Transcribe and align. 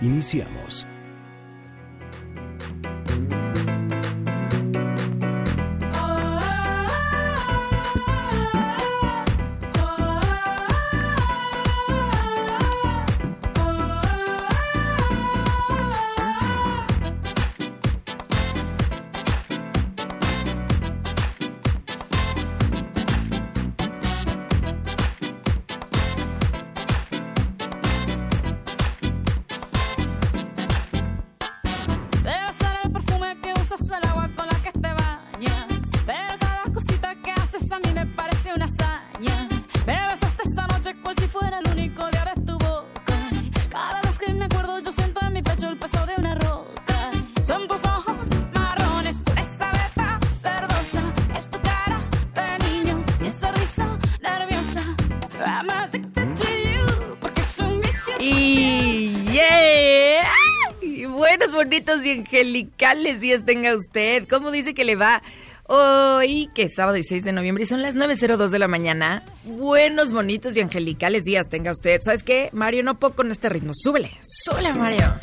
Iniciamos. 0.00 0.86
Angelicales 62.38 63.20
días 63.20 63.44
tenga 63.44 63.74
usted. 63.74 64.28
¿Cómo 64.28 64.52
dice 64.52 64.72
que 64.72 64.84
le 64.84 64.94
va 64.94 65.22
hoy, 65.64 66.48
que 66.54 66.62
es 66.62 66.74
sábado 66.76 66.94
16 66.94 67.24
de 67.24 67.32
noviembre 67.32 67.64
y 67.64 67.66
son 67.66 67.82
las 67.82 67.96
9.02 67.96 68.50
de 68.50 68.58
la 68.60 68.68
mañana? 68.68 69.24
Buenos, 69.44 70.12
bonitos 70.12 70.56
y 70.56 70.60
angelicales 70.60 71.24
días 71.24 71.48
tenga 71.48 71.72
usted. 71.72 72.00
¿Sabes 72.00 72.22
qué? 72.22 72.48
Mario, 72.52 72.84
no 72.84 72.96
puedo 72.96 73.16
con 73.16 73.32
este 73.32 73.48
ritmo. 73.48 73.72
Súbele, 73.74 74.12
súbele, 74.20 74.72
Mario. 74.74 75.14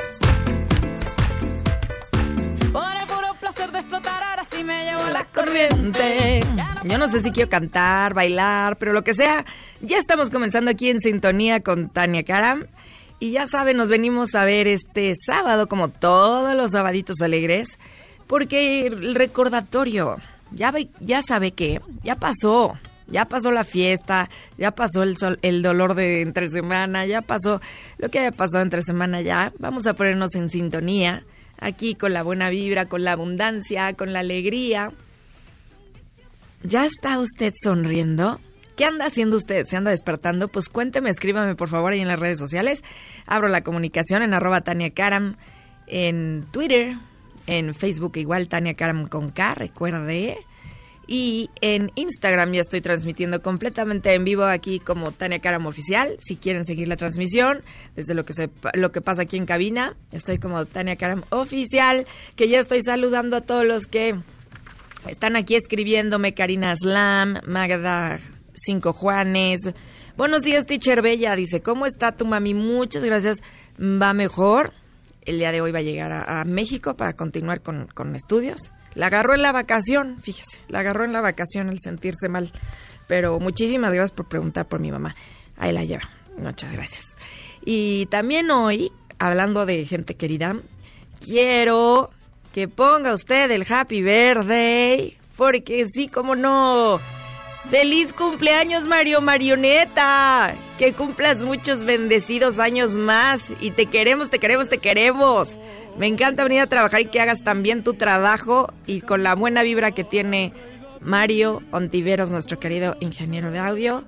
Por 2.74 2.98
el 2.98 3.08
puro 3.08 3.34
placer 3.40 3.72
de 3.72 3.80
explotar, 3.80 4.22
ahora 4.22 4.44
sí 4.44 4.62
me 4.66 4.84
llevo 4.84 5.10
la 5.10 5.24
corriente. 5.24 6.42
Yo 6.84 6.98
no 6.98 7.08
sé 7.08 7.22
si 7.22 7.32
quiero 7.32 7.50
cantar, 7.50 8.14
bailar, 8.14 8.78
pero 8.78 8.92
lo 8.92 9.06
que 9.06 9.14
sea, 9.14 9.46
ya 9.80 10.00
estamos 10.00 10.30
comenzando 10.30 10.70
aquí 10.70 10.90
en 10.90 11.00
sintonía 11.00 11.62
con 11.62 11.88
Tania 11.88 12.24
Karam. 12.24 12.66
Y 13.20 13.32
ya 13.32 13.48
saben, 13.48 13.78
nos 13.78 13.88
venimos 13.88 14.36
a 14.36 14.46
ver 14.46 14.68
este 14.68 15.14
sábado, 15.16 15.68
como 15.68 15.90
todos 15.90 16.56
los 16.56 16.72
sabaditos 16.72 17.22
alegres, 17.22 17.80
porque 18.28 18.88
el 18.88 19.16
recordatorio, 19.16 20.18
ya, 20.52 20.74
ya 21.00 21.22
sabe 21.22 21.52
que 21.52 21.80
ya 22.04 22.16
pasó, 22.18 22.78
ya 23.08 23.26
pasó 23.26 23.52
la 23.52 23.64
fiesta, 23.64 24.30
ya 24.58 24.72
pasó 24.72 25.04
el, 25.04 25.18
sol- 25.18 25.40
el 25.44 25.62
dolor 25.62 25.96
de 25.96 26.22
entre 26.22 26.50
semana, 26.50 27.06
ya 27.06 27.22
pasó 27.22 27.62
lo 27.98 28.10
que 28.10 28.20
haya 28.20 28.32
pasado 28.32 28.64
entre 28.64 28.82
semana 28.82 29.22
ya. 29.22 29.54
Vamos 29.60 29.88
a 29.88 29.94
ponernos 29.94 30.36
en 30.36 30.50
sintonía, 30.50 31.24
aquí 31.58 31.96
con 31.96 32.14
la 32.14 32.22
buena 32.24 32.50
vibra, 32.50 32.88
con 32.88 33.04
la 33.04 33.14
abundancia, 33.14 33.94
con 33.94 34.12
la 34.12 34.20
alegría. 34.20 34.92
¿Ya 36.64 36.86
está 36.86 37.20
usted 37.20 37.54
sonriendo? 37.64 38.42
¿Qué 38.76 38.84
anda 38.84 39.06
haciendo 39.06 39.38
usted? 39.38 39.66
¿Se 39.68 39.78
anda 39.78 39.92
despertando? 39.92 40.50
Pues 40.50 40.68
cuénteme, 40.68 41.10
escríbame 41.10 41.56
por 41.56 41.70
favor 41.70 41.94
ahí 41.94 42.02
en 42.02 42.10
las 42.10 42.20
redes 42.20 42.38
sociales. 42.38 42.84
Abro 43.26 43.48
la 43.48 43.62
comunicación 43.64 44.22
en 44.22 44.34
arroba 44.34 44.62
Tania 44.62 44.90
Karam, 44.90 45.38
en 45.88 46.46
Twitter, 46.52 46.96
en 47.48 47.74
Facebook 47.74 48.18
igual 48.18 48.50
Tania 48.50 48.74
Karam 48.74 49.08
con 49.08 49.32
K, 49.32 49.56
recuerde. 49.56 50.38
Y 51.08 51.52
en 51.62 51.92
Instagram 51.96 52.52
ya 52.52 52.62
estoy 52.62 52.82
transmitiendo 52.82 53.42
completamente 53.42 54.14
en 54.14 54.26
vivo 54.26 54.44
aquí 54.44 54.80
como 54.80 55.12
Tania 55.12 55.40
Karam 55.40 55.68
Oficial. 55.68 56.18
Si 56.20 56.36
quieren 56.36 56.66
seguir 56.66 56.90
la 56.90 56.98
transmisión, 56.98 57.62
desde 57.96 58.14
lo 58.14 58.26
que, 58.26 58.34
se, 58.34 58.50
lo 58.74 58.92
que 58.92 59.00
pasa 59.00 59.22
aquí 59.22 59.38
en 59.38 59.46
cabina, 59.46 59.96
estoy 60.12 60.38
como 60.38 60.66
Tania 60.66 60.98
Karam 60.98 61.24
Oficial, 61.30 62.08
que 62.36 62.50
ya 62.50 62.60
estoy 62.60 62.82
saludando 62.82 63.38
a 63.38 63.42
todos 63.42 63.66
los 63.66 63.88
que 63.88 64.16
están 65.08 65.38
aquí 65.38 65.56
escribiéndome 65.56 66.34
Karina 66.34 66.76
Slam, 66.76 67.40
Magda 67.46 68.20
Cinco 68.56 68.94
Juanes. 68.94 69.62
Buenos 70.18 70.44
días, 70.44 70.66
teacher 70.66 71.02
Bella. 71.02 71.36
Dice, 71.36 71.62
¿cómo 71.62 71.86
está 71.86 72.14
tu 72.14 72.26
mami? 72.26 72.54
Muchas 72.54 73.04
gracias. 73.04 73.42
Va 73.80 74.14
mejor. 74.14 74.74
El 75.22 75.40
día 75.40 75.52
de 75.52 75.62
hoy 75.62 75.72
va 75.72 75.80
a 75.80 75.84
llegar 75.84 76.12
a, 76.12 76.44
México 76.46 76.96
para 76.96 77.14
continuar 77.14 77.62
con, 77.62 77.88
con 77.88 78.16
estudios. 78.16 78.72
La 78.94 79.08
agarró 79.08 79.34
en 79.34 79.42
la 79.42 79.52
vacación, 79.52 80.22
fíjese. 80.22 80.62
La 80.68 80.80
agarró 80.80 81.04
en 81.04 81.14
la 81.14 81.22
vacación 81.22 81.70
el 81.70 81.80
sentirse 81.80 82.30
mal. 82.30 82.52
Pero 83.08 83.40
muchísimas 83.40 83.92
gracias 83.92 84.16
por 84.16 84.28
preguntar 84.28 84.68
por 84.68 84.80
mi 84.80 84.92
mamá. 84.92 85.16
Ahí 85.58 85.72
la 85.72 85.84
lleva. 85.84 86.04
Muchas 86.38 86.72
gracias. 86.72 87.16
Y 87.66 88.06
también 88.08 88.52
hoy, 88.52 88.92
hablando 89.18 89.66
de 89.66 89.86
gente 89.86 90.16
querida, 90.16 90.56
quiero 91.20 92.12
que 92.54 92.68
ponga 92.68 93.14
usted 93.14 93.50
el 93.52 93.66
Happy 93.68 94.02
Birthday, 94.02 95.18
porque 95.36 95.86
sí, 95.88 96.08
como 96.08 96.36
no. 96.36 97.00
¡Feliz 97.70 98.14
cumpleaños, 98.14 98.88
Mario 98.88 99.22
Marioneta! 99.22 100.54
Que 100.78 100.94
cumplas 100.94 101.42
muchos 101.42 101.84
bendecidos 101.84 102.60
años 102.60 102.96
más. 102.96 103.52
Y 103.60 103.72
te 103.72 103.88
queremos, 103.88 104.30
te 104.30 104.38
queremos, 104.38 104.70
te 104.70 104.78
queremos. 104.78 105.58
Me 105.98 106.06
encanta 106.06 106.44
venir 106.44 106.62
a 106.62 106.68
trabajar 106.68 107.02
y 107.02 107.06
que 107.06 107.22
hagas 107.22 107.44
también 107.44 107.84
tu 107.84 107.96
trabajo 107.96 108.72
y 108.86 109.02
con 109.02 109.24
la 109.24 109.34
buena 109.34 109.64
vibra 109.64 109.92
que 109.92 110.04
tiene 110.04 110.54
Mario 111.02 111.64
Ontiveros, 111.72 112.30
nuestro 112.30 112.60
querido 112.60 112.98
ingeniero 113.00 113.50
de 113.50 113.58
audio. 113.58 114.04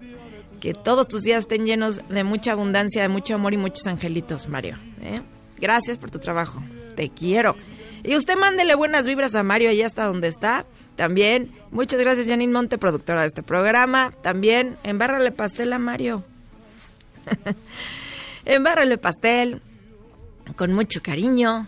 Que 0.60 0.76
todos 0.76 1.08
tus 1.08 1.24
días 1.24 1.42
estén 1.42 1.66
llenos 1.66 2.08
de 2.10 2.24
mucha 2.24 2.52
abundancia, 2.52 3.02
de 3.02 3.10
mucho 3.10 3.36
amor 3.36 3.56
y 3.56 3.58
muchos 3.58 3.88
angelitos, 3.88 4.48
Mario. 4.48 4.78
¿eh? 5.02 5.20
Gracias 5.60 5.98
por 5.98 6.12
tu 6.12 6.20
trabajo. 6.20 6.62
Te 6.96 7.10
quiero. 7.10 7.56
Y 8.04 8.16
usted 8.16 8.36
mándele 8.36 8.76
buenas 8.76 9.08
vibras 9.08 9.34
a 9.34 9.42
Mario 9.42 9.72
allá 9.72 9.88
hasta 9.88 10.06
donde 10.06 10.28
está. 10.28 10.68
También, 10.98 11.52
muchas 11.72 12.02
gracias 12.02 12.28
Janine 12.28 12.52
Monte, 12.52 12.78
productora 12.80 13.22
de 13.22 13.28
este 13.28 13.44
programa. 13.44 14.12
También, 14.24 14.76
embárrale 14.84 15.32
pastel 15.32 15.72
a 15.72 15.80
Mario. 15.80 16.24
embárrale 18.46 18.98
pastel 18.98 19.62
con 20.56 20.74
mucho 20.74 21.04
cariño. 21.04 21.68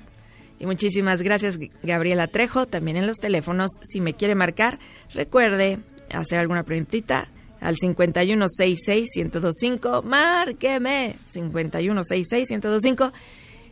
Y 0.58 0.66
muchísimas 0.66 1.22
gracias 1.22 1.60
Gabriela 1.84 2.26
Trejo, 2.28 2.66
también 2.66 2.98
en 2.98 3.06
los 3.06 3.18
teléfonos. 3.18 3.70
Si 3.84 4.02
me 4.02 4.16
quiere 4.16 4.34
marcar, 4.34 4.80
recuerde 5.14 5.78
hacer 6.12 6.40
alguna 6.40 6.64
preguntita 6.64 7.28
al 7.62 7.76
5166-1025. 7.78 10.02
Márqueme 10.04 11.16
5166-1025 11.32 13.12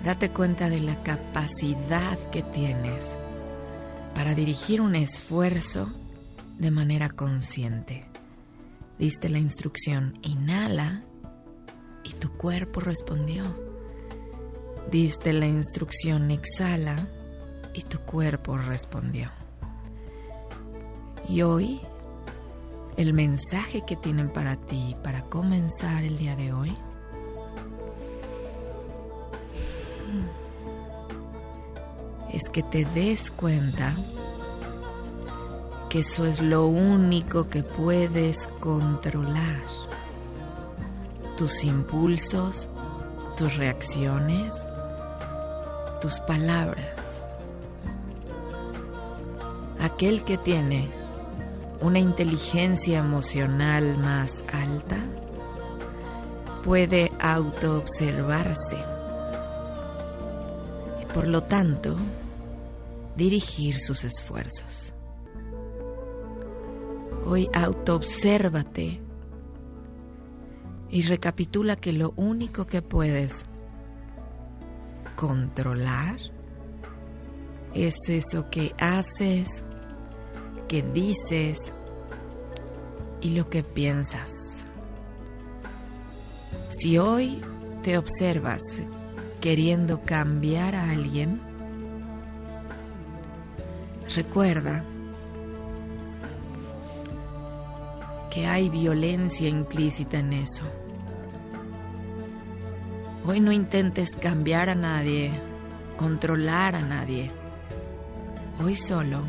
Date 0.03 0.31
cuenta 0.31 0.67
de 0.67 0.79
la 0.79 1.03
capacidad 1.03 2.17
que 2.31 2.41
tienes 2.41 3.15
para 4.15 4.33
dirigir 4.33 4.81
un 4.81 4.95
esfuerzo 4.95 5.93
de 6.57 6.71
manera 6.71 7.09
consciente. 7.09 8.14
Diste 8.97 9.29
la 9.29 9.39
instrucción, 9.39 10.17
inhala, 10.21 11.03
y 12.03 12.13
tu 12.13 12.31
cuerpo 12.37 12.79
respondió. 12.79 13.43
Diste 14.91 15.33
la 15.33 15.47
instrucción, 15.47 16.31
exhala, 16.31 17.09
y 17.73 17.81
tu 17.81 17.99
cuerpo 17.99 18.57
respondió. 18.57 19.31
Y 21.27 21.41
hoy, 21.41 21.81
el 22.95 23.13
mensaje 23.13 23.83
que 23.85 23.95
tienen 23.95 24.29
para 24.31 24.55
ti 24.55 24.95
para 25.03 25.23
comenzar 25.23 26.03
el 26.03 26.17
día 26.17 26.35
de 26.35 26.53
hoy 26.53 26.77
es 32.31 32.49
que 32.49 32.63
te 32.63 32.85
des 32.85 33.31
cuenta 33.31 33.95
que 35.95 36.01
eso 36.01 36.25
es 36.25 36.41
lo 36.41 36.67
único 36.67 37.47
que 37.47 37.63
puedes 37.63 38.49
controlar. 38.59 39.63
Tus 41.37 41.63
impulsos, 41.63 42.67
tus 43.37 43.55
reacciones, 43.55 44.67
tus 46.01 46.19
palabras. 46.19 47.21
Aquel 49.79 50.25
que 50.25 50.37
tiene 50.37 50.91
una 51.79 51.99
inteligencia 51.99 52.99
emocional 52.99 53.97
más 53.97 54.43
alta 54.51 54.97
puede 56.65 57.09
autoobservarse 57.21 58.83
y 61.01 61.05
por 61.13 61.25
lo 61.25 61.43
tanto 61.43 61.95
dirigir 63.15 63.79
sus 63.79 64.03
esfuerzos. 64.03 64.94
Hoy 67.27 67.49
autoobsérvate 67.53 69.01
y 70.91 71.01
recapitula 71.01 71.75
que 71.75 71.91
lo 71.91 72.13
único 72.17 72.67
que 72.67 72.83
puedes 72.83 73.47
controlar 75.15 76.17
es 77.73 77.95
eso 78.09 78.47
que 78.51 78.75
haces, 78.77 79.63
que 80.67 80.83
dices 80.83 81.73
y 83.21 83.31
lo 83.31 83.49
que 83.49 83.63
piensas. 83.63 84.63
Si 86.69 86.99
hoy 86.99 87.41
te 87.81 87.97
observas 87.97 88.61
queriendo 89.41 90.03
cambiar 90.03 90.75
a 90.75 90.91
alguien, 90.91 91.41
recuerda 94.15 94.85
que 98.35 98.45
hay 98.45 98.69
violencia 98.69 99.49
implícita 99.49 100.19
en 100.19 100.33
eso. 100.33 100.65
Hoy 103.25 103.39
no 103.39 103.51
intentes 103.51 104.15
cambiar 104.15 104.69
a 104.69 104.75
nadie, 104.75 105.31
controlar 105.97 106.75
a 106.75 106.81
nadie. 106.81 107.31
Hoy 108.61 108.75
solo 108.75 109.25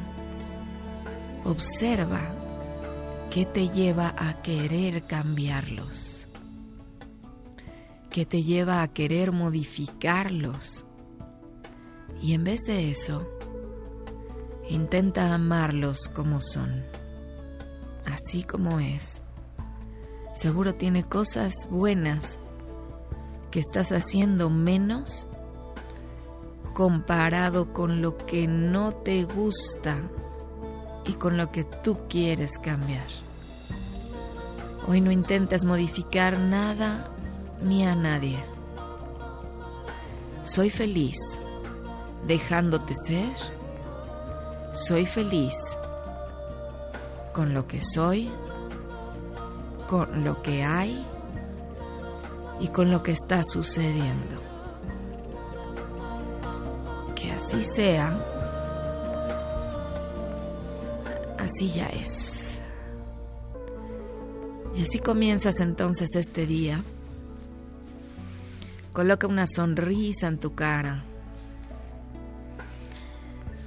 Observa 1.47 2.35
qué 3.31 3.47
te 3.47 3.69
lleva 3.69 4.13
a 4.19 4.43
querer 4.43 5.05
cambiarlos, 5.05 6.29
qué 8.11 8.27
te 8.27 8.43
lleva 8.43 8.83
a 8.83 8.89
querer 8.89 9.31
modificarlos. 9.31 10.85
Y 12.21 12.33
en 12.33 12.43
vez 12.43 12.63
de 12.67 12.91
eso, 12.91 13.29
intenta 14.69 15.35
amarlos 15.35 16.09
como 16.09 16.41
son, 16.41 16.83
así 18.07 18.43
como 18.43 18.81
es. 18.81 19.23
Seguro 20.35 20.75
tiene 20.75 21.05
cosas 21.05 21.55
buenas 21.71 22.39
que 23.51 23.61
estás 23.61 23.93
haciendo 23.93 24.51
menos 24.51 25.27
comparado 26.75 27.73
con 27.73 28.03
lo 28.03 28.19
que 28.19 28.47
no 28.47 28.93
te 28.93 29.25
gusta 29.25 30.03
y 31.07 31.15
con 31.15 31.37
lo 31.37 31.51
que 31.51 31.65
tú 31.65 32.01
quieres 32.09 32.59
cambiar. 32.59 33.07
Hoy 34.87 35.01
no 35.01 35.11
intentes 35.11 35.65
modificar 35.65 36.39
nada 36.39 37.11
ni 37.63 37.87
a 37.87 37.95
nadie. 37.95 38.45
Soy 40.45 40.71
feliz 40.71 41.17
dejándote 42.27 42.95
ser. 42.95 43.35
Soy 44.75 45.07
feliz 45.07 45.55
con 47.37 47.53
lo 47.53 47.69
que 47.69 47.83
soy, 47.83 48.33
con 49.87 50.25
lo 50.25 50.41
que 50.41 50.65
hay 50.65 51.07
y 52.61 52.69
con 52.69 52.91
lo 52.91 53.03
que 53.03 53.13
está 53.13 53.45
sucediendo. 53.45 54.41
Que 57.15 57.31
así 57.33 57.63
sea 57.63 58.19
así 61.39 61.69
ya 61.69 61.89
es. 61.89 62.59
Y 64.75 64.81
así 64.81 64.99
comienzas 64.99 65.61
entonces 65.61 66.17
este 66.17 66.47
día. 66.47 66.83
Coloca 68.95 69.27
una 69.27 69.47
sonrisa 69.47 70.29
en 70.29 70.39
tu 70.39 70.55
cara. 70.55 71.05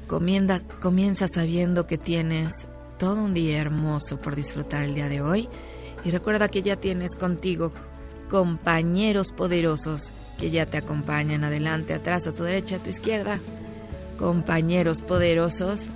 Comienza, 0.07 1.27
sabiendo 1.27 1.85
que 1.85 1.99
tienes 1.99 2.67
todo 2.99 3.23
un 3.23 3.33
día 3.33 3.57
hermoso 3.59 4.17
por 4.17 4.35
disfrutar 4.35 4.83
el 4.83 4.93
día 4.93 5.09
de 5.09 5.21
hoy. 5.21 5.49
Y 6.05 6.11
recuerda 6.11 6.49
que 6.49 6.61
ya 6.61 6.75
tienes 6.75 7.15
contigo 7.15 7.71
compañeros 8.29 9.31
poderosos 9.31 10.13
que 10.37 10.51
ya 10.51 10.65
te 10.67 10.77
acompañan 10.77 11.43
adelante, 11.43 11.93
atrás, 11.93 12.27
a 12.27 12.33
tu 12.33 12.43
derecha, 12.43 12.75
a 12.75 12.79
tu 12.79 12.89
izquierda. 12.89 13.39
Compañeros 14.17 15.01
poderosos 15.01 15.87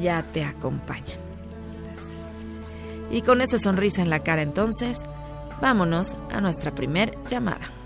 ya 0.00 0.22
te 0.22 0.44
acompañan. 0.44 1.20
Y 3.10 3.22
con 3.22 3.42
esa 3.42 3.58
sonrisa 3.58 4.00
en 4.00 4.10
la 4.10 4.20
cara 4.20 4.42
entonces, 4.42 5.02
vámonos 5.60 6.16
a 6.30 6.40
nuestra 6.40 6.74
primer 6.74 7.16
llamada. 7.28 7.81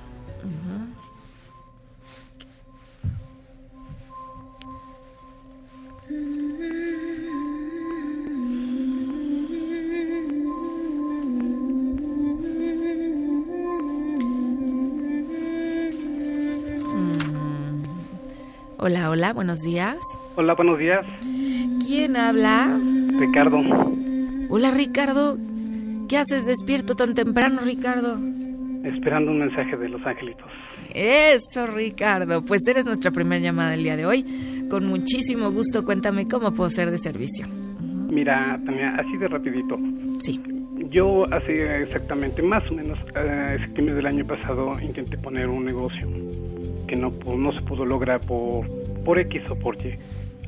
Hola, 19.16 19.32
buenos 19.32 19.62
días. 19.62 19.96
Hola, 20.34 20.52
buenos 20.52 20.78
días. 20.78 21.06
¿Quién 21.86 22.18
habla? 22.18 22.68
Ricardo. 23.18 23.62
Hola 24.50 24.70
Ricardo, 24.72 25.38
¿qué 26.06 26.18
haces 26.18 26.44
despierto 26.44 26.96
tan 26.96 27.14
temprano 27.14 27.62
Ricardo? 27.64 28.18
Esperando 28.84 29.30
un 29.30 29.38
mensaje 29.38 29.74
de 29.78 29.88
los 29.88 30.04
angelitos. 30.04 30.50
Eso 30.92 31.66
Ricardo, 31.66 32.44
pues 32.44 32.60
eres 32.68 32.84
nuestra 32.84 33.10
primera 33.10 33.40
llamada 33.40 33.70
del 33.70 33.84
día 33.84 33.96
de 33.96 34.04
hoy. 34.04 34.66
Con 34.68 34.84
muchísimo 34.84 35.50
gusto 35.50 35.82
cuéntame 35.82 36.28
cómo 36.28 36.52
puedo 36.52 36.68
ser 36.68 36.90
de 36.90 36.98
servicio. 36.98 37.46
Mira, 38.10 38.60
Tania, 38.66 38.96
así 38.98 39.16
de 39.16 39.28
rapidito. 39.28 39.76
Sí. 40.18 40.38
Yo 40.90 41.24
hace 41.32 41.84
exactamente 41.84 42.42
más 42.42 42.70
o 42.70 42.74
menos 42.74 42.98
eh, 43.18 43.56
septiembre 43.60 43.94
del 43.94 44.06
año 44.08 44.26
pasado 44.26 44.78
intenté 44.78 45.16
poner 45.16 45.48
un 45.48 45.64
negocio 45.64 46.06
que 46.86 46.96
no, 46.96 47.10
no 47.34 47.52
se 47.52 47.64
pudo 47.64 47.84
lograr 47.84 48.20
por, 48.20 48.64
por 49.06 49.20
X 49.20 49.42
o 49.48 49.54
por 49.54 49.76
Y. 49.76 49.96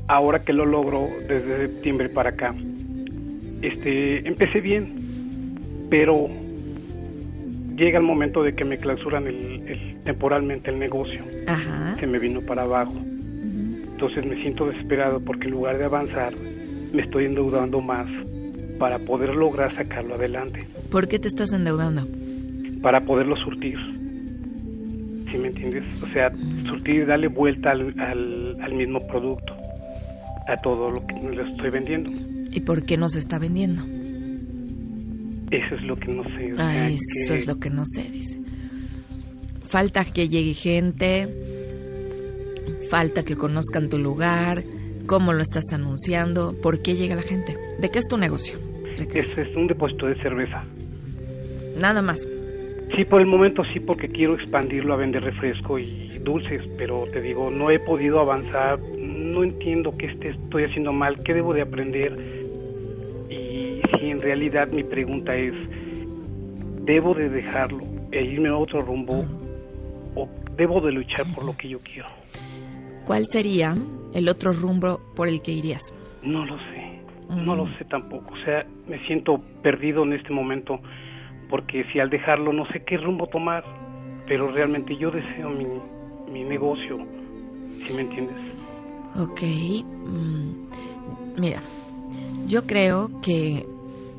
Ahora 0.08 0.40
que 0.42 0.52
lo 0.52 0.66
logro 0.66 1.08
desde 1.28 1.68
septiembre 1.68 2.08
para 2.08 2.30
acá, 2.30 2.54
este, 3.62 4.26
empecé 4.26 4.60
bien, 4.60 4.92
pero 5.88 6.26
llega 7.76 7.98
el 7.98 8.04
momento 8.04 8.42
de 8.42 8.54
que 8.54 8.64
me 8.64 8.76
clausuran 8.76 9.28
el, 9.28 9.98
temporalmente 10.04 10.70
el 10.70 10.78
negocio, 10.78 11.20
Ajá. 11.46 11.96
se 12.00 12.06
me 12.06 12.18
vino 12.18 12.40
para 12.40 12.62
abajo. 12.62 12.94
Entonces 12.96 14.26
me 14.26 14.40
siento 14.42 14.66
desesperado 14.66 15.20
porque 15.20 15.46
en 15.46 15.52
lugar 15.52 15.78
de 15.78 15.84
avanzar 15.84 16.32
me 16.92 17.02
estoy 17.02 17.26
endeudando 17.26 17.80
más 17.80 18.06
para 18.78 18.98
poder 18.98 19.34
lograr 19.34 19.74
sacarlo 19.76 20.14
adelante. 20.14 20.66
¿Por 20.90 21.06
qué 21.06 21.18
te 21.18 21.28
estás 21.28 21.52
endeudando? 21.52 22.06
Para 22.82 23.00
poderlo 23.02 23.36
surtir. 23.36 23.76
¿Sí 25.30 25.38
me 25.38 25.48
entiendes? 25.48 25.84
O 26.02 26.06
sea, 26.08 26.30
surtir 26.68 26.94
y 26.96 27.04
darle 27.04 27.28
vuelta 27.28 27.70
al, 27.72 27.94
al, 28.00 28.56
al 28.62 28.74
mismo 28.74 28.98
producto, 29.08 29.54
a 30.48 30.56
todo 30.62 30.90
lo 30.90 31.06
que 31.06 31.14
le 31.14 31.50
estoy 31.50 31.70
vendiendo. 31.70 32.10
¿Y 32.50 32.60
por 32.60 32.84
qué 32.84 32.96
no 32.96 33.08
se 33.08 33.18
está 33.18 33.38
vendiendo? 33.38 33.82
Eso 35.50 35.74
es 35.74 35.82
lo 35.82 35.96
que 35.96 36.08
no 36.12 36.24
sé. 36.24 36.52
o 36.52 36.56
Ah, 36.58 36.72
sea, 36.72 36.88
eso 36.88 36.98
que- 37.32 37.36
es 37.38 37.46
lo 37.46 37.58
que 37.58 37.70
no 37.70 37.84
sé, 37.86 38.02
dice. 38.10 38.38
Falta 39.66 40.04
que 40.06 40.28
llegue 40.28 40.54
gente, 40.54 41.28
falta 42.90 43.22
que 43.22 43.36
conozcan 43.36 43.90
tu 43.90 43.98
lugar, 43.98 44.62
cómo 45.06 45.32
lo 45.34 45.42
estás 45.42 45.64
anunciando, 45.72 46.54
por 46.62 46.80
qué 46.80 46.96
llega 46.96 47.14
la 47.16 47.22
gente. 47.22 47.54
¿De 47.78 47.90
qué 47.90 47.98
es 47.98 48.08
tu 48.08 48.16
negocio? 48.16 48.58
Ricardo? 48.96 49.18
Ese 49.30 49.42
es 49.42 49.56
un 49.56 49.66
depósito 49.66 50.06
de 50.06 50.16
cerveza. 50.16 50.64
Nada 51.78 52.00
más. 52.02 52.26
Sí, 52.96 53.04
por 53.04 53.20
el 53.20 53.26
momento 53.26 53.62
sí, 53.72 53.80
porque 53.80 54.08
quiero 54.08 54.34
expandirlo 54.34 54.94
a 54.94 54.96
vender 54.96 55.22
refresco 55.22 55.78
y 55.78 56.18
dulces, 56.24 56.62
pero 56.76 57.04
te 57.12 57.20
digo, 57.20 57.50
no 57.50 57.70
he 57.70 57.78
podido 57.78 58.20
avanzar, 58.20 58.78
no 58.98 59.44
entiendo 59.44 59.94
qué 59.96 60.06
este- 60.06 60.30
estoy 60.30 60.64
haciendo 60.64 60.92
mal, 60.92 61.22
qué 61.22 61.34
debo 61.34 61.54
de 61.54 61.62
aprender. 61.62 62.16
Y 63.30 63.80
si 63.98 64.10
en 64.10 64.20
realidad 64.20 64.68
mi 64.68 64.82
pregunta 64.82 65.36
es, 65.36 65.54
¿debo 66.84 67.14
de 67.14 67.28
dejarlo 67.28 67.80
e 68.10 68.24
irme 68.24 68.48
a 68.48 68.56
otro 68.56 68.80
rumbo 68.80 69.24
o 70.14 70.28
debo 70.56 70.80
de 70.80 70.92
luchar 70.92 71.26
por 71.34 71.44
lo 71.44 71.56
que 71.56 71.68
yo 71.68 71.78
quiero? 71.80 72.08
¿Cuál 73.04 73.26
sería 73.26 73.74
el 74.12 74.28
otro 74.28 74.52
rumbo 74.52 75.00
por 75.14 75.28
el 75.28 75.40
que 75.42 75.52
irías? 75.52 75.92
No 76.22 76.44
lo 76.44 76.56
sé, 76.58 77.00
no 77.30 77.54
lo 77.54 77.66
sé 77.78 77.84
tampoco. 77.84 78.34
O 78.34 78.44
sea, 78.44 78.66
me 78.88 78.98
siento 79.06 79.40
perdido 79.62 80.02
en 80.02 80.14
este 80.14 80.30
momento 80.32 80.80
porque 81.48 81.84
si 81.92 82.00
al 82.00 82.10
dejarlo 82.10 82.52
no 82.52 82.66
sé 82.72 82.82
qué 82.84 82.96
rumbo 82.96 83.26
tomar, 83.26 83.64
pero 84.26 84.50
realmente 84.50 84.96
yo 84.96 85.10
deseo 85.10 85.50
mi, 85.50 85.66
mi 86.30 86.44
negocio, 86.44 86.98
si 87.86 87.92
me 87.94 88.02
entiendes. 88.02 88.36
Ok. 89.18 89.40
mm, 89.42 90.52
Mira, 91.40 91.60
yo 92.46 92.66
creo 92.66 93.10
que 93.22 93.66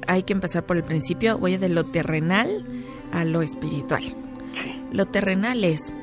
hay 0.07 0.23
que 0.23 0.33
empezar 0.33 0.65
por 0.65 0.77
el 0.77 0.83
principio. 0.83 1.37
Voy 1.37 1.57
de 1.57 1.69
lo 1.69 1.85
terrenal 1.85 2.65
a 3.11 3.25
lo 3.25 3.41
espiritual. 3.41 4.03
Sí, 4.03 4.81
Lo 4.91 5.05
terrenal 5.05 5.63
es, 5.63 5.93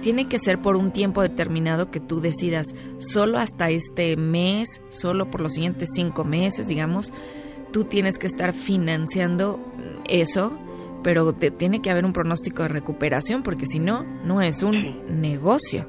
tiene 0.00 0.26
que 0.28 0.38
ser 0.38 0.58
por 0.60 0.76
un 0.76 0.92
tiempo 0.92 1.22
determinado 1.22 1.90
que 1.90 2.00
tú 2.00 2.20
decidas, 2.20 2.74
solo 2.98 3.38
hasta 3.38 3.70
este 3.70 4.16
mes, 4.16 4.80
solo 4.88 5.30
por 5.30 5.40
los 5.40 5.52
siguientes 5.54 5.90
cinco 5.94 6.24
meses, 6.24 6.66
digamos, 6.68 7.12
tú 7.76 7.84
tienes 7.84 8.16
que 8.16 8.26
estar 8.26 8.54
financiando 8.54 9.60
eso, 10.08 10.58
pero 11.02 11.34
te, 11.34 11.50
tiene 11.50 11.82
que 11.82 11.90
haber 11.90 12.06
un 12.06 12.14
pronóstico 12.14 12.62
de 12.62 12.68
recuperación, 12.70 13.42
porque 13.42 13.66
si 13.66 13.80
no, 13.80 14.02
no 14.24 14.40
es 14.40 14.62
un 14.62 14.72
Sí. 14.80 15.12
negocio. 15.12 15.86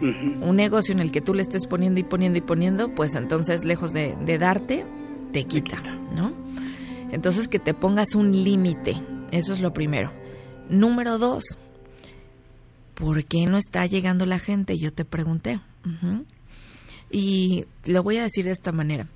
Un 0.00 0.54
negocio 0.54 0.94
en 0.94 1.00
el 1.00 1.10
que 1.10 1.20
tú 1.20 1.34
le 1.34 1.42
estés 1.42 1.66
poniendo 1.66 1.98
y 1.98 2.04
poniendo 2.04 2.38
y 2.38 2.42
poniendo, 2.42 2.94
pues 2.94 3.16
entonces 3.16 3.64
lejos 3.64 3.92
de, 3.92 4.14
de 4.24 4.38
darte, 4.38 4.86
te 5.32 5.46
quita, 5.46 5.82
¿no? 6.14 6.32
Entonces 7.10 7.48
que 7.48 7.58
te 7.58 7.74
pongas 7.74 8.14
un 8.14 8.30
límite, 8.44 8.94
eso 9.32 9.52
es 9.52 9.58
lo 9.60 9.72
primero. 9.72 10.12
Número 10.70 11.18
dos, 11.18 11.42
¿por 12.94 13.24
qué 13.24 13.46
no 13.46 13.56
está 13.58 13.84
llegando 13.86 14.26
la 14.26 14.38
gente? 14.38 14.78
Yo 14.78 14.92
te 14.92 15.04
pregunté. 15.04 15.58
Y 17.10 17.64
lo 17.84 18.04
voy 18.04 18.18
a 18.18 18.22
decir 18.22 18.44
de 18.44 18.52
esta 18.52 18.70
manera. 18.70 19.08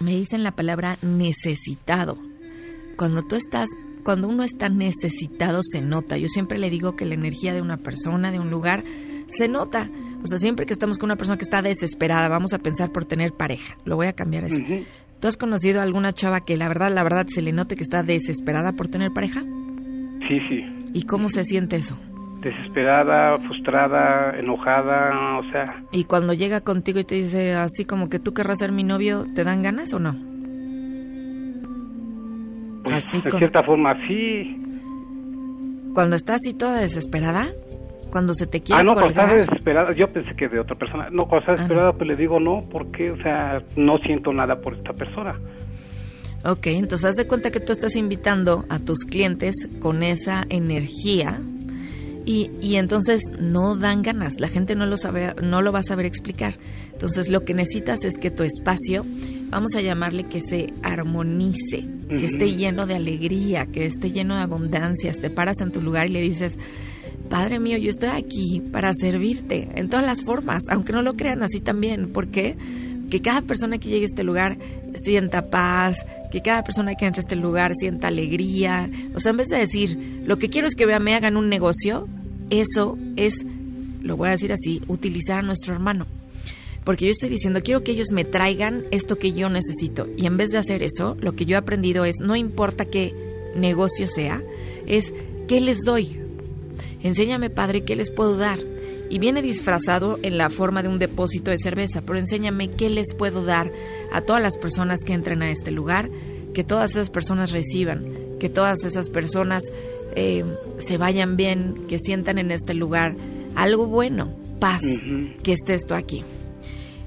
Me 0.00 0.12
dicen 0.12 0.42
la 0.42 0.52
palabra 0.52 0.98
necesitado. 1.02 2.18
Cuando 2.96 3.22
tú 3.22 3.34
estás, 3.36 3.70
cuando 4.04 4.28
uno 4.28 4.42
está 4.42 4.68
necesitado 4.68 5.60
se 5.62 5.80
nota. 5.80 6.16
Yo 6.18 6.28
siempre 6.28 6.58
le 6.58 6.70
digo 6.70 6.96
que 6.96 7.06
la 7.06 7.14
energía 7.14 7.52
de 7.52 7.62
una 7.62 7.78
persona, 7.78 8.30
de 8.30 8.38
un 8.38 8.50
lugar, 8.50 8.84
se 9.26 9.48
nota. 9.48 9.90
O 10.22 10.26
sea, 10.26 10.38
siempre 10.38 10.66
que 10.66 10.72
estamos 10.72 10.98
con 10.98 11.08
una 11.08 11.16
persona 11.16 11.38
que 11.38 11.44
está 11.44 11.62
desesperada, 11.62 12.28
vamos 12.28 12.52
a 12.52 12.58
pensar 12.58 12.92
por 12.92 13.04
tener 13.04 13.32
pareja. 13.32 13.76
Lo 13.84 13.96
voy 13.96 14.06
a 14.06 14.12
cambiar 14.12 14.44
eso. 14.44 14.60
¿Tú 15.20 15.28
has 15.28 15.36
conocido 15.36 15.80
a 15.80 15.82
alguna 15.82 16.12
chava 16.12 16.44
que 16.44 16.56
la 16.56 16.68
verdad, 16.68 16.92
la 16.92 17.02
verdad 17.02 17.26
se 17.28 17.42
le 17.42 17.52
note 17.52 17.74
que 17.74 17.82
está 17.82 18.02
desesperada 18.02 18.72
por 18.72 18.88
tener 18.88 19.12
pareja? 19.12 19.40
Sí, 20.28 20.38
sí. 20.48 20.90
¿Y 20.92 21.02
cómo 21.04 21.28
se 21.28 21.44
siente 21.44 21.76
eso? 21.76 21.98
Desesperada, 22.50 23.36
frustrada, 23.38 24.38
enojada, 24.38 25.38
o 25.40 25.50
sea, 25.50 25.82
Y 25.90 26.04
cuando 26.04 26.32
llega 26.32 26.60
contigo 26.60 27.00
y 27.00 27.04
te 27.04 27.16
dice 27.16 27.54
así 27.54 27.84
como 27.84 28.08
que 28.08 28.20
tú 28.20 28.34
querrás 28.34 28.58
ser 28.60 28.70
mi 28.70 28.84
novio, 28.84 29.26
¿te 29.34 29.42
dan 29.42 29.62
ganas 29.62 29.92
o 29.92 29.98
no? 29.98 30.14
pues 32.84 33.04
Así 33.04 33.20
de 33.20 33.30
con- 33.30 33.38
cierta 33.40 33.64
forma 33.64 33.94
sí. 34.06 34.62
Cuando 35.92 36.14
estás 36.14 36.36
así 36.36 36.54
toda 36.54 36.76
desesperada, 36.80 37.48
cuando 38.12 38.32
se 38.34 38.46
te 38.46 38.60
quiere 38.60 38.80
Ah, 38.80 38.84
no, 38.84 38.92
cuando 38.94 39.12
colgar, 39.12 39.30
estás 39.32 39.46
desesperada, 39.48 39.92
yo 39.92 40.12
pensé 40.12 40.36
que 40.36 40.48
de 40.48 40.60
otra 40.60 40.76
persona. 40.76 41.08
No, 41.10 41.24
cuando 41.24 41.38
estás 41.40 41.54
Ah. 41.54 41.62
desesperada, 41.62 41.92
pues 41.94 42.06
le 42.08 42.14
digo 42.16 42.38
no, 42.38 42.64
porque, 42.70 43.10
o 43.10 43.16
sea, 43.16 43.60
no 43.76 43.98
siento 43.98 44.32
nada 44.32 44.60
por 44.60 44.74
esta 44.74 44.92
persona. 44.92 45.34
Ok, 46.44 46.68
entonces 46.68 47.06
haz 47.10 47.16
de 47.16 47.26
cuenta 47.26 47.50
que 47.50 47.58
tú 47.58 47.72
estás 47.72 47.96
invitando 47.96 48.64
a 48.68 48.78
tus 48.78 49.00
clientes 49.00 49.56
con 49.80 50.04
esa 50.04 50.44
energía 50.48 51.40
y, 52.26 52.50
y 52.60 52.74
entonces 52.74 53.22
no 53.40 53.76
dan 53.76 54.02
ganas, 54.02 54.40
la 54.40 54.48
gente 54.48 54.74
no 54.74 54.84
lo, 54.84 54.96
sabe, 54.96 55.34
no 55.42 55.62
lo 55.62 55.72
va 55.72 55.78
a 55.78 55.84
saber 55.84 56.06
explicar. 56.06 56.58
Entonces 56.92 57.28
lo 57.28 57.44
que 57.44 57.54
necesitas 57.54 58.04
es 58.04 58.18
que 58.18 58.32
tu 58.32 58.42
espacio, 58.42 59.06
vamos 59.48 59.76
a 59.76 59.80
llamarle 59.80 60.24
que 60.24 60.40
se 60.40 60.72
armonice, 60.82 61.86
que 62.08 62.26
esté 62.26 62.56
lleno 62.56 62.86
de 62.86 62.96
alegría, 62.96 63.66
que 63.66 63.86
esté 63.86 64.10
lleno 64.10 64.34
de 64.34 64.42
abundancia. 64.42 65.12
Te 65.12 65.30
paras 65.30 65.60
en 65.60 65.70
tu 65.70 65.80
lugar 65.80 66.08
y 66.08 66.12
le 66.12 66.20
dices, 66.20 66.58
Padre 67.30 67.60
mío, 67.60 67.78
yo 67.78 67.90
estoy 67.90 68.08
aquí 68.08 68.60
para 68.72 68.92
servirte 68.92 69.68
en 69.74 69.88
todas 69.88 70.04
las 70.04 70.22
formas, 70.22 70.62
aunque 70.68 70.92
no 70.92 71.02
lo 71.02 71.14
crean 71.14 71.42
así 71.42 71.60
también. 71.60 72.12
¿Por 72.12 72.28
qué? 72.28 72.56
Que 73.08 73.20
cada 73.20 73.42
persona 73.42 73.78
que 73.78 73.88
llegue 73.88 74.02
a 74.02 74.06
este 74.06 74.24
lugar 74.24 74.58
sienta 74.96 75.50
paz, 75.50 76.04
que 76.30 76.42
cada 76.42 76.62
persona 76.64 76.94
que 76.94 77.06
entre 77.06 77.20
a 77.20 77.22
este 77.22 77.36
lugar 77.36 77.72
sienta 77.74 78.08
alegría. 78.08 78.90
O 79.14 79.20
sea, 79.20 79.30
en 79.30 79.36
vez 79.36 79.48
de 79.48 79.58
decir, 79.58 80.22
lo 80.24 80.38
que 80.38 80.48
quiero 80.48 80.66
es 80.66 80.74
que 80.74 80.86
me 80.86 81.14
hagan 81.14 81.36
un 81.36 81.48
negocio, 81.48 82.08
eso 82.50 82.98
es, 83.16 83.44
lo 84.02 84.16
voy 84.16 84.28
a 84.28 84.32
decir 84.32 84.52
así, 84.52 84.80
utilizar 84.88 85.40
a 85.40 85.42
nuestro 85.42 85.74
hermano. 85.74 86.06
Porque 86.84 87.04
yo 87.04 87.10
estoy 87.10 87.30
diciendo, 87.30 87.62
quiero 87.62 87.82
que 87.82 87.92
ellos 87.92 88.12
me 88.12 88.24
traigan 88.24 88.84
esto 88.92 89.18
que 89.18 89.32
yo 89.32 89.48
necesito. 89.50 90.06
Y 90.16 90.26
en 90.26 90.36
vez 90.36 90.50
de 90.50 90.58
hacer 90.58 90.82
eso, 90.82 91.16
lo 91.20 91.34
que 91.34 91.44
yo 91.44 91.56
he 91.56 91.58
aprendido 91.58 92.04
es, 92.04 92.16
no 92.22 92.36
importa 92.36 92.84
qué 92.84 93.12
negocio 93.56 94.06
sea, 94.06 94.42
es 94.86 95.12
qué 95.48 95.60
les 95.60 95.78
doy. 95.80 96.20
Enséñame, 97.02 97.50
Padre, 97.50 97.82
qué 97.82 97.96
les 97.96 98.10
puedo 98.10 98.36
dar. 98.36 98.60
Y 99.08 99.18
viene 99.18 99.42
disfrazado 99.42 100.18
en 100.22 100.36
la 100.38 100.50
forma 100.50 100.82
de 100.82 100.88
un 100.88 100.98
depósito 100.98 101.50
de 101.50 101.58
cerveza, 101.58 102.02
pero 102.02 102.18
enséñame 102.18 102.70
qué 102.70 102.90
les 102.90 103.14
puedo 103.14 103.44
dar 103.44 103.70
a 104.12 104.20
todas 104.20 104.42
las 104.42 104.56
personas 104.56 105.00
que 105.02 105.12
entren 105.12 105.42
a 105.42 105.50
este 105.50 105.70
lugar, 105.70 106.10
que 106.54 106.64
todas 106.64 106.92
esas 106.92 107.10
personas 107.10 107.52
reciban, 107.52 108.04
que 108.40 108.48
todas 108.48 108.84
esas 108.84 109.10
personas 109.10 109.62
eh, 110.14 110.44
se 110.78 110.98
vayan 110.98 111.36
bien, 111.36 111.86
que 111.88 111.98
sientan 111.98 112.38
en 112.38 112.50
este 112.50 112.74
lugar 112.74 113.14
algo 113.54 113.86
bueno, 113.86 114.34
paz, 114.58 114.82
que 115.42 115.52
esté 115.52 115.74
esto 115.74 115.94
aquí. 115.94 116.24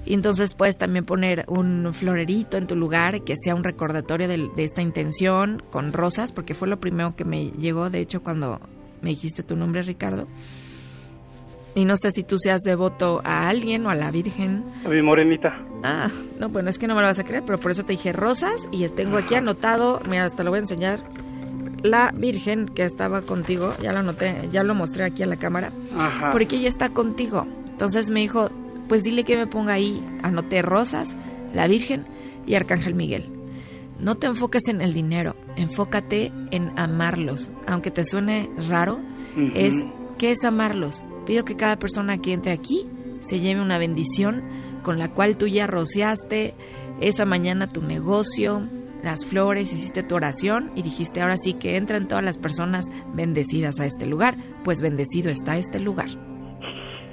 Y 0.06 0.14
entonces 0.14 0.54
puedes 0.54 0.78
también 0.78 1.06
poner 1.06 1.46
un 1.48 1.94
florerito 1.94 2.58
en 2.58 2.66
tu 2.66 2.76
lugar 2.76 3.24
que 3.24 3.36
sea 3.36 3.54
un 3.54 3.64
recordatorio 3.64 4.28
de, 4.28 4.50
de 4.56 4.64
esta 4.64 4.82
intención 4.82 5.62
con 5.70 5.94
rosas, 5.94 6.32
porque 6.32 6.54
fue 6.54 6.68
lo 6.68 6.80
primero 6.80 7.16
que 7.16 7.26
me 7.26 7.52
llegó, 7.52 7.90
de 7.90 8.00
hecho, 8.00 8.24
cuando 8.24 8.60
me 9.02 9.12
dijiste 9.12 9.44
tu 9.44 9.56
nombre, 9.56 9.82
Ricardo. 9.84 10.28
Y 11.80 11.86
no 11.86 11.96
sé 11.96 12.12
si 12.12 12.24
tú 12.24 12.38
seas 12.38 12.62
devoto 12.64 13.22
a 13.24 13.48
alguien 13.48 13.86
o 13.86 13.90
a 13.90 13.96
la 13.96 14.12
Virgen. 14.12 14.66
A 14.86 14.90
mi 14.90 15.02
morenita. 15.02 15.58
Ah, 15.82 16.10
no, 16.38 16.50
bueno, 16.50 16.70
es 16.70 16.78
que 16.78 16.88
no 16.88 16.94
me 16.96 17.00
lo 17.00 17.08
vas 17.08 17.20
a 17.20 17.24
creer, 17.24 17.44
pero 17.46 17.58
por 17.58 17.72
eso 17.72 17.86
te 17.86 17.94
dije 17.94 18.12
rosas 18.12 18.68
y 18.70 18.86
tengo 18.90 19.16
aquí 19.18 19.36
anotado, 19.36 20.02
mira, 20.10 20.26
hasta 20.26 20.44
lo 20.44 20.50
voy 20.50 20.58
a 20.58 20.62
enseñar, 20.64 21.00
la 21.82 22.12
Virgen 22.14 22.66
que 22.66 22.84
estaba 22.84 23.22
contigo, 23.22 23.74
ya 23.82 23.94
lo 23.94 24.00
anoté, 24.00 24.50
ya 24.52 24.64
lo 24.64 24.76
mostré 24.76 25.06
aquí 25.06 25.24
a 25.24 25.26
la 25.26 25.38
cámara, 25.38 25.72
Ajá. 25.98 26.32
porque 26.34 26.58
ella 26.58 26.68
está 26.68 26.90
contigo. 26.90 27.48
Entonces 27.70 28.10
me 28.10 28.20
dijo, 28.20 28.50
pues 28.90 29.06
dile 29.06 29.24
que 29.24 29.38
me 29.38 29.48
ponga 29.48 29.72
ahí, 29.72 30.06
anoté 30.22 30.62
rosas, 30.62 31.16
la 31.54 31.66
Virgen 31.68 32.06
y 32.46 32.56
Arcángel 32.56 32.94
Miguel. 32.94 33.30
No 34.00 34.16
te 34.16 34.28
enfoques 34.28 34.68
en 34.68 34.82
el 34.82 34.92
dinero, 34.94 35.38
enfócate 35.56 36.34
en 36.52 36.78
amarlos. 36.78 37.52
Aunque 37.68 37.90
te 37.90 38.04
suene 38.04 38.50
raro, 38.68 39.00
Ujú. 39.38 39.52
es 39.56 39.82
¿qué 40.18 40.32
es 40.32 40.44
amarlos? 40.44 41.06
Pido 41.30 41.46
que 41.46 41.56
cada 41.56 41.78
persona 41.78 42.18
que 42.18 42.34
entre 42.34 42.52
aquí 42.54 42.88
se 43.20 43.40
lleve 43.40 43.62
una 43.62 43.78
bendición 43.78 44.42
con 44.82 44.98
la 44.98 45.10
cual 45.10 45.38
tú 45.38 45.46
ya 45.46 45.68
rociaste 45.68 46.56
esa 47.02 47.24
mañana 47.24 47.68
tu 47.68 47.84
negocio, 47.84 48.68
las 49.04 49.28
flores, 49.28 49.72
hiciste 49.72 50.02
tu 50.02 50.16
oración 50.16 50.72
y 50.74 50.82
dijiste 50.82 51.22
ahora 51.22 51.38
sí 51.38 51.54
que 51.54 51.78
entran 51.78 52.08
todas 52.08 52.24
las 52.24 52.40
personas 52.40 52.88
bendecidas 53.14 53.80
a 53.80 53.86
este 53.86 54.08
lugar, 54.08 54.38
pues 54.64 54.82
bendecido 54.82 55.30
está 55.30 55.58
este 55.58 55.80
lugar. 55.80 56.10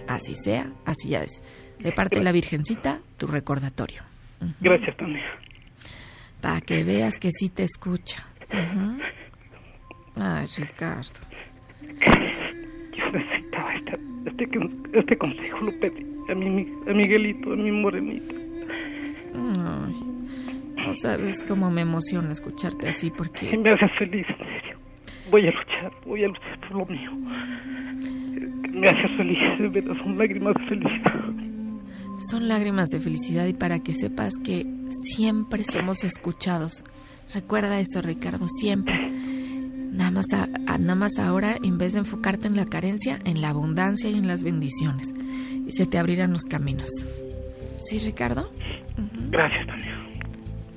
Así 0.08 0.34
sea, 0.34 0.72
así 0.86 1.10
ya 1.10 1.22
es. 1.22 1.42
De 1.78 1.92
parte 1.92 2.16
de 2.16 2.24
la 2.24 2.32
Virgencita, 2.32 3.00
tu 3.18 3.26
recordatorio. 3.26 4.00
Gracias, 4.62 4.96
Tania. 4.96 5.26
Para 6.40 6.62
que 6.62 6.84
veas 6.84 7.18
que 7.18 7.32
sí 7.38 7.50
te 7.50 7.64
escucha. 7.64 8.24
Ujú. 8.50 8.98
Ay, 10.18 10.46
Ricardo. 10.56 11.20
Este, 14.26 14.48
este 14.92 15.16
consejo, 15.16 15.60
lo 15.60 15.72
pedí 15.78 16.04
a, 16.28 16.34
mi, 16.34 16.66
a 16.88 16.92
Miguelito, 16.92 17.52
a 17.52 17.56
mi 17.56 17.70
morenito. 17.70 18.34
Ay, 19.34 19.94
no 20.76 20.94
sabes 20.94 21.44
cómo 21.44 21.70
me 21.70 21.82
emociona 21.82 22.32
escucharte 22.32 22.88
así 22.88 23.08
Y 23.08 23.10
porque 23.10 23.56
me 23.62 23.72
hace 23.72 23.88
feliz, 23.98 24.26
en 24.28 24.46
serio. 24.46 24.78
Voy 25.30 25.46
a 25.46 25.50
luchar, 25.50 25.92
voy 26.04 26.24
a 26.24 26.28
luchar 26.28 26.60
por 26.60 26.72
lo 26.72 26.86
mío. 26.86 27.12
Me 28.72 28.88
hace 28.88 29.08
feliz, 29.16 29.38
de 29.58 29.68
verdad, 29.68 29.94
son 30.02 30.18
lágrimas 30.18 30.54
de 30.54 30.66
felicidad. 30.66 31.24
son 32.30 32.48
lágrimas 32.48 32.88
de 32.90 33.00
felicidad 33.00 33.46
y 33.46 33.54
para 33.54 33.78
que 33.78 33.94
sepas 33.94 34.34
que 34.44 34.66
siempre 34.90 35.64
somos 35.64 36.04
escuchados. 36.04 36.84
Recuerda 37.32 37.80
eso, 37.80 38.02
Ricardo, 38.02 38.46
siempre. 38.48 38.94
Nada 39.92 40.10
más, 40.10 40.26
a- 40.32 40.48
a- 40.66 40.78
nada 40.78 40.94
más 40.94 41.18
ahora, 41.18 41.56
en 41.62 41.78
vez 41.78 41.92
de 41.94 42.00
enfocarte 42.00 42.46
en 42.48 42.56
la 42.56 42.66
carencia, 42.66 43.18
en 43.24 43.40
la 43.40 43.50
abundancia 43.50 44.10
y 44.10 44.14
en 44.14 44.26
las 44.26 44.42
bendiciones. 44.42 45.12
Y 45.66 45.72
se 45.72 45.86
te 45.86 45.98
abrirán 45.98 46.32
los 46.32 46.42
caminos. 46.44 46.88
¿Sí, 47.88 47.98
Ricardo? 47.98 48.50
Gracias 49.30 49.66
también. 49.66 49.94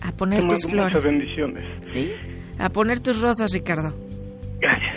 A 0.02 0.12
Te 0.12 0.18
poner 0.18 0.44
tus 0.48 0.66
mando 0.66 0.84
muchas 0.86 1.02
flores. 1.02 1.04
bendiciones. 1.04 1.64
¿Sí? 1.82 2.12
A 2.58 2.70
poner 2.70 3.00
tus 3.00 3.20
rosas, 3.22 3.52
Ricardo. 3.52 3.96
Gracias. 4.60 4.96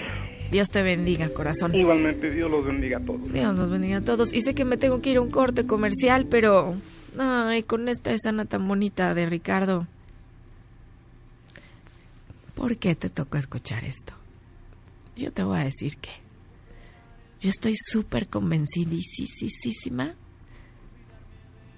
Dios 0.50 0.68
te 0.68 0.82
bendiga, 0.82 1.28
corazón. 1.30 1.74
Igualmente, 1.74 2.30
Dios 2.30 2.50
los 2.50 2.64
bendiga 2.66 2.98
a 2.98 3.00
todos. 3.00 3.32
Dios 3.32 3.54
nos 3.54 3.70
bendiga 3.70 3.98
a 3.98 4.00
todos. 4.02 4.32
Y 4.32 4.42
sé 4.42 4.54
que 4.54 4.64
me 4.64 4.76
tengo 4.76 5.00
que 5.00 5.10
ir 5.10 5.16
a 5.16 5.20
un 5.22 5.30
corte 5.30 5.66
comercial, 5.66 6.26
pero... 6.26 6.74
Ay, 7.18 7.62
con 7.62 7.88
esta 7.88 8.12
escena 8.12 8.44
tan 8.46 8.66
bonita 8.68 9.14
de 9.14 9.26
Ricardo. 9.26 9.86
¿Por 12.54 12.76
qué 12.76 12.94
te 12.94 13.10
tocó 13.10 13.38
escuchar 13.38 13.84
esto? 13.84 14.14
Yo 15.16 15.32
te 15.32 15.42
voy 15.42 15.58
a 15.58 15.64
decir 15.64 15.96
que... 15.98 16.10
Yo 17.40 17.50
estoy 17.50 17.74
súper 17.76 18.28
convencidísima 18.28 20.14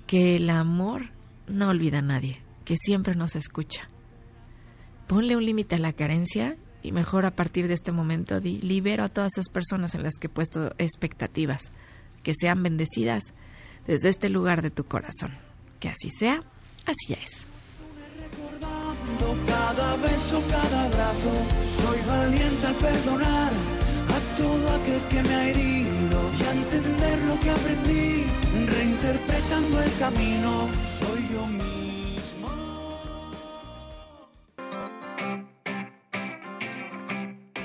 que 0.07 0.37
el 0.37 0.51
amor 0.51 1.11
no 1.47 1.69
olvida 1.69 1.99
a 1.99 2.03
nadie, 2.03 2.43
que 2.65 2.77
siempre 2.77 3.15
nos 3.15 3.35
escucha. 3.35 3.89
Ponle 5.07 5.37
un 5.37 5.45
límite 5.45 5.77
a 5.77 5.79
la 5.79 5.93
carencia 5.93 6.57
y 6.83 6.93
mejor 6.93 7.25
a 7.25 7.35
partir 7.35 7.67
de 7.67 7.75
este 7.75 7.93
momento 7.93 8.41
di, 8.41 8.61
libero 8.61 9.05
a 9.05 9.09
todas 9.09 9.33
esas 9.35 9.49
personas 9.49 9.95
en 9.95 10.03
las 10.03 10.17
que 10.17 10.27
he 10.27 10.31
puesto 10.31 10.75
expectativas, 10.77 11.73
que 12.23 12.35
sean 12.35 12.63
bendecidas 12.63 13.33
desde 13.87 14.11
este 14.11 14.29
lugar 14.29 14.61
de 14.61 14.71
tu 14.71 14.85
corazón. 14.85 15.33
Que 15.81 15.89
así 15.89 16.11
sea, 16.11 16.43
así 16.85 17.15
es. 17.15 17.47
Cada 19.47 19.97
beso, 19.97 20.43
cada 20.51 20.85
abrazo, 20.85 21.33
soy 21.77 22.01
valiente 22.07 22.67
al 22.67 22.75
perdonar 22.75 23.53
a 24.15 24.37
todo 24.37 24.69
aquel 24.77 25.01
que 25.09 25.23
me 25.23 25.35
ha 25.35 25.49
herido 25.49 26.19
y 26.39 26.43
a 26.43 26.53
entender 26.53 27.19
lo 27.25 27.41
que 27.41 27.51
aprendí, 27.51 28.27
reinterpretando 28.67 29.83
el 29.83 29.93
camino, 29.99 30.69
soy 30.99 31.29
yo 31.33 31.47
mismo. 31.47 31.65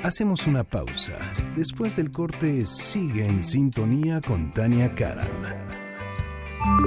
Hacemos 0.04 0.48
una 0.48 0.64
pausa. 0.64 1.14
Después 1.56 1.96
del 1.98 2.12
corte, 2.12 2.66
sigue 2.66 3.26
en 3.26 3.44
sintonía 3.44 4.22
con 4.22 4.52
Tania 4.52 4.96
Karam. 4.96 5.28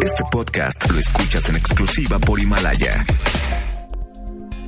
Este 0.02 0.22
podcast 0.30 0.90
lo 0.90 0.98
escuchas 0.98 1.48
en 1.48 1.56
exclusiva 1.56 2.18
por 2.18 2.40
Himalaya. 2.40 3.04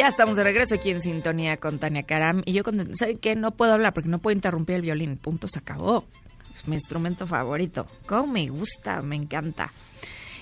Ya 0.00 0.08
estamos 0.08 0.34
de 0.34 0.44
regreso 0.44 0.76
aquí 0.76 0.88
en 0.88 1.02
sintonía 1.02 1.58
con 1.58 1.78
Tania 1.78 2.04
Karam. 2.04 2.40
Y 2.46 2.54
yo, 2.54 2.64
con, 2.64 2.96
¿saben 2.96 3.18
qué? 3.18 3.36
No 3.36 3.50
puedo 3.50 3.74
hablar 3.74 3.92
porque 3.92 4.08
no 4.08 4.18
puedo 4.18 4.34
interrumpir 4.34 4.76
el 4.76 4.80
violín. 4.80 5.18
Punto, 5.18 5.46
se 5.46 5.58
acabó. 5.58 6.06
Es 6.54 6.66
mi 6.66 6.76
instrumento 6.76 7.26
favorito. 7.26 7.86
Cómo 8.06 8.32
me 8.32 8.48
gusta, 8.48 9.02
me 9.02 9.16
encanta. 9.16 9.74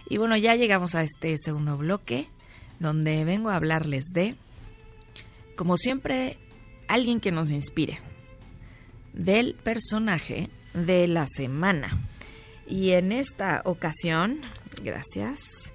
Y 0.08 0.16
bueno, 0.16 0.36
ya 0.36 0.54
llegamos 0.54 0.94
a 0.94 1.02
este 1.02 1.36
segundo 1.38 1.76
bloque 1.76 2.28
donde 2.78 3.24
vengo 3.24 3.50
a 3.50 3.56
hablarles 3.56 4.04
de, 4.12 4.36
como 5.56 5.76
siempre, 5.76 6.38
alguien 6.86 7.18
que 7.18 7.32
nos 7.32 7.50
inspire. 7.50 7.98
Del 9.12 9.56
personaje 9.56 10.50
de 10.72 11.08
la 11.08 11.26
semana. 11.26 11.98
Y 12.64 12.92
en 12.92 13.10
esta 13.10 13.62
ocasión, 13.64 14.40
gracias. 14.84 15.72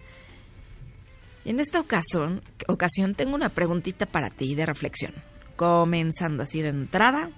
Y 1.45 1.49
en 1.49 1.59
esta 1.59 1.79
ocasión, 1.79 2.41
ocasión 2.67 3.15
tengo 3.15 3.35
una 3.35 3.49
preguntita 3.49 4.05
para 4.05 4.29
ti 4.29 4.55
de 4.55 4.65
reflexión. 4.65 5.13
Comenzando 5.55 6.43
así 6.43 6.61
de 6.61 6.69
entrada. 6.69 7.31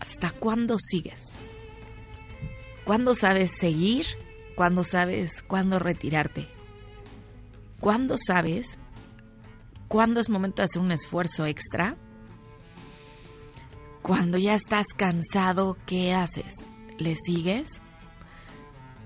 ¿Hasta 0.00 0.30
cuándo 0.30 0.76
sigues? 0.78 1.32
¿Cuándo 2.84 3.14
sabes 3.14 3.52
seguir? 3.52 4.06
¿Cuándo 4.54 4.84
sabes 4.84 5.42
cuándo 5.42 5.78
retirarte? 5.78 6.48
¿Cuándo 7.80 8.16
sabes 8.18 8.78
cuándo 9.88 10.20
es 10.20 10.28
momento 10.28 10.62
de 10.62 10.64
hacer 10.66 10.82
un 10.82 10.92
esfuerzo 10.92 11.46
extra? 11.46 11.96
Cuando 14.02 14.38
ya 14.38 14.54
estás 14.54 14.86
cansado, 14.96 15.76
¿qué 15.86 16.14
haces? 16.14 16.54
¿Le 16.98 17.16
sigues? 17.16 17.82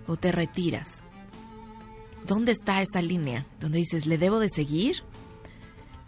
¿O 0.07 0.17
te 0.17 0.31
retiras? 0.31 1.03
¿Dónde 2.27 2.53
está 2.53 2.83
esa 2.83 3.03
línea 3.03 3.47
donde 3.61 3.79
dices, 3.79 4.07
¿le 4.07 4.19
debo 4.19 4.39
de 4.39 4.49
seguir? 4.49 5.03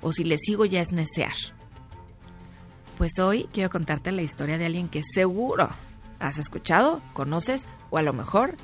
¿O 0.01 0.13
si 0.13 0.25
le 0.25 0.39
sigo 0.39 0.65
ya 0.65 0.81
es 0.81 0.93
necear? 0.93 1.35
Pues 2.99 3.19
hoy 3.19 3.49
quiero 3.53 3.71
contarte 3.71 4.13
la 4.13 4.23
historia 4.23 4.59
de 4.59 4.67
alguien 4.67 4.89
que 4.89 5.03
seguro 5.03 5.71
has 6.21 6.39
escuchado, 6.39 7.03
conoces 7.13 7.67
o 7.91 7.99
a 7.99 8.03
lo 8.03 8.13
mejor 8.13 8.57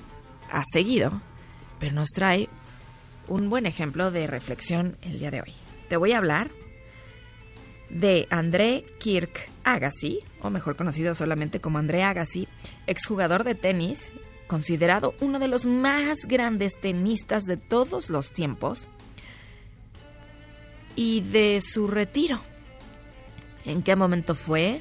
has 0.51 0.67
seguido, 0.73 1.21
pero 1.79 1.95
nos 1.95 2.09
trae 2.11 2.49
un 3.27 3.51
buen 3.51 3.67
ejemplo 3.67 4.11
de 4.11 4.27
reflexión 4.27 4.97
el 5.03 5.19
día 5.19 5.31
de 5.31 5.43
hoy. 5.43 5.53
Te 5.89 5.97
voy 5.97 6.13
a 6.13 6.19
hablar 6.19 6.51
de 7.91 8.27
André 8.31 8.85
Kirk 8.99 9.51
Agassi, 9.65 10.21
o 10.41 10.51
mejor 10.51 10.77
conocido 10.77 11.15
solamente 11.15 11.61
como 11.61 11.79
André 11.79 12.03
Agassi, 12.03 12.49
exjugador 12.87 13.45
de 13.45 13.55
tenis, 13.55 14.11
considerado 14.49 15.15
uno 15.21 15.39
de 15.39 15.47
los 15.47 15.65
más 15.65 16.27
grandes 16.27 16.81
tenistas 16.81 17.45
de 17.45 17.57
todos 17.57 18.11
los 18.11 18.33
tiempos, 18.33 18.89
y 20.99 21.21
de 21.21 21.61
su 21.61 21.87
retiro. 21.87 22.41
¿En 23.65 23.85
qué 23.85 23.95
momento 23.95 24.35
fue? 24.35 24.81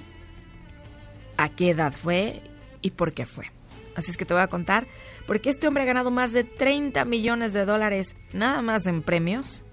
¿A 1.37 1.49
qué 1.49 1.69
edad 1.69 1.93
fue? 1.93 2.41
¿Y 2.81 2.89
por 2.89 3.13
qué 3.13 3.27
fue? 3.27 3.51
Así 3.95 4.09
es 4.09 4.17
que 4.17 4.25
te 4.25 4.33
voy 4.33 4.41
a 4.41 4.47
contar, 4.47 4.87
porque 5.27 5.51
este 5.51 5.67
hombre 5.67 5.83
ha 5.83 5.85
ganado 5.85 6.09
más 6.09 6.31
de 6.31 6.43
30 6.43 7.05
millones 7.05 7.53
de 7.53 7.65
dólares 7.65 8.15
nada 8.33 8.63
más 8.63 8.87
en 8.87 9.03
premios 9.03 9.63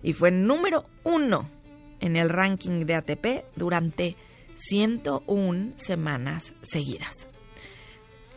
y 0.00 0.12
fue 0.12 0.30
número 0.30 0.86
uno 1.02 1.50
en 1.98 2.14
el 2.14 2.28
ranking 2.28 2.86
de 2.86 2.94
ATP 2.94 3.26
durante 3.56 4.14
101 4.54 5.72
semanas 5.78 6.52
seguidas. 6.62 7.27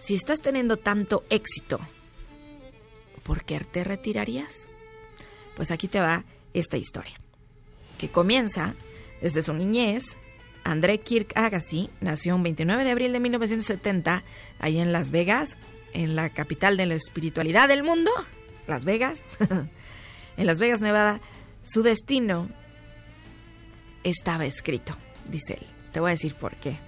Si 0.02 0.16
estás 0.16 0.42
teniendo 0.42 0.78
tanto 0.78 1.24
éxito, 1.30 1.80
¿por 3.22 3.44
qué 3.44 3.60
te 3.60 3.84
retirarías? 3.84 4.68
Pues 5.56 5.70
aquí 5.70 5.88
te 5.88 6.00
va 6.00 6.26
esta 6.56 6.76
historia, 6.76 7.22
que 8.00 8.10
comienza 8.10 8.74
desde 9.22 9.44
su 9.44 9.54
niñez. 9.54 10.18
André 10.64 11.02
Kirk 11.02 11.34
Agassi 11.36 11.92
nació 12.02 12.36
un 12.36 12.42
29 12.42 12.84
de 12.84 12.90
abril 12.90 13.14
de 13.14 13.20
1970 13.20 14.24
ahí 14.58 14.80
en 14.80 14.92
Las 14.92 15.12
Vegas, 15.12 15.56
en 15.94 16.16
la 16.16 16.30
capital 16.32 16.78
de 16.78 16.88
la 16.88 16.96
espiritualidad 16.96 17.68
del 17.68 17.84
mundo, 17.84 18.12
Las 18.66 18.86
Vegas. 18.86 19.24
en 20.38 20.48
Las 20.48 20.60
Vegas, 20.60 20.82
Nevada, 20.82 21.22
su 21.62 21.84
destino 21.84 22.50
estaba 24.04 24.48
escrito, 24.48 24.98
dice 25.30 25.60
él. 25.62 25.68
Te 25.94 26.00
voy 26.00 26.10
a 26.10 26.14
decir 26.14 26.34
por 26.34 26.56
qué. 26.56 26.80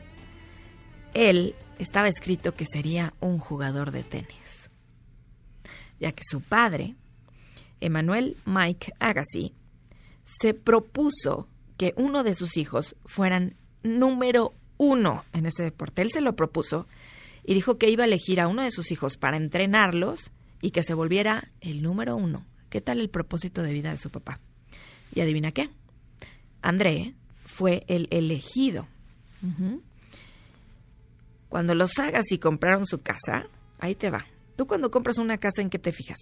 Él 1.13 1.55
estaba 1.79 2.07
escrito 2.07 2.55
que 2.55 2.65
sería 2.65 3.13
un 3.19 3.39
jugador 3.39 3.91
de 3.91 4.03
tenis, 4.03 4.69
ya 5.99 6.11
que 6.11 6.23
su 6.23 6.41
padre, 6.41 6.95
Emanuel 7.81 8.37
Mike 8.45 8.93
Agassi, 8.99 9.53
se 10.23 10.53
propuso 10.53 11.47
que 11.77 11.93
uno 11.97 12.23
de 12.23 12.35
sus 12.35 12.57
hijos 12.57 12.95
fueran 13.05 13.55
número 13.83 14.53
uno 14.77 15.25
en 15.33 15.45
ese 15.45 15.63
deporte. 15.63 16.01
Él 16.01 16.11
se 16.11 16.21
lo 16.21 16.35
propuso 16.35 16.87
y 17.43 17.53
dijo 17.53 17.77
que 17.77 17.89
iba 17.89 18.03
a 18.03 18.07
elegir 18.07 18.39
a 18.39 18.47
uno 18.47 18.61
de 18.61 18.71
sus 18.71 18.91
hijos 18.91 19.17
para 19.17 19.37
entrenarlos 19.37 20.31
y 20.61 20.71
que 20.71 20.83
se 20.83 20.93
volviera 20.93 21.51
el 21.61 21.81
número 21.81 22.15
uno. 22.15 22.45
¿Qué 22.69 22.81
tal 22.81 22.99
el 22.99 23.09
propósito 23.09 23.61
de 23.61 23.73
vida 23.73 23.91
de 23.91 23.97
su 23.97 24.09
papá? 24.09 24.39
Y 25.13 25.21
adivina 25.21 25.51
qué. 25.51 25.69
André 26.61 27.13
fue 27.45 27.83
el 27.87 28.07
elegido. 28.11 28.87
Cuando 31.53 31.75
los 31.75 31.99
hagas 31.99 32.31
y 32.31 32.39
compraron 32.39 32.83
su 32.83 33.03
casa, 33.03 33.45
ahí 33.77 33.93
te 33.93 34.09
va. 34.09 34.25
Tú 34.55 34.65
cuando 34.65 34.89
compras 34.89 35.19
una 35.19 35.37
casa, 35.37 35.61
¿en 35.61 35.69
qué 35.69 35.77
te 35.77 35.91
fijas? 35.91 36.17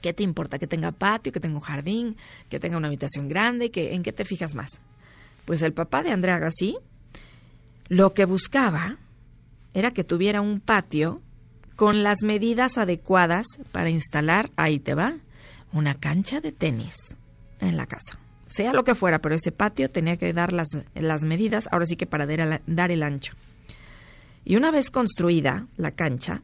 ¿Qué 0.00 0.14
te 0.14 0.22
importa? 0.22 0.58
¿Que 0.58 0.66
tenga 0.66 0.92
patio, 0.92 1.30
que 1.30 1.40
tenga 1.40 1.56
un 1.56 1.60
jardín, 1.60 2.16
que 2.48 2.58
tenga 2.58 2.78
una 2.78 2.86
habitación 2.86 3.28
grande? 3.28 3.70
¿En 3.74 4.02
qué 4.02 4.12
te 4.14 4.24
fijas 4.24 4.54
más? 4.54 4.80
Pues 5.44 5.60
el 5.60 5.74
papá 5.74 6.02
de 6.02 6.12
André 6.12 6.32
Agassi 6.32 6.78
lo 7.88 8.14
que 8.14 8.24
buscaba 8.24 8.96
era 9.74 9.90
que 9.90 10.04
tuviera 10.04 10.40
un 10.40 10.60
patio 10.60 11.20
con 11.76 12.02
las 12.02 12.22
medidas 12.22 12.78
adecuadas 12.78 13.44
para 13.72 13.90
instalar, 13.90 14.50
ahí 14.56 14.78
te 14.78 14.94
va, 14.94 15.18
una 15.70 15.96
cancha 15.96 16.40
de 16.40 16.52
tenis 16.52 17.14
en 17.58 17.76
la 17.76 17.84
casa. 17.84 18.18
Sea 18.46 18.72
lo 18.72 18.84
que 18.84 18.94
fuera, 18.94 19.18
pero 19.18 19.34
ese 19.34 19.52
patio 19.52 19.90
tenía 19.90 20.16
que 20.16 20.32
dar 20.32 20.54
las, 20.54 20.68
las 20.94 21.24
medidas, 21.24 21.68
ahora 21.70 21.84
sí 21.84 21.96
que 21.96 22.06
para 22.06 22.24
dar 22.24 22.90
el 22.90 23.02
ancho. 23.02 23.34
Y 24.44 24.56
una 24.56 24.70
vez 24.70 24.90
construida 24.90 25.66
la 25.76 25.92
cancha, 25.92 26.42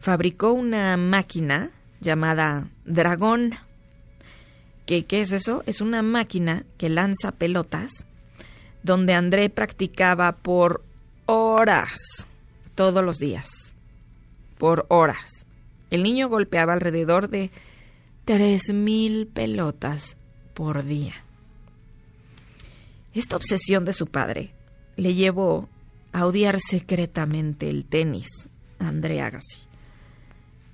fabricó 0.00 0.52
una 0.52 0.96
máquina 0.96 1.70
llamada 2.00 2.70
Dragón. 2.84 3.54
¿Qué, 4.86 5.04
¿Qué 5.04 5.20
es 5.20 5.32
eso? 5.32 5.62
Es 5.66 5.80
una 5.80 6.02
máquina 6.02 6.64
que 6.78 6.88
lanza 6.88 7.32
pelotas, 7.32 8.06
donde 8.82 9.14
André 9.14 9.50
practicaba 9.50 10.32
por 10.32 10.82
horas, 11.26 12.26
todos 12.74 13.04
los 13.04 13.18
días, 13.18 13.74
por 14.56 14.86
horas. 14.88 15.46
El 15.90 16.02
niño 16.02 16.28
golpeaba 16.28 16.72
alrededor 16.72 17.28
de 17.28 17.50
tres 18.24 18.72
mil 18.72 19.26
pelotas 19.26 20.16
por 20.54 20.84
día. 20.84 21.14
Esta 23.14 23.36
obsesión 23.36 23.84
de 23.84 23.92
su 23.92 24.06
padre 24.06 24.52
le 24.96 25.14
llevó 25.14 25.68
a 26.12 26.26
odiar 26.26 26.58
secretamente 26.60 27.68
el 27.68 27.84
tenis, 27.84 28.48
André 28.78 29.20
Agassi. 29.20 29.58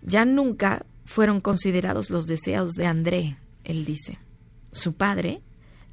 Ya 0.03 0.25
nunca 0.25 0.85
fueron 1.05 1.41
considerados 1.41 2.11
los 2.11 2.27
deseos 2.27 2.73
de 2.73 2.87
André, 2.87 3.37
él 3.65 3.85
dice. 3.85 4.19
Su 4.73 4.95
padre, 4.95 5.41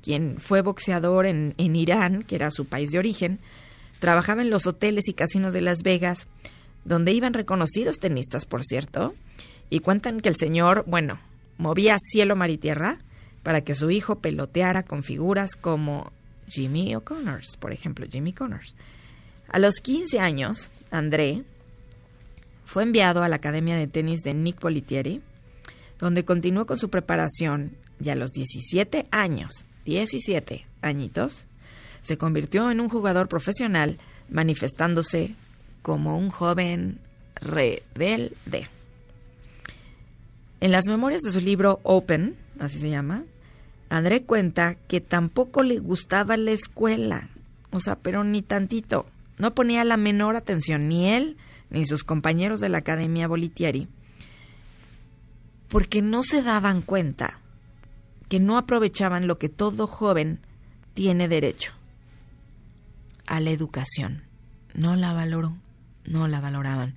quien 0.01 0.37
fue 0.39 0.61
boxeador 0.61 1.25
en, 1.25 1.53
en 1.57 1.75
Irán, 1.75 2.23
que 2.23 2.35
era 2.35 2.51
su 2.51 2.65
país 2.65 2.91
de 2.91 2.99
origen, 2.99 3.39
trabajaba 3.99 4.41
en 4.41 4.49
los 4.49 4.67
hoteles 4.67 5.07
y 5.07 5.13
casinos 5.13 5.53
de 5.53 5.61
Las 5.61 5.83
Vegas, 5.83 6.27
donde 6.85 7.11
iban 7.13 7.33
reconocidos 7.33 7.99
tenistas, 7.99 8.45
por 8.45 8.63
cierto, 8.65 9.13
y 9.69 9.79
cuentan 9.79 10.19
que 10.19 10.29
el 10.29 10.35
señor, 10.35 10.83
bueno, 10.87 11.19
movía 11.57 11.97
cielo, 11.99 12.35
mar 12.35 12.49
y 12.49 12.57
tierra 12.57 12.99
para 13.43 13.61
que 13.61 13.75
su 13.75 13.89
hijo 13.91 14.19
peloteara 14.19 14.83
con 14.83 15.03
figuras 15.03 15.55
como 15.55 16.11
Jimmy 16.47 16.95
O'Connors, 16.95 17.57
por 17.57 17.71
ejemplo, 17.71 18.05
Jimmy 18.09 18.33
Connors. 18.33 18.75
A 19.51 19.59
los 19.59 19.81
15 19.81 20.17
años, 20.21 20.71
André 20.91 21.43
fue 22.63 22.83
enviado 22.83 23.21
a 23.21 23.27
la 23.27 23.35
Academia 23.35 23.75
de 23.75 23.87
Tenis 23.87 24.21
de 24.21 24.33
Nick 24.33 24.57
Politieri, 24.57 25.21
donde 25.99 26.23
continuó 26.23 26.65
con 26.65 26.77
su 26.77 26.89
preparación 26.89 27.75
y 28.01 28.11
a 28.11 28.15
los 28.15 28.31
17 28.31 29.07
años, 29.11 29.65
17 29.83 30.65
añitos, 30.81 31.47
se 32.01 32.17
convirtió 32.17 32.71
en 32.71 32.79
un 32.79 32.87
jugador 32.87 33.27
profesional 33.27 33.97
manifestándose 34.29 35.35
como 35.81 36.17
un 36.17 36.29
joven 36.29 36.99
rebelde. 37.35 38.69
En 40.61 40.71
las 40.71 40.85
memorias 40.87 41.23
de 41.23 41.31
su 41.31 41.41
libro 41.41 41.81
Open, 41.83 42.37
así 42.57 42.79
se 42.79 42.89
llama, 42.89 43.25
André 43.89 44.23
cuenta 44.23 44.75
que 44.87 45.01
tampoco 45.01 45.61
le 45.61 45.79
gustaba 45.79 46.37
la 46.37 46.51
escuela, 46.51 47.27
o 47.71 47.81
sea, 47.81 47.97
pero 47.97 48.23
ni 48.23 48.41
tantito. 48.41 49.10
No 49.41 49.55
ponía 49.55 49.83
la 49.83 49.97
menor 49.97 50.35
atención 50.35 50.87
ni 50.87 51.09
él 51.09 51.35
ni 51.71 51.87
sus 51.87 52.03
compañeros 52.03 52.59
de 52.59 52.69
la 52.69 52.77
Academia 52.77 53.27
Bolitieri, 53.27 53.87
porque 55.67 56.03
no 56.03 56.21
se 56.21 56.43
daban 56.43 56.83
cuenta 56.83 57.39
que 58.29 58.39
no 58.39 58.55
aprovechaban 58.55 59.25
lo 59.25 59.39
que 59.39 59.49
todo 59.49 59.87
joven 59.87 60.41
tiene 60.93 61.27
derecho, 61.27 61.73
a 63.25 63.39
la 63.39 63.49
educación. 63.49 64.25
No 64.75 64.95
la 64.95 65.11
valoró, 65.11 65.57
no 66.05 66.27
la 66.27 66.39
valoraban. 66.39 66.93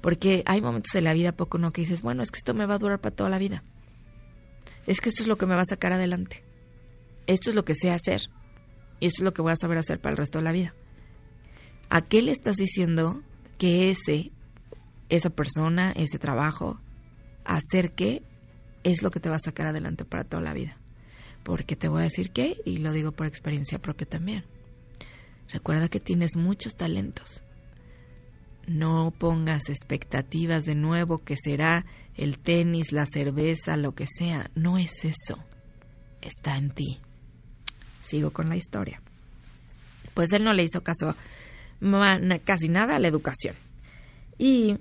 Porque 0.00 0.44
hay 0.46 0.62
momentos 0.62 0.94
en 0.94 1.02
la 1.02 1.12
vida 1.12 1.32
poco 1.32 1.58
no 1.58 1.72
que 1.72 1.80
dices, 1.80 2.02
bueno, 2.02 2.22
es 2.22 2.30
que 2.30 2.38
esto 2.38 2.54
me 2.54 2.66
va 2.66 2.74
a 2.74 2.78
durar 2.78 3.00
para 3.00 3.16
toda 3.16 3.30
la 3.30 3.38
vida. 3.38 3.64
Es 4.86 5.00
que 5.00 5.08
esto 5.08 5.24
es 5.24 5.28
lo 5.28 5.36
que 5.36 5.46
me 5.46 5.56
va 5.56 5.62
a 5.62 5.66
sacar 5.68 5.92
adelante. 5.92 6.44
Esto 7.26 7.50
es 7.50 7.56
lo 7.56 7.64
que 7.64 7.74
sé 7.74 7.90
hacer. 7.90 8.30
Y 9.00 9.06
esto 9.06 9.22
es 9.22 9.24
lo 9.24 9.34
que 9.34 9.42
voy 9.42 9.50
a 9.50 9.56
saber 9.56 9.78
hacer 9.78 10.00
para 10.00 10.12
el 10.12 10.18
resto 10.18 10.38
de 10.38 10.44
la 10.44 10.52
vida. 10.52 10.72
¿A 11.90 12.02
qué 12.02 12.22
le 12.22 12.30
estás 12.30 12.56
diciendo 12.56 13.20
que 13.58 13.90
ese, 13.90 14.30
esa 15.08 15.30
persona, 15.30 15.90
ese 15.90 16.20
trabajo, 16.20 16.80
hacer 17.44 17.92
qué 17.92 18.22
es 18.84 19.02
lo 19.02 19.10
que 19.10 19.18
te 19.18 19.28
va 19.28 19.36
a 19.36 19.40
sacar 19.40 19.66
adelante 19.66 20.04
para 20.04 20.22
toda 20.22 20.40
la 20.40 20.54
vida? 20.54 20.78
Porque 21.42 21.74
te 21.74 21.88
voy 21.88 22.02
a 22.02 22.04
decir 22.04 22.30
qué, 22.30 22.60
y 22.64 22.76
lo 22.78 22.92
digo 22.92 23.10
por 23.10 23.26
experiencia 23.26 23.80
propia 23.80 24.08
también. 24.08 24.44
Recuerda 25.48 25.88
que 25.88 25.98
tienes 25.98 26.36
muchos 26.36 26.76
talentos. 26.76 27.42
No 28.68 29.12
pongas 29.18 29.68
expectativas 29.68 30.64
de 30.64 30.76
nuevo 30.76 31.18
que 31.18 31.34
será 31.36 31.86
el 32.14 32.38
tenis, 32.38 32.92
la 32.92 33.06
cerveza, 33.06 33.76
lo 33.76 33.96
que 33.96 34.06
sea. 34.06 34.48
No 34.54 34.78
es 34.78 35.04
eso. 35.04 35.42
Está 36.20 36.56
en 36.56 36.70
ti. 36.70 37.00
Sigo 37.98 38.30
con 38.30 38.48
la 38.48 38.54
historia. 38.54 39.02
Pues 40.14 40.32
él 40.32 40.44
no 40.44 40.52
le 40.52 40.62
hizo 40.62 40.84
caso 40.84 41.16
casi 42.44 42.68
nada 42.68 42.96
a 42.96 42.98
la 42.98 43.08
educación. 43.08 43.54
Y 44.38 44.78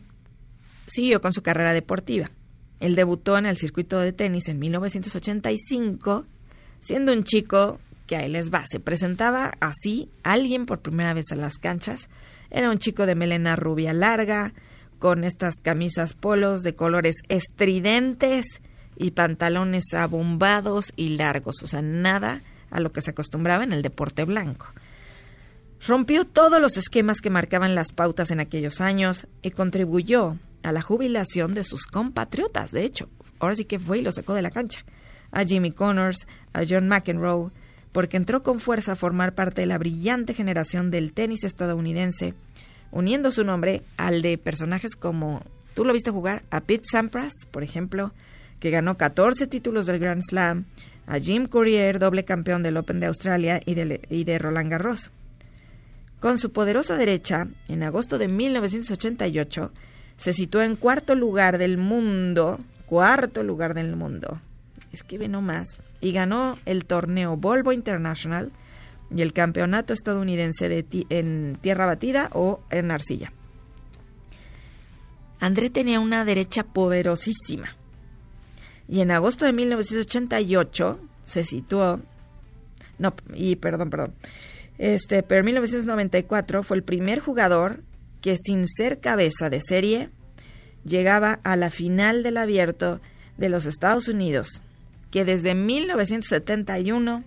siguió 0.88 1.22
con 1.22 1.34
su 1.34 1.42
carrera 1.42 1.74
deportiva. 1.74 2.32
Él 2.80 2.96
debutó 2.96 3.38
en 3.38 3.46
el 3.46 3.58
circuito 3.58 4.00
de 4.00 4.14
tenis 4.14 4.48
en 4.48 4.60
1985, 4.60 6.26
siendo 6.80 7.12
un 7.12 7.24
chico 7.24 7.80
que 8.08 8.16
ahí 8.16 8.30
les 8.30 8.52
va, 8.52 8.66
se 8.66 8.80
presentaba 8.80 9.52
así 9.60 10.10
alguien 10.24 10.66
por 10.66 10.80
primera 10.80 11.14
vez 11.14 11.32
a 11.32 11.36
las 11.36 11.58
canchas. 11.58 12.10
Era 12.50 12.72
un 12.72 12.80
chico 12.80 13.06
de 13.06 13.16
melena 13.16 13.56
rubia 13.56 13.94
larga, 13.94 14.54
con 15.00 15.24
estas 15.24 15.56
camisas 15.62 16.14
polos 16.14 16.62
de 16.62 16.76
colores 16.76 17.22
estridentes 17.30 18.62
y 18.98 19.12
pantalones 19.12 19.94
abombados 19.94 20.92
y 20.96 21.10
largos, 21.10 21.64
o 21.64 21.68
sea, 21.68 21.82
nada 21.82 22.42
a 22.70 22.80
lo 22.82 22.92
que 22.92 23.02
se 23.02 23.12
acostumbraba 23.12 23.64
en 23.64 23.72
el 23.74 23.82
deporte 23.82 24.26
blanco. 24.26 24.68
Rompió 25.88 26.26
todos 26.26 26.62
los 26.62 26.78
esquemas 26.78 27.22
que 27.22 27.30
marcaban 27.30 27.74
las 27.74 27.94
pautas 27.94 28.32
en 28.32 28.40
aquellos 28.40 28.82
años 28.82 29.28
y 29.42 29.52
contribuyó 29.52 30.38
a 30.62 30.72
la 30.72 30.82
jubilación 30.82 31.54
de 31.54 31.64
sus 31.64 31.86
compatriotas, 31.86 32.72
de 32.72 32.84
hecho. 32.84 33.10
Ahora 33.40 33.56
sí 33.56 33.66
que 33.66 33.80
fue 33.80 34.00
y 34.00 34.02
lo 34.02 34.12
sacó 34.12 34.34
de 34.34 34.42
la 34.42 34.52
cancha. 34.52 34.84
A 35.32 35.46
Jimmy 35.46 35.72
Connors, 35.72 36.28
a 36.54 36.64
John 36.68 36.90
McEnroe, 36.90 37.52
porque 37.92 38.18
entró 38.18 38.44
con 38.44 38.60
fuerza 38.60 38.94
a 38.94 38.98
formar 38.98 39.36
parte 39.36 39.62
de 39.62 39.68
la 39.68 39.78
brillante 39.78 40.34
generación 40.34 40.92
del 40.92 41.14
tenis 41.14 41.44
estadounidense, 41.44 42.34
uniendo 42.92 43.32
su 43.32 43.46
nombre 43.46 43.84
al 43.96 44.22
de 44.22 44.38
personajes 44.38 44.96
como, 44.96 45.44
tú 45.76 45.86
lo 45.86 45.94
viste 45.94 46.12
jugar, 46.12 46.44
a 46.52 46.62
Pete 46.62 46.86
Sampras, 46.92 47.34
por 47.52 47.64
ejemplo, 47.64 48.12
que 48.60 48.70
ganó 48.70 48.98
14 48.98 49.48
títulos 49.48 49.86
del 49.86 50.00
Grand 50.00 50.22
Slam, 50.22 50.66
a 51.08 51.20
Jim 51.20 51.48
Courier, 51.48 52.00
doble 52.00 52.26
campeón 52.26 52.64
del 52.64 52.78
Open 52.78 53.00
de 53.00 53.08
Australia 53.08 53.62
y 53.66 53.76
de, 53.76 54.02
y 54.10 54.26
de 54.26 54.38
Roland 54.38 54.70
Garros. 54.70 55.12
Con 56.20 56.38
su 56.38 56.52
poderosa 56.52 56.98
derecha, 56.98 57.48
en 57.68 57.84
agosto 57.84 58.18
de 58.18 58.28
1988, 58.28 59.72
se 60.18 60.34
situó 60.34 60.62
en 60.62 60.76
cuarto 60.76 61.16
lugar 61.16 61.58
del 61.58 61.78
mundo, 61.78 62.60
cuarto 62.86 63.42
lugar 63.44 63.74
del 63.74 63.96
mundo, 63.96 64.42
es 64.92 65.04
que 65.04 65.18
ve 65.18 65.30
nomás, 65.30 65.78
y 66.02 66.12
ganó 66.12 66.58
el 66.66 66.86
torneo 66.86 67.38
Volvo 67.38 67.72
International 67.72 68.52
y 69.16 69.22
el 69.22 69.32
campeonato 69.32 69.94
estadounidense 69.94 70.68
de 70.68 70.86
en 71.10 71.58
tierra 71.62 71.86
batida 71.86 72.30
o 72.34 72.62
en 72.70 72.92
arcilla. 72.92 73.32
André 75.40 75.70
tenía 75.70 76.02
una 76.02 76.26
derecha 76.26 76.64
poderosísima. 76.64 77.78
Y 78.90 79.00
en 79.00 79.12
agosto 79.12 79.46
de 79.46 79.54
1988 79.54 81.00
se 81.24 81.46
situó 81.46 82.02
no, 83.00 83.14
y 83.34 83.56
perdón, 83.56 83.90
perdón. 83.90 84.14
Este, 84.80 85.24
pero 85.24 85.42
en 85.42 85.46
1994 85.48 86.64
fue 86.64 86.78
el 86.78 86.84
primer 86.84 87.20
jugador 87.20 87.84
que 88.22 88.38
sin 88.38 88.66
ser 88.66 89.00
cabeza 89.00 89.50
de 89.50 89.60
serie 89.62 90.10
llegaba 90.86 91.40
a 91.44 91.58
la 91.58 91.70
final 91.70 92.24
del 92.24 92.38
abierto 92.38 93.02
de 93.38 93.50
los 93.50 93.66
Estados 93.66 94.08
Unidos, 94.08 94.62
que 95.12 95.26
desde 95.26 95.54
1971 95.54 97.26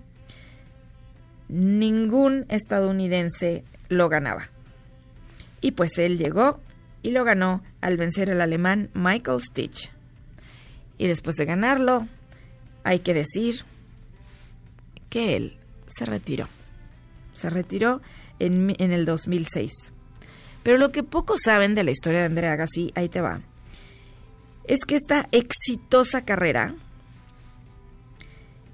ningún 1.49 2.47
estadounidense 2.49 3.65
lo 3.89 4.09
ganaba. 4.09 4.49
Y 5.61 5.73
pues 5.73 5.99
él 5.99 6.17
llegó 6.17 6.59
y 7.03 7.11
lo 7.11 7.23
ganó 7.25 7.63
al 7.83 7.99
vencer 7.99 8.31
al 8.31 8.41
alemán 8.41 8.89
Michael 8.95 9.43
Stitch. 9.43 9.93
Y 10.97 11.07
después 11.07 11.37
de 11.37 11.45
ganarlo, 11.45 12.09
hay 12.83 13.01
que 13.01 13.13
decir 13.13 13.65
que 15.11 15.37
él 15.37 15.59
se 15.87 16.07
retiró. 16.07 16.49
Se 17.33 17.51
retiró 17.51 18.01
en, 18.39 18.75
en 18.79 18.93
el 18.93 19.05
2006. 19.05 19.93
Pero 20.63 20.79
lo 20.79 20.93
que 20.93 21.03
pocos 21.03 21.41
saben 21.45 21.75
de 21.75 21.85
la 21.85 21.91
historia 21.91 22.21
de 22.21 22.27
André 22.27 22.49
Agassi, 22.49 22.93
ahí 22.95 23.09
te 23.09 23.21
va, 23.21 23.41
es 24.65 24.85
que 24.85 24.95
esta 24.95 25.29
exitosa 25.33 26.25
carrera 26.25 26.75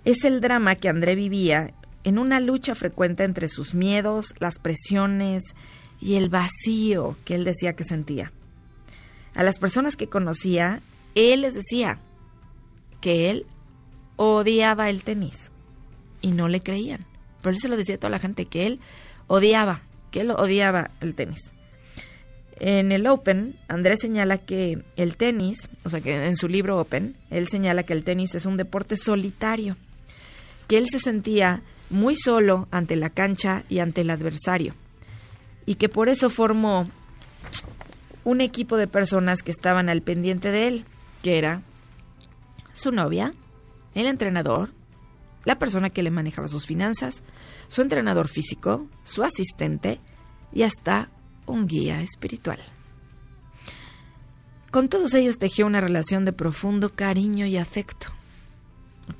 es 0.04 0.24
el 0.24 0.40
drama 0.40 0.76
que 0.76 0.88
André 0.88 1.14
vivía 1.14 1.74
en 2.04 2.18
una 2.18 2.40
lucha 2.40 2.74
frecuente 2.74 3.24
entre 3.24 3.48
sus 3.48 3.74
miedos, 3.74 4.34
las 4.38 4.58
presiones 4.58 5.54
y 6.00 6.14
el 6.14 6.28
vacío 6.28 7.16
que 7.24 7.34
él 7.34 7.44
decía 7.44 7.74
que 7.74 7.84
sentía. 7.84 8.32
A 9.34 9.42
las 9.42 9.58
personas 9.58 9.96
que 9.96 10.08
conocía, 10.08 10.80
él 11.14 11.42
les 11.42 11.54
decía 11.54 11.98
que 13.00 13.30
él 13.30 13.46
odiaba 14.16 14.90
el 14.90 15.02
tenis 15.02 15.50
y 16.20 16.32
no 16.32 16.48
le 16.48 16.60
creían. 16.60 17.07
Pero 17.42 17.54
él 17.54 17.60
se 17.60 17.68
lo 17.68 17.76
decía 17.76 17.96
a 17.96 17.98
toda 17.98 18.10
la 18.10 18.18
gente 18.18 18.46
que 18.46 18.66
él 18.66 18.80
odiaba, 19.26 19.82
que 20.10 20.20
él 20.22 20.30
odiaba 20.30 20.90
el 21.00 21.14
tenis. 21.14 21.52
En 22.60 22.90
el 22.90 23.06
Open, 23.06 23.56
Andrés 23.68 24.00
señala 24.00 24.38
que 24.38 24.82
el 24.96 25.16
tenis, 25.16 25.68
o 25.84 25.90
sea 25.90 26.00
que 26.00 26.26
en 26.26 26.36
su 26.36 26.48
libro 26.48 26.78
Open, 26.80 27.16
él 27.30 27.46
señala 27.46 27.84
que 27.84 27.92
el 27.92 28.02
tenis 28.02 28.34
es 28.34 28.46
un 28.46 28.56
deporte 28.56 28.96
solitario, 28.96 29.76
que 30.66 30.78
él 30.78 30.88
se 30.88 30.98
sentía 30.98 31.62
muy 31.88 32.16
solo 32.16 32.66
ante 32.72 32.96
la 32.96 33.10
cancha 33.10 33.64
y 33.68 33.78
ante 33.78 34.00
el 34.00 34.10
adversario, 34.10 34.74
y 35.66 35.76
que 35.76 35.88
por 35.88 36.08
eso 36.08 36.30
formó 36.30 36.90
un 38.24 38.40
equipo 38.40 38.76
de 38.76 38.88
personas 38.88 39.42
que 39.42 39.52
estaban 39.52 39.88
al 39.88 40.02
pendiente 40.02 40.50
de 40.50 40.66
él, 40.66 40.84
que 41.22 41.38
era 41.38 41.62
su 42.74 42.90
novia, 42.90 43.34
el 43.94 44.06
entrenador, 44.06 44.70
la 45.44 45.58
persona 45.58 45.90
que 45.90 46.02
le 46.02 46.10
manejaba 46.10 46.48
sus 46.48 46.66
finanzas, 46.66 47.22
su 47.68 47.82
entrenador 47.82 48.28
físico, 48.28 48.86
su 49.02 49.22
asistente 49.22 50.00
y 50.52 50.62
hasta 50.62 51.10
un 51.46 51.66
guía 51.66 52.00
espiritual. 52.00 52.58
Con 54.70 54.88
todos 54.88 55.14
ellos 55.14 55.38
tejió 55.38 55.66
una 55.66 55.80
relación 55.80 56.24
de 56.24 56.32
profundo 56.32 56.90
cariño 56.90 57.46
y 57.46 57.56
afecto, 57.56 58.08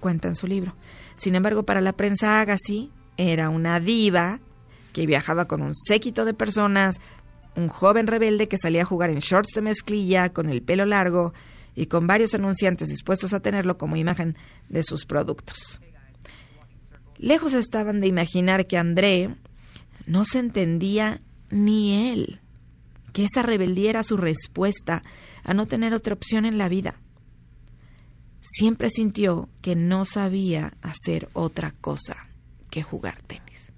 cuenta 0.00 0.28
en 0.28 0.34
su 0.34 0.46
libro. 0.46 0.74
Sin 1.16 1.34
embargo, 1.34 1.62
para 1.62 1.80
la 1.80 1.94
prensa 1.94 2.40
Agassi 2.40 2.90
era 3.16 3.48
una 3.48 3.80
diva 3.80 4.40
que 4.92 5.06
viajaba 5.06 5.46
con 5.46 5.62
un 5.62 5.74
séquito 5.74 6.24
de 6.24 6.34
personas, 6.34 7.00
un 7.56 7.68
joven 7.68 8.06
rebelde 8.06 8.46
que 8.46 8.58
salía 8.58 8.82
a 8.82 8.86
jugar 8.86 9.10
en 9.10 9.20
shorts 9.20 9.54
de 9.54 9.62
mezclilla, 9.62 10.32
con 10.32 10.50
el 10.50 10.62
pelo 10.62 10.84
largo 10.84 11.32
y 11.74 11.86
con 11.86 12.06
varios 12.06 12.34
anunciantes 12.34 12.88
dispuestos 12.88 13.32
a 13.32 13.40
tenerlo 13.40 13.78
como 13.78 13.96
imagen 13.96 14.36
de 14.68 14.82
sus 14.82 15.06
productos. 15.06 15.80
Lejos 17.18 17.52
estaban 17.52 18.00
de 18.00 18.06
imaginar 18.06 18.66
que 18.66 18.78
André 18.78 19.34
no 20.06 20.24
se 20.24 20.38
entendía 20.38 21.20
ni 21.50 22.10
él, 22.10 22.40
que 23.12 23.24
esa 23.24 23.42
rebeldía 23.42 23.90
era 23.90 24.02
su 24.02 24.16
respuesta 24.16 25.02
a 25.42 25.52
no 25.52 25.66
tener 25.66 25.94
otra 25.94 26.14
opción 26.14 26.44
en 26.44 26.58
la 26.58 26.68
vida. 26.68 27.00
Siempre 28.40 28.88
sintió 28.88 29.48
que 29.60 29.74
no 29.74 30.04
sabía 30.04 30.74
hacer 30.80 31.28
otra 31.32 31.72
cosa 31.72 32.28
que 32.70 32.82
jugar 32.82 33.20
tenis. 33.22 33.72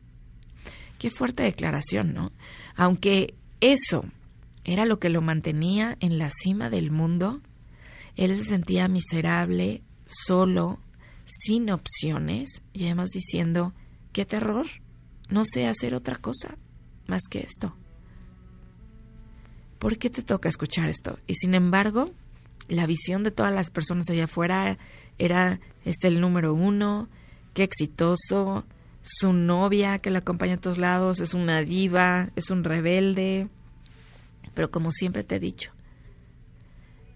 Qué 0.98 1.10
fuerte 1.10 1.42
declaración, 1.42 2.12
¿no? 2.12 2.32
Aunque 2.76 3.34
eso 3.60 4.04
era 4.64 4.84
lo 4.84 4.98
que 4.98 5.08
lo 5.08 5.22
mantenía 5.22 5.96
en 6.00 6.18
la 6.18 6.30
cima 6.30 6.68
del 6.68 6.90
mundo, 6.90 7.40
él 8.16 8.36
se 8.36 8.44
sentía 8.44 8.86
miserable, 8.88 9.82
solo, 10.06 10.78
sin 11.30 11.70
opciones 11.70 12.62
y 12.72 12.84
además 12.84 13.10
diciendo, 13.10 13.72
qué 14.12 14.24
terror, 14.24 14.66
no 15.28 15.44
sé 15.44 15.66
hacer 15.66 15.94
otra 15.94 16.16
cosa 16.16 16.58
más 17.06 17.22
que 17.30 17.40
esto. 17.40 17.74
¿Por 19.78 19.96
qué 19.98 20.10
te 20.10 20.22
toca 20.22 20.48
escuchar 20.48 20.88
esto? 20.88 21.18
Y 21.26 21.36
sin 21.36 21.54
embargo, 21.54 22.10
la 22.68 22.86
visión 22.86 23.22
de 23.22 23.30
todas 23.30 23.54
las 23.54 23.70
personas 23.70 24.10
allá 24.10 24.24
afuera 24.24 24.78
era, 25.18 25.60
es 25.84 25.96
el 26.04 26.20
número 26.20 26.52
uno, 26.52 27.08
qué 27.54 27.62
exitoso, 27.62 28.64
su 29.02 29.32
novia 29.32 29.98
que 29.98 30.10
la 30.10 30.18
acompaña 30.18 30.54
a 30.54 30.60
todos 30.60 30.78
lados, 30.78 31.20
es 31.20 31.32
una 31.32 31.62
diva, 31.62 32.30
es 32.36 32.50
un 32.50 32.64
rebelde. 32.64 33.48
Pero 34.54 34.70
como 34.70 34.92
siempre 34.92 35.24
te 35.24 35.36
he 35.36 35.40
dicho, 35.40 35.72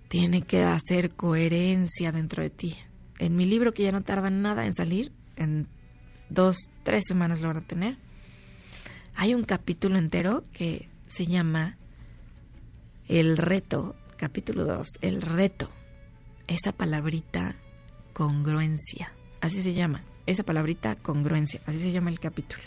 tiene 0.08 0.42
que 0.42 0.62
hacer 0.62 1.10
coherencia 1.10 2.12
dentro 2.12 2.42
de 2.42 2.50
ti. 2.50 2.76
En 3.18 3.36
mi 3.36 3.46
libro, 3.46 3.72
que 3.72 3.84
ya 3.84 3.92
no 3.92 4.02
tarda 4.02 4.30
nada 4.30 4.66
en 4.66 4.74
salir, 4.74 5.12
en 5.36 5.68
dos, 6.28 6.56
tres 6.82 7.04
semanas 7.06 7.40
lo 7.40 7.48
van 7.48 7.58
a 7.58 7.66
tener, 7.66 7.96
hay 9.14 9.34
un 9.34 9.44
capítulo 9.44 9.98
entero 9.98 10.42
que 10.52 10.88
se 11.06 11.26
llama 11.26 11.76
El 13.06 13.36
reto, 13.36 13.94
capítulo 14.16 14.64
2, 14.64 14.88
El 15.00 15.22
reto. 15.22 15.70
Esa 16.46 16.72
palabrita 16.72 17.56
congruencia, 18.12 19.12
así 19.40 19.62
se 19.62 19.72
llama, 19.72 20.02
esa 20.26 20.42
palabrita 20.42 20.96
congruencia, 20.96 21.60
así 21.66 21.78
se 21.78 21.92
llama 21.92 22.10
el 22.10 22.20
capítulo. 22.20 22.64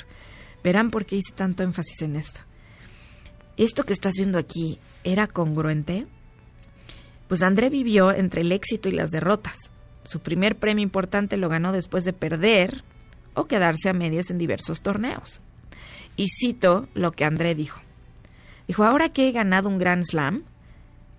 Verán 0.63 0.89
por 0.89 1.05
qué 1.05 1.17
hice 1.17 1.33
tanto 1.33 1.63
énfasis 1.63 2.01
en 2.01 2.15
esto. 2.15 2.41
Esto 3.57 3.83
que 3.83 3.93
estás 3.93 4.13
viendo 4.15 4.37
aquí 4.37 4.79
era 5.03 5.27
congruente. 5.27 6.07
Pues 7.27 7.41
André 7.41 7.69
vivió 7.69 8.11
entre 8.11 8.41
el 8.41 8.51
éxito 8.51 8.89
y 8.89 8.93
las 8.93 9.11
derrotas. 9.11 9.57
Su 10.07 10.21
primer 10.21 10.57
premio 10.57 10.83
importante 10.83 11.35
lo 11.35 11.49
ganó 11.49 11.73
después 11.73 12.05
de 12.05 12.13
perder 12.13 12.85
o 13.33 13.45
quedarse 13.45 13.89
a 13.89 13.93
medias 13.93 14.29
en 14.29 14.37
diversos 14.37 14.79
torneos. 14.79 15.41
Y 16.15 16.29
cito 16.29 16.87
lo 16.93 17.11
que 17.11 17.25
André 17.25 17.55
dijo. 17.55 17.81
Dijo, 18.67 18.85
ahora 18.85 19.09
que 19.09 19.27
he 19.27 19.33
ganado 19.33 19.67
un 19.67 19.79
Grand 19.79 20.05
Slam, 20.05 20.43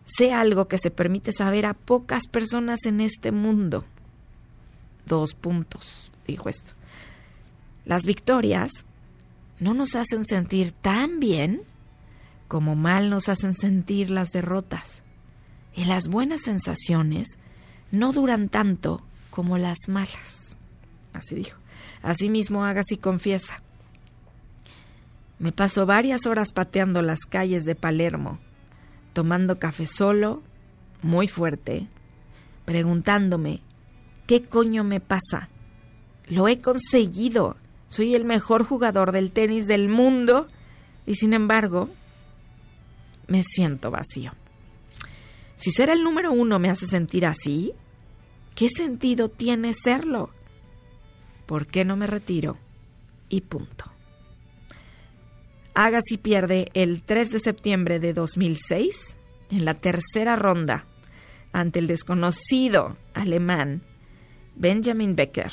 sé 0.06 0.32
algo 0.32 0.68
que 0.68 0.78
se 0.78 0.90
permite 0.90 1.34
saber 1.34 1.66
a 1.66 1.74
pocas 1.74 2.28
personas 2.28 2.86
en 2.86 3.02
este 3.02 3.30
mundo. 3.30 3.84
Dos 5.04 5.34
puntos, 5.34 6.10
dijo 6.26 6.48
esto. 6.48 6.72
Las 7.84 8.06
victorias 8.06 8.86
no 9.60 9.74
nos 9.74 9.96
hacen 9.96 10.24
sentir 10.24 10.72
tan 10.72 11.20
bien 11.20 11.60
como 12.46 12.74
mal 12.74 13.10
nos 13.10 13.28
hacen 13.28 13.52
sentir 13.52 14.08
las 14.08 14.32
derrotas. 14.32 15.02
Y 15.76 15.84
las 15.84 16.08
buenas 16.08 16.40
sensaciones 16.40 17.38
no 17.90 18.12
duran 18.12 18.48
tanto 18.48 19.02
como 19.30 19.58
las 19.58 19.88
malas. 19.88 20.56
Así 21.12 21.34
dijo. 21.34 21.58
Asimismo, 22.02 22.64
hagas 22.64 22.92
y 22.92 22.96
confiesa. 22.96 23.62
Me 25.38 25.52
paso 25.52 25.86
varias 25.86 26.26
horas 26.26 26.52
pateando 26.52 27.02
las 27.02 27.20
calles 27.20 27.64
de 27.64 27.74
Palermo, 27.74 28.38
tomando 29.12 29.58
café 29.58 29.86
solo, 29.86 30.42
muy 31.02 31.28
fuerte, 31.28 31.86
preguntándome, 32.64 33.62
¿qué 34.26 34.42
coño 34.44 34.82
me 34.82 35.00
pasa? 35.00 35.48
Lo 36.26 36.48
he 36.48 36.58
conseguido. 36.58 37.56
Soy 37.86 38.14
el 38.14 38.24
mejor 38.24 38.64
jugador 38.64 39.12
del 39.12 39.30
tenis 39.30 39.66
del 39.66 39.88
mundo 39.88 40.48
y 41.06 41.14
sin 41.14 41.32
embargo 41.32 41.88
me 43.28 43.42
siento 43.44 43.90
vacío. 43.90 44.32
Si 45.58 45.72
ser 45.72 45.90
el 45.90 46.04
número 46.04 46.30
uno 46.30 46.60
me 46.60 46.70
hace 46.70 46.86
sentir 46.86 47.26
así, 47.26 47.72
¿qué 48.54 48.68
sentido 48.68 49.28
tiene 49.28 49.74
serlo? 49.74 50.30
¿Por 51.46 51.66
qué 51.66 51.84
no 51.84 51.96
me 51.96 52.06
retiro? 52.06 52.56
Y 53.28 53.40
punto. 53.40 53.84
Agassi 55.74 56.16
pierde 56.16 56.70
el 56.74 57.02
3 57.02 57.32
de 57.32 57.40
septiembre 57.40 57.98
de 57.98 58.12
2006 58.12 59.18
en 59.50 59.64
la 59.64 59.74
tercera 59.74 60.36
ronda 60.36 60.86
ante 61.52 61.80
el 61.80 61.88
desconocido 61.88 62.96
alemán 63.12 63.82
Benjamin 64.54 65.16
Becker, 65.16 65.52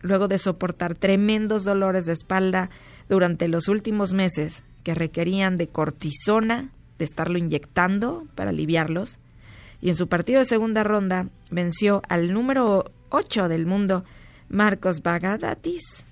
luego 0.00 0.28
de 0.28 0.38
soportar 0.38 0.96
tremendos 0.96 1.64
dolores 1.64 2.04
de 2.04 2.12
espalda 2.12 2.68
durante 3.08 3.48
los 3.48 3.68
últimos 3.68 4.12
meses 4.12 4.64
que 4.82 4.94
requerían 4.94 5.56
de 5.56 5.68
cortisona, 5.68 6.72
de 6.98 7.06
estarlo 7.06 7.38
inyectando 7.38 8.26
para 8.34 8.50
aliviarlos, 8.50 9.18
y 9.80 9.88
en 9.90 9.96
su 9.96 10.08
partido 10.08 10.40
de 10.40 10.44
segunda 10.44 10.82
ronda 10.82 11.28
venció 11.50 12.02
al 12.08 12.32
número 12.32 12.90
8 13.10 13.48
del 13.48 13.66
mundo, 13.66 14.04
Marcos 14.48 15.02
Bagadatis, 15.02 16.06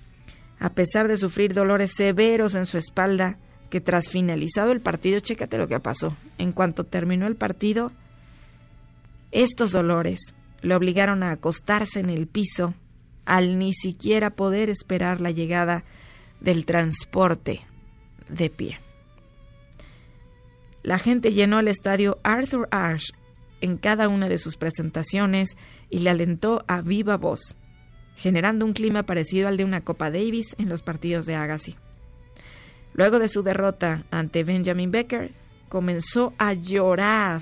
a 0.59 0.69
pesar 0.73 1.07
de 1.07 1.17
sufrir 1.17 1.53
dolores 1.53 1.93
severos 1.95 2.55
en 2.55 2.65
su 2.65 2.77
espalda, 2.77 3.37
que 3.69 3.81
tras 3.81 4.09
finalizado 4.09 4.71
el 4.71 4.81
partido, 4.81 5.19
chécate 5.19 5.57
lo 5.57 5.67
que 5.67 5.79
pasó, 5.79 6.15
en 6.37 6.51
cuanto 6.51 6.83
terminó 6.83 7.27
el 7.27 7.35
partido, 7.35 7.91
estos 9.31 9.71
dolores 9.71 10.35
le 10.61 10.75
obligaron 10.75 11.23
a 11.23 11.31
acostarse 11.31 11.99
en 11.99 12.09
el 12.09 12.27
piso 12.27 12.73
al 13.25 13.57
ni 13.57 13.73
siquiera 13.73 14.29
poder 14.29 14.69
esperar 14.69 15.19
la 15.19 15.31
llegada 15.31 15.83
del 16.39 16.65
transporte 16.65 17.65
de 18.29 18.49
pie. 18.49 18.79
La 20.83 20.99
gente 20.99 21.33
llenó 21.33 21.59
el 21.59 21.67
estadio 21.67 22.19
Arthur 22.23 22.67
Ashe 22.71 23.13
en 23.61 23.77
cada 23.77 24.07
una 24.07 24.27
de 24.27 24.37
sus 24.37 24.57
presentaciones 24.57 25.57
y 25.89 25.99
le 25.99 26.09
alentó 26.09 26.63
a 26.67 26.81
viva 26.81 27.17
voz, 27.17 27.57
generando 28.15 28.65
un 28.65 28.73
clima 28.73 29.03
parecido 29.03 29.47
al 29.47 29.57
de 29.57 29.65
una 29.65 29.81
Copa 29.81 30.11
Davis 30.11 30.55
en 30.57 30.69
los 30.69 30.81
partidos 30.81 31.25
de 31.25 31.35
Agassi. 31.35 31.75
Luego 32.93 33.19
de 33.19 33.27
su 33.27 33.43
derrota 33.43 34.05
ante 34.11 34.43
Benjamin 34.43 34.91
Becker, 34.91 35.33
comenzó 35.67 36.33
a 36.37 36.53
llorar, 36.53 37.41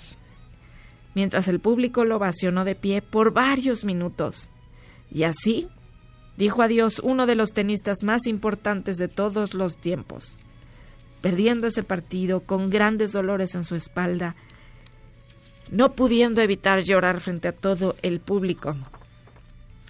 mientras 1.13 1.47
el 1.47 1.59
público 1.59 2.05
lo 2.05 2.15
ovacionó 2.15 2.65
de 2.65 2.75
pie 2.75 3.01
por 3.01 3.33
varios 3.33 3.83
minutos. 3.83 4.49
Y 5.11 5.23
así 5.23 5.67
dijo 6.37 6.63
adiós 6.63 6.99
uno 6.99 7.27
de 7.27 7.35
los 7.35 7.53
tenistas 7.53 8.03
más 8.03 8.25
importantes 8.25 8.97
de 8.97 9.07
todos 9.07 9.53
los 9.53 9.77
tiempos, 9.77 10.37
perdiendo 11.21 11.67
ese 11.67 11.83
partido 11.83 12.41
con 12.41 12.71
grandes 12.71 13.11
dolores 13.11 13.53
en 13.53 13.63
su 13.63 13.75
espalda, 13.75 14.35
no 15.71 15.93
pudiendo 15.93 16.41
evitar 16.41 16.81
llorar 16.83 17.19
frente 17.21 17.47
a 17.47 17.53
todo 17.53 17.95
el 18.01 18.19
público. 18.19 18.75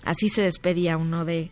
Así 0.03 0.29
se 0.29 0.41
despedía 0.41 0.97
uno 0.97 1.25
de 1.25 1.51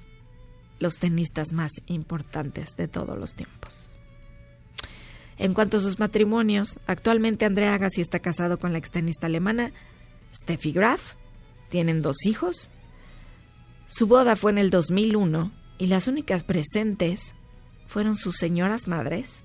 los 0.80 0.98
tenistas 0.98 1.54
más 1.54 1.72
importantes 1.86 2.76
de 2.76 2.88
todos 2.88 3.18
los 3.18 3.36
tiempos. 3.36 3.94
En 5.38 5.54
cuanto 5.54 5.78
a 5.78 5.80
sus 5.80 6.00
matrimonios, 6.00 6.80
actualmente 6.86 7.46
Andrea 7.46 7.74
Agassi 7.74 8.02
está 8.02 8.20
casado 8.20 8.60
con 8.60 8.74
la 8.74 8.78
extenista 8.78 9.28
alemana 9.28 9.72
Steffi 10.34 10.72
Graf. 10.72 11.16
Tienen 11.70 12.02
dos 12.02 12.26
hijos. 12.26 12.70
Su 13.88 14.08
boda 14.08 14.36
fue 14.36 14.52
en 14.52 14.58
el 14.58 14.70
2001 14.70 15.52
y 15.78 15.88
las 15.88 16.08
únicas 16.08 16.44
presentes 16.44 17.34
fueron 17.88 18.16
sus 18.16 18.38
señoras 18.38 18.88
madres 18.88 19.44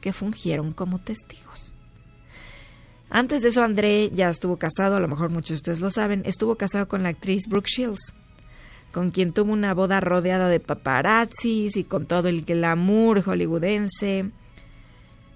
que 0.00 0.12
fungieron 0.12 0.72
como 0.72 0.98
testigos. 0.98 1.72
Antes 3.10 3.42
de 3.42 3.48
eso, 3.48 3.62
André 3.62 4.10
ya 4.10 4.28
estuvo 4.28 4.58
casado, 4.58 4.96
a 4.96 5.00
lo 5.00 5.08
mejor 5.08 5.30
muchos 5.30 5.48
de 5.48 5.54
ustedes 5.54 5.80
lo 5.80 5.90
saben, 5.90 6.22
estuvo 6.26 6.56
casado 6.56 6.88
con 6.88 7.02
la 7.02 7.08
actriz 7.08 7.46
Brooke 7.48 7.68
Shields, 7.68 8.12
con 8.92 9.10
quien 9.10 9.32
tuvo 9.32 9.52
una 9.52 9.72
boda 9.72 10.00
rodeada 10.00 10.48
de 10.48 10.60
paparazzis 10.60 11.76
y 11.76 11.84
con 11.84 12.06
todo 12.06 12.28
el 12.28 12.44
glamour 12.44 13.22
hollywoodense. 13.22 14.30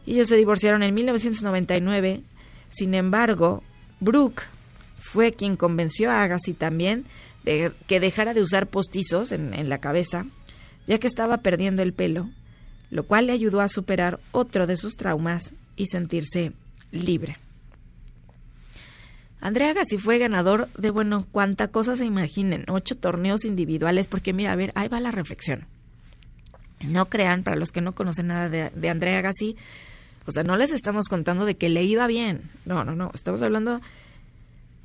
Ellos 0.07 0.29
se 0.29 0.37
divorciaron 0.37 0.83
en 0.83 0.95
1999. 0.95 2.23
Sin 2.69 2.95
embargo, 2.95 3.63
Brooke 4.01 4.43
fue 4.99 5.33
quien 5.33 5.57
convenció 5.57 6.11
a 6.11 6.23
Agassi 6.23 6.53
también 6.53 7.07
de 7.45 7.73
que 7.87 8.01
dejara 8.01 8.35
de 8.35 8.43
usar 8.43 8.69
postizos 8.69 9.33
en, 9.33 9.55
en 9.55 9.69
la 9.69 9.79
cabeza, 9.79 10.27
ya 10.87 10.99
que 10.99 11.07
estaba 11.07 11.39
perdiendo 11.39 11.83
el 11.83 11.93
pelo, 11.93 12.29
lo 12.91 13.05
cual 13.05 13.27
le 13.27 13.33
ayudó 13.33 13.61
a 13.61 13.69
superar 13.69 14.21
otro 14.33 14.67
de 14.67 14.77
sus 14.77 14.97
traumas 14.97 15.55
y 15.77 15.87
sentirse 15.87 16.53
libre. 16.91 17.42
Andrea 19.43 19.71
Agassi 19.71 19.99
fue 19.99 20.19
ganador 20.19 20.69
de, 20.79 20.91
bueno, 20.91 21.27
cuánta 21.33 21.67
cosa 21.67 21.97
se 21.97 22.05
imaginen, 22.05 22.65
ocho 22.69 22.97
torneos 22.97 23.45
individuales, 23.45 24.07
porque 24.07 24.33
mira, 24.33 24.53
a 24.53 24.57
ver, 24.57 24.71
ahí 24.77 24.87
va 24.87 25.01
la 25.01 25.11
reflexión. 25.11 25.67
No 26.81 27.07
crean, 27.07 27.43
para 27.43 27.57
los 27.57 27.73
que 27.73 27.81
no 27.81 27.93
conocen 27.93 28.29
nada 28.29 28.49
de, 28.49 28.89
Andrea 28.89 29.19
Agassi, 29.19 29.57
o 30.27 30.31
sea, 30.31 30.45
no 30.45 30.57
les 30.57 30.71
estamos 30.71 31.09
contando 31.09 31.45
de 31.45 31.57
que 31.57 31.69
le 31.69 31.83
iba 31.83 32.07
bien. 32.07 32.51
No, 32.65 32.85
no, 32.85 32.95
no. 32.95 33.11
Estamos 33.15 33.43
hablando 33.43 33.81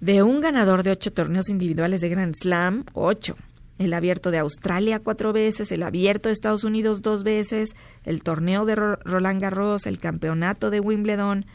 de 0.01 0.23
un 0.23 0.41
ganador 0.41 0.81
de 0.81 0.89
ocho 0.89 1.13
torneos 1.13 1.49
individuales 1.49 2.01
de 2.01 2.09
Grand 2.09 2.33
Slam, 2.35 2.85
ocho. 2.93 3.37
El 3.77 3.93
abierto 3.93 4.31
de 4.31 4.39
Australia 4.39 4.97
cuatro 4.97 5.33
veces, 5.33 5.71
el 5.71 5.83
abierto 5.83 6.29
de 6.29 6.33
Estados 6.33 6.63
Unidos 6.63 7.03
dos 7.03 7.23
veces, 7.23 7.75
el 8.05 8.23
torneo 8.23 8.65
de 8.65 8.73
Roland 8.75 9.39
Garros, 9.39 9.85
el 9.85 9.99
campeonato 9.99 10.71
de 10.71 10.79
Wimbledon, 10.79 11.45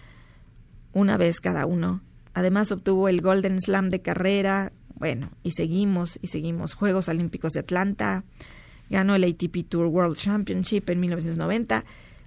una 0.93 1.17
vez 1.17 1.41
cada 1.41 1.67
uno. 1.67 2.01
Además 2.35 2.73
obtuvo 2.73 3.09
el 3.09 3.21
Golden 3.21 3.61
Slam 3.61 3.91
de 3.91 4.03
carrera, 4.03 4.73
bueno, 4.95 5.31
y 5.43 5.53
seguimos 5.53 6.19
y 6.23 6.29
seguimos. 6.29 6.75
Juegos 6.75 7.09
Olímpicos 7.09 7.53
de 7.53 7.61
Atlanta, 7.61 8.25
ganó 8.89 9.15
el 9.15 9.25
ATP 9.25 9.69
Tour 9.69 9.87
World 9.87 10.17
Championship 10.17 10.91
en 10.91 11.01
1990 11.01 11.85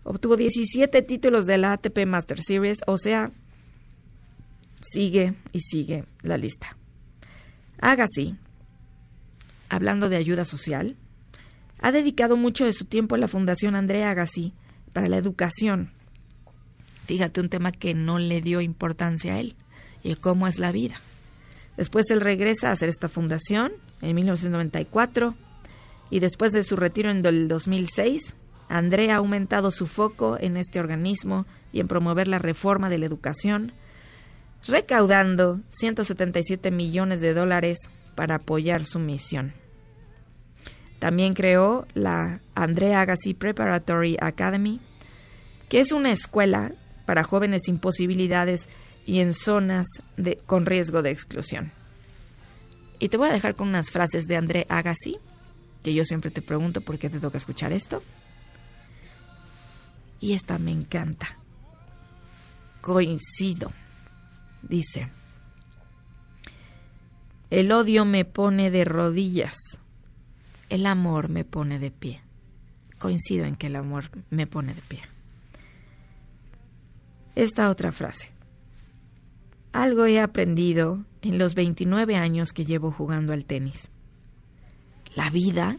Obtuvo 0.07 0.37
17 0.37 1.01
títulos 1.01 1.47
de 1.47 1.57
la 1.57 1.73
ATP 1.73 2.05
Master 2.05 2.39
Series, 2.39 2.77
o 2.85 2.95
sea, 2.99 3.31
sigue 4.79 5.33
y 5.51 5.61
sigue 5.61 6.05
la 6.21 6.37
lista. 6.37 6.77
Agassi, 7.81 8.35
hablando 9.67 10.07
de 10.07 10.17
ayuda 10.17 10.45
social, 10.45 10.95
ha 11.79 11.91
dedicado 11.91 12.37
mucho 12.37 12.65
de 12.65 12.73
su 12.73 12.85
tiempo 12.85 13.15
a 13.15 13.17
la 13.17 13.27
Fundación 13.27 13.75
Andrea 13.75 14.11
Agassi 14.11 14.53
para 14.93 15.09
la 15.09 15.17
educación. 15.17 15.91
Fíjate, 17.07 17.41
un 17.41 17.49
tema 17.49 17.71
que 17.71 17.95
no 17.95 18.19
le 18.19 18.41
dio 18.41 18.61
importancia 18.61 19.33
a 19.33 19.39
él 19.39 19.55
y 20.05 20.15
cómo 20.15 20.47
es 20.47 20.59
la 20.59 20.71
vida. 20.71 20.95
Después 21.75 22.09
él 22.11 22.21
regresa 22.21 22.69
a 22.69 22.71
hacer 22.73 22.87
esta 22.89 23.09
fundación 23.09 23.73
en 24.01 24.15
1994 24.15 25.35
y 26.09 26.19
después 26.19 26.53
de 26.53 26.63
su 26.63 26.75
retiro 26.75 27.09
en 27.09 27.25
el 27.25 27.47
2006 27.47 28.35
Andrea 28.69 29.15
ha 29.15 29.17
aumentado 29.17 29.71
su 29.71 29.87
foco 29.87 30.37
en 30.39 30.57
este 30.57 30.79
organismo 30.79 31.45
y 31.73 31.79
en 31.79 31.87
promover 31.87 32.27
la 32.27 32.39
reforma 32.39 32.89
de 32.89 32.99
la 32.99 33.05
educación, 33.05 33.73
recaudando 34.67 35.61
177 35.69 36.71
millones 36.71 37.19
de 37.19 37.33
dólares 37.33 37.89
para 38.15 38.35
apoyar 38.35 38.85
su 38.85 38.99
misión. 38.99 39.53
También 40.99 41.33
creó 41.33 41.85
la 41.93 42.41
Andrea 42.55 43.01
Agassi 43.01 43.33
Preparatory 43.33 44.17
Academy, 44.19 44.79
que 45.67 45.79
es 45.79 45.91
una 45.91 46.11
escuela 46.11 46.73
para 47.05 47.23
jóvenes 47.23 47.63
sin 47.65 47.77
posibilidades 47.77 48.69
y 49.05 49.19
en 49.19 49.33
zonas 49.33 49.87
de, 50.17 50.37
con 50.45 50.65
riesgo 50.65 51.01
de 51.01 51.11
exclusión. 51.11 51.71
Y 52.99 53.09
te 53.09 53.17
voy 53.17 53.29
a 53.29 53.33
dejar 53.33 53.55
con 53.55 53.67
unas 53.67 53.89
frases 53.89 54.27
de 54.27 54.37
André 54.37 54.65
Agassi, 54.69 55.17
que 55.83 55.93
yo 55.93 56.05
siempre 56.05 56.31
te 56.31 56.41
pregunto 56.41 56.81
por 56.81 56.97
qué 56.97 57.09
te 57.09 57.19
toca 57.19 57.37
escuchar 57.37 57.71
esto 57.71 58.01
y 60.25 60.33
esta 60.33 60.57
me 60.57 60.71
encanta. 60.71 61.37
Coincido, 62.81 63.71
dice. 64.63 65.09
El 67.51 67.71
odio 67.71 68.05
me 68.05 68.25
pone 68.25 68.71
de 68.71 68.85
rodillas, 68.85 69.55
el 70.69 70.87
amor 70.87 71.29
me 71.29 71.45
pone 71.45 71.77
de 71.77 71.91
pie. 71.91 72.21
Coincido 72.97 73.45
en 73.45 73.55
que 73.55 73.67
el 73.67 73.75
amor 73.75 74.09
me 74.31 74.47
pone 74.47 74.73
de 74.73 74.81
pie. 74.81 75.01
Esta 77.35 77.69
otra 77.69 77.91
frase. 77.91 78.34
Algo 79.75 80.05
he 80.05 80.21
aprendido 80.21 81.03
en 81.21 81.37
los 81.37 81.53
29 81.53 82.15
años 82.15 82.53
que 82.53 82.63
llevo 82.63 82.93
jugando 82.93 83.33
al 83.33 83.43
tenis. 83.43 83.91
La 85.15 85.29
vida 85.29 85.75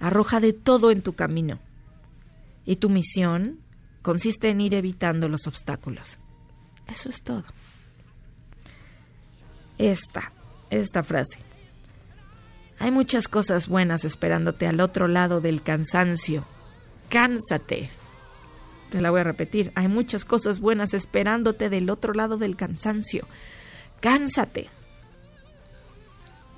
arroja 0.00 0.40
de 0.40 0.54
todo 0.54 0.90
en 0.90 1.02
tu 1.02 1.12
camino 1.12 1.58
y 2.64 2.76
tu 2.76 2.88
misión 2.88 3.60
consiste 4.00 4.48
en 4.48 4.62
ir 4.62 4.72
evitando 4.72 5.28
los 5.28 5.46
obstáculos. 5.46 6.16
Eso 6.86 7.10
es 7.10 7.22
todo. 7.22 7.44
Esta, 9.76 10.32
esta 10.70 11.02
frase. 11.02 11.40
Hay 12.78 12.90
muchas 12.90 13.28
cosas 13.28 13.68
buenas 13.68 14.06
esperándote 14.06 14.66
al 14.66 14.80
otro 14.80 15.08
lado 15.08 15.42
del 15.42 15.62
cansancio. 15.62 16.46
Cánsate. 17.10 17.90
Te 18.94 19.00
la 19.00 19.10
voy 19.10 19.22
a 19.22 19.24
repetir. 19.24 19.72
Hay 19.74 19.88
muchas 19.88 20.24
cosas 20.24 20.60
buenas 20.60 20.94
esperándote 20.94 21.68
del 21.68 21.90
otro 21.90 22.14
lado 22.14 22.36
del 22.36 22.54
cansancio. 22.54 23.26
Cánsate. 23.98 24.68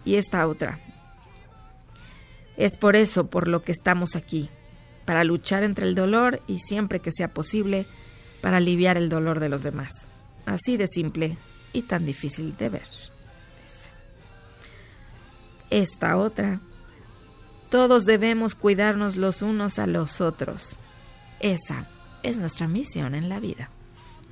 Y 0.05 0.17
esta 0.17 0.47
otra. 0.47 0.79
Es 2.59 2.77
por 2.77 2.95
eso 2.95 3.29
por 3.29 3.49
lo 3.49 3.63
que 3.63 3.73
estamos 3.73 4.17
aquí 4.17 4.51
para 5.07 5.25
luchar 5.25 5.65
entre 5.65 5.87
el 5.87 5.95
dolor 5.95 6.43
y 6.47 6.59
siempre 6.59 7.01
que 7.01 7.11
sea 7.11 7.29
posible, 7.29 7.87
para 8.43 8.59
aliviar 8.59 8.99
el 8.99 9.09
dolor 9.09 9.41
de 9.41 9.49
los 9.49 9.63
demás. 9.63 10.07
Así 10.45 10.77
de 10.77 10.89
simple 10.89 11.39
y 11.73 11.85
tan 11.85 12.05
difícil 12.05 12.55
de 12.59 12.69
ver. 12.69 12.83
esta 15.71 16.19
otra. 16.19 16.61
Todos 17.71 18.05
debemos 18.05 18.55
cuidarnos 18.55 19.17
los 19.17 19.41
unos 19.41 19.79
a 19.79 19.87
los 19.87 20.21
otros. 20.21 20.77
Esa 21.41 21.89
es 22.23 22.39
nuestra 22.39 22.69
misión 22.69 23.15
en 23.15 23.29
la 23.29 23.41
vida. 23.41 23.71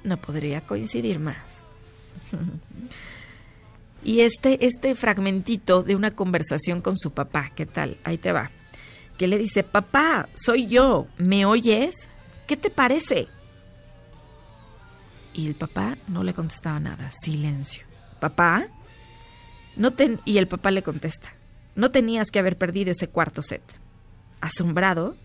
No 0.03 0.17
podría 0.17 0.61
coincidir 0.61 1.19
más. 1.19 1.67
y 4.05 4.21
este, 4.21 4.67
este 4.67 4.95
fragmentito 4.95 5.83
de 5.83 5.97
una 5.97 6.13
conversación 6.13 6.81
con 6.81 6.97
su 6.99 7.13
papá, 7.13 7.53
¿qué 7.55 7.67
tal? 7.67 7.99
Ahí 8.05 8.19
te 8.19 8.33
va. 8.33 8.51
Que 9.19 9.29
le 9.29 9.39
dice, 9.39 9.63
papá, 9.63 10.29
soy 10.35 10.67
yo, 10.67 11.07
¿me 11.19 11.47
oyes? 11.47 12.09
¿Qué 12.47 12.57
te 12.57 12.71
parece? 12.71 13.29
Y 15.33 15.47
el 15.47 15.55
papá 15.55 15.97
no 16.09 16.23
le 16.23 16.35
contestaba 16.35 16.79
nada, 16.81 17.11
silencio. 17.11 17.87
¿Papá? 18.21 18.69
No 19.77 19.93
ten 19.93 20.21
y 20.25 20.39
el 20.39 20.47
papá 20.47 20.71
le 20.71 20.83
contesta, 20.83 21.35
no 21.75 21.91
tenías 21.91 22.31
que 22.31 22.39
haber 22.39 22.57
perdido 22.57 22.93
ese 22.93 23.09
cuarto 23.09 23.43
set. 23.43 23.63
Asombrado, 24.41 25.17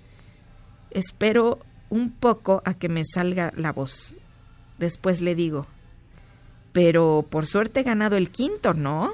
espero 0.89 1.60
un 1.89 2.11
poco 2.11 2.61
a 2.65 2.73
que 2.73 2.89
me 2.89 3.03
salga 3.03 3.51
la 3.55 3.71
voz. 3.71 4.15
Después 4.77 5.21
le 5.21 5.35
digo, 5.35 5.67
pero 6.71 7.25
por 7.29 7.45
suerte 7.45 7.81
he 7.81 7.83
ganado 7.83 8.15
el 8.15 8.29
quinto, 8.29 8.73
¿no? 8.73 9.13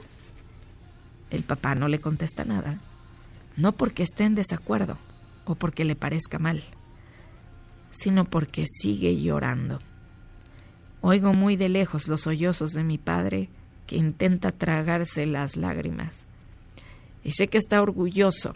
El 1.32 1.44
papá 1.44 1.76
no 1.76 1.88
le 1.88 2.00
contesta 2.00 2.46
nada, 2.46 2.80
no 3.58 3.72
porque 3.72 4.04
esté 4.04 4.26
en 4.26 4.36
desacuerdo 4.36 4.98
o 5.46 5.56
porque 5.56 5.86
le 5.86 5.96
parezca 5.96 6.40
mal, 6.40 6.64
sino 7.92 8.26
porque 8.26 8.66
sigue 8.68 9.20
llorando. 9.20 9.80
Oigo 11.02 11.34
muy 11.34 11.56
de 11.56 11.70
lejos 11.70 12.08
los 12.08 12.22
sollozos 12.22 12.72
de 12.72 12.84
mi 12.84 12.98
padre 12.98 13.50
que 13.88 13.98
intenta 13.98 14.52
tragarse 14.52 15.26
las 15.26 15.56
lágrimas. 15.56 16.26
Y 17.24 17.32
sé 17.34 17.48
que 17.48 17.58
está 17.58 17.82
orgulloso, 17.82 18.56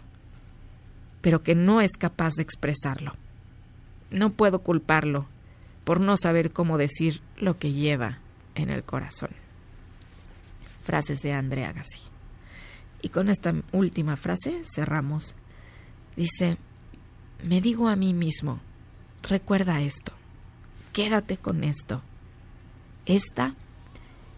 pero 1.20 1.42
que 1.42 1.54
no 1.54 1.80
es 1.80 1.92
capaz 1.92 2.34
de 2.34 2.42
expresarlo. 2.42 3.12
No 4.10 4.30
puedo 4.30 4.60
culparlo 4.60 5.26
por 5.84 6.00
no 6.00 6.16
saber 6.16 6.52
cómo 6.52 6.78
decir 6.78 7.20
lo 7.36 7.58
que 7.58 7.72
lleva 7.72 8.18
en 8.54 8.70
el 8.70 8.84
corazón. 8.84 9.30
Frases 10.82 11.22
de 11.22 11.32
Andrea 11.32 11.72
Gassi. 11.72 12.00
Y 13.02 13.08
con 13.08 13.28
esta 13.28 13.54
última 13.72 14.16
frase 14.16 14.62
cerramos. 14.64 15.34
Dice, 16.16 16.58
me 17.42 17.60
digo 17.60 17.88
a 17.88 17.96
mí 17.96 18.12
mismo, 18.12 18.60
recuerda 19.22 19.80
esto, 19.80 20.12
quédate 20.92 21.36
con 21.36 21.64
esto. 21.64 22.02
Esta 23.06 23.54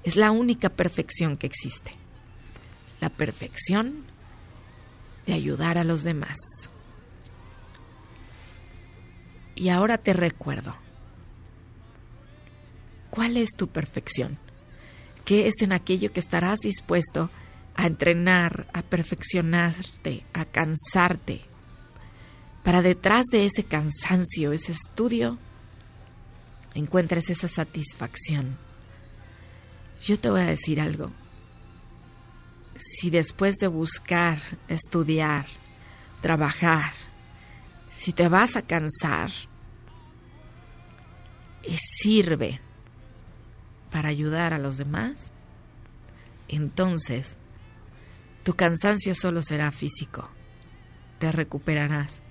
es 0.05 0.17
la 0.17 0.31
única 0.31 0.69
perfección 0.69 1.37
que 1.37 1.47
existe. 1.47 1.93
La 3.01 3.09
perfección 3.09 4.05
de 5.27 5.33
ayudar 5.33 5.79
a 5.79 5.85
los 5.85 6.03
demás. 6.03 6.39
Y 9.55 9.69
ahora 9.69 9.99
te 9.99 10.13
recuerdo. 10.13 10.77
¿Cuál 13.11 13.37
es 13.37 13.51
tu 13.57 13.69
perfección? 13.69 14.39
¿Qué 15.25 15.47
es 15.47 15.55
en 15.61 15.73
aquello 15.73 16.13
que 16.13 16.21
estarás 16.21 16.61
dispuesto 16.61 17.31
a 17.75 17.87
entrenar, 17.87 18.67
a 18.73 18.83
perfeccionarte, 18.83 20.25
a 20.33 20.45
cansarte? 20.47 21.43
Para 22.63 22.81
detrás 22.81 23.27
de 23.31 23.47
ese 23.47 23.65
cansancio, 23.65 24.53
ese 24.53 24.73
estudio, 24.73 25.39
encuentres 26.75 27.29
esa 27.29 27.49
satisfacción 27.49 28.57
yo 30.05 30.19
te 30.19 30.31
voy 30.31 30.41
a 30.41 30.47
decir 30.47 30.81
algo. 30.81 31.13
Si 32.77 33.11
después 33.11 33.57
de 33.57 33.69
buscar, 33.69 34.41
estudiar, 34.67 35.47
trabajar, 36.21 36.93
si 38.03 38.13
te 38.13 38.27
vas 38.27 38.57
a 38.57 38.63
cansar 38.63 39.31
y 41.63 41.77
sirve 41.77 42.61
para 43.93 44.09
ayudar 44.09 44.53
a 44.53 44.59
los 44.59 44.77
demás, 44.77 45.31
entonces 46.49 47.37
tu 48.43 48.55
cansancio 48.55 49.15
solo 49.15 49.41
será 49.41 49.71
físico. 49.71 50.29
Te 51.21 51.31
recuperarás, 51.31 52.23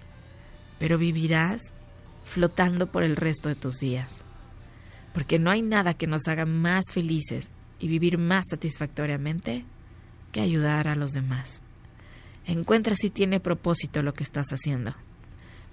pero 0.77 0.97
vivirás 0.97 1.71
flotando 2.25 2.91
por 2.91 3.03
el 3.03 3.15
resto 3.15 3.47
de 3.47 3.55
tus 3.55 3.79
días. 3.79 4.25
Porque 5.13 5.39
no 5.39 5.51
hay 5.51 5.61
nada 5.61 5.93
que 5.93 6.05
nos 6.05 6.27
haga 6.27 6.45
más 6.45 6.83
felices 6.91 7.49
y 7.79 7.87
vivir 7.87 8.17
más 8.17 8.43
satisfactoriamente 8.49 9.63
que 10.33 10.41
ayudar 10.41 10.89
a 10.89 10.97
los 10.97 11.13
demás. 11.13 11.61
Encuentra 12.45 12.93
si 12.95 13.09
tiene 13.09 13.39
propósito 13.39 14.03
lo 14.03 14.13
que 14.13 14.25
estás 14.25 14.49
haciendo. 14.49 14.93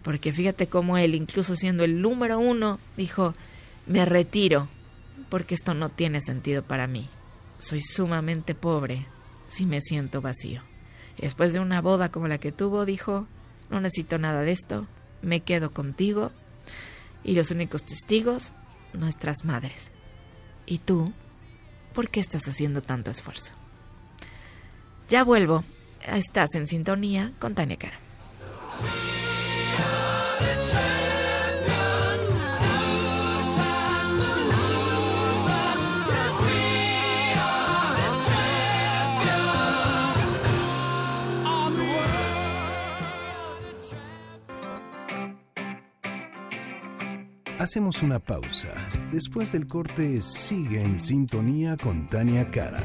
Porque 0.02 0.32
fíjate 0.32 0.68
cómo 0.68 0.96
él, 0.96 1.14
incluso 1.14 1.56
siendo 1.56 1.84
el 1.84 2.00
número 2.00 2.38
uno, 2.38 2.78
dijo, 2.96 3.34
me 3.86 4.04
retiro, 4.04 4.68
porque 5.28 5.54
esto 5.54 5.74
no 5.74 5.88
tiene 5.88 6.20
sentido 6.20 6.62
para 6.62 6.86
mí. 6.86 7.08
Soy 7.58 7.82
sumamente 7.82 8.54
pobre 8.54 9.06
si 9.48 9.66
me 9.66 9.80
siento 9.80 10.20
vacío. 10.20 10.62
después 11.18 11.52
de 11.52 11.58
una 11.58 11.80
boda 11.80 12.10
como 12.10 12.28
la 12.28 12.38
que 12.38 12.52
tuvo, 12.52 12.84
dijo, 12.84 13.26
no 13.70 13.80
necesito 13.80 14.18
nada 14.18 14.42
de 14.42 14.52
esto, 14.52 14.86
me 15.20 15.40
quedo 15.40 15.72
contigo 15.72 16.30
y 17.24 17.34
los 17.34 17.50
únicos 17.50 17.84
testigos, 17.84 18.52
nuestras 18.92 19.44
madres. 19.44 19.90
¿Y 20.66 20.78
tú? 20.78 21.12
¿Por 21.92 22.08
qué 22.10 22.20
estás 22.20 22.46
haciendo 22.46 22.82
tanto 22.82 23.10
esfuerzo? 23.10 23.52
Ya 25.08 25.24
vuelvo. 25.24 25.64
Estás 26.06 26.54
en 26.54 26.66
sintonía 26.66 27.32
con 27.40 27.54
Tania 27.54 27.76
Cara. 27.76 27.98
Hacemos 47.58 48.02
una 48.02 48.20
pausa. 48.20 48.72
Después 49.12 49.52
del 49.52 49.66
corte, 49.66 50.20
sigue 50.22 50.80
en 50.80 50.98
sintonía 50.98 51.76
con 51.76 52.06
Tania 52.06 52.50
Karam. 52.50 52.84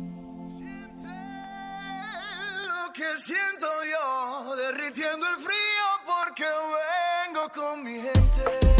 que 3.01 3.17
siento 3.17 3.67
yo, 3.83 4.55
derritiendo 4.55 5.27
el 5.27 5.35
frío 5.37 5.87
porque 6.05 6.45
vengo 7.25 7.49
con 7.49 7.83
mi 7.83 7.99
gente. 7.99 8.70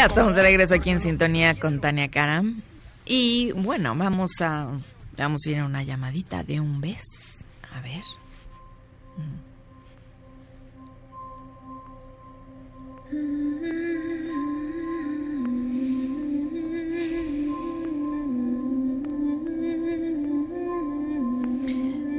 Ya 0.00 0.06
estamos 0.06 0.34
de 0.34 0.40
regreso 0.40 0.72
aquí 0.72 0.88
en 0.88 0.98
sintonía 0.98 1.54
con 1.56 1.78
Tania 1.78 2.08
Karam. 2.08 2.62
Y 3.04 3.52
bueno, 3.52 3.94
vamos 3.94 4.30
a 4.40 4.66
vamos 5.18 5.42
a 5.44 5.50
ir 5.50 5.58
a 5.58 5.66
una 5.66 5.82
llamadita 5.82 6.42
de 6.42 6.58
un 6.58 6.80
beso. 6.80 7.04
A 7.70 7.82
ver. 7.82 8.00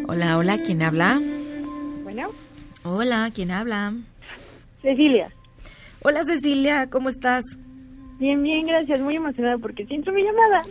Hola, 0.08 0.38
hola, 0.38 0.62
¿quién 0.62 0.84
habla? 0.84 1.20
Bueno, 2.04 2.30
Hola, 2.84 3.32
¿quién 3.34 3.50
habla? 3.50 3.96
Cecilia, 4.84 5.32
Hola 6.04 6.24
Cecilia, 6.24 6.88
¿cómo 6.92 7.10
estás? 7.10 7.44
Bien, 8.22 8.42
bien, 8.44 8.68
gracias. 8.68 9.02
Muy 9.02 9.16
emocionada 9.16 9.58
porque 9.58 9.84
sí 9.88 9.96
entró 9.96 10.14
mi 10.14 10.22
llamada. 10.22 10.62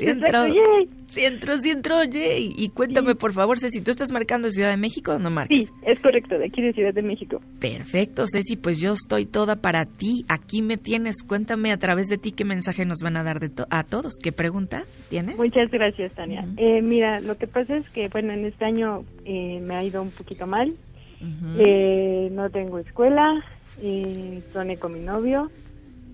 Sí 0.00 0.06
entró, 0.08 0.48
yay. 0.48 0.88
sí 1.06 1.24
entró, 1.24 1.56
sí 1.62 1.70
entró, 1.70 2.02
yay. 2.02 2.52
Y 2.56 2.70
cuéntame, 2.70 3.14
por 3.14 3.32
favor, 3.32 3.60
Ceci, 3.60 3.80
¿tú 3.82 3.92
estás 3.92 4.10
marcando 4.10 4.50
Ciudad 4.50 4.70
de 4.70 4.76
México 4.76 5.12
o 5.12 5.18
no 5.20 5.30
marcas? 5.30 5.56
Sí, 5.56 5.68
es 5.86 6.00
correcto, 6.00 6.36
de 6.36 6.46
aquí 6.46 6.60
de 6.60 6.72
Ciudad 6.72 6.92
de 6.92 7.02
México. 7.02 7.40
Perfecto, 7.60 8.24
Ceci, 8.26 8.56
pues 8.56 8.80
yo 8.80 8.94
estoy 8.94 9.26
toda 9.26 9.54
para 9.54 9.86
ti. 9.86 10.24
Aquí 10.28 10.60
me 10.60 10.76
tienes. 10.76 11.22
Cuéntame 11.22 11.70
a 11.70 11.76
través 11.78 12.08
de 12.08 12.18
ti 12.18 12.32
qué 12.32 12.44
mensaje 12.44 12.84
nos 12.84 12.98
van 12.98 13.16
a 13.16 13.22
dar 13.22 13.38
de 13.38 13.50
to- 13.50 13.68
a 13.70 13.84
todos. 13.84 14.14
¿Qué 14.20 14.32
pregunta 14.32 14.82
tienes? 15.08 15.36
Muchas 15.36 15.70
gracias, 15.70 16.16
Tania. 16.16 16.44
Eh, 16.56 16.82
mira, 16.82 17.20
lo 17.20 17.38
que 17.38 17.46
pasa 17.46 17.76
es 17.76 17.88
que, 17.90 18.08
bueno, 18.08 18.32
en 18.32 18.44
este 18.44 18.64
año 18.64 19.04
eh, 19.24 19.60
me 19.62 19.76
ha 19.76 19.84
ido 19.84 20.02
un 20.02 20.10
poquito 20.10 20.48
mal. 20.48 20.74
Ujú. 21.20 21.62
Eh, 21.64 22.28
no 22.32 22.50
tengo 22.50 22.80
escuela, 22.80 23.40
eh, 23.80 24.42
soné 24.52 24.76
con 24.78 24.92
mi 24.94 25.00
novio 25.00 25.48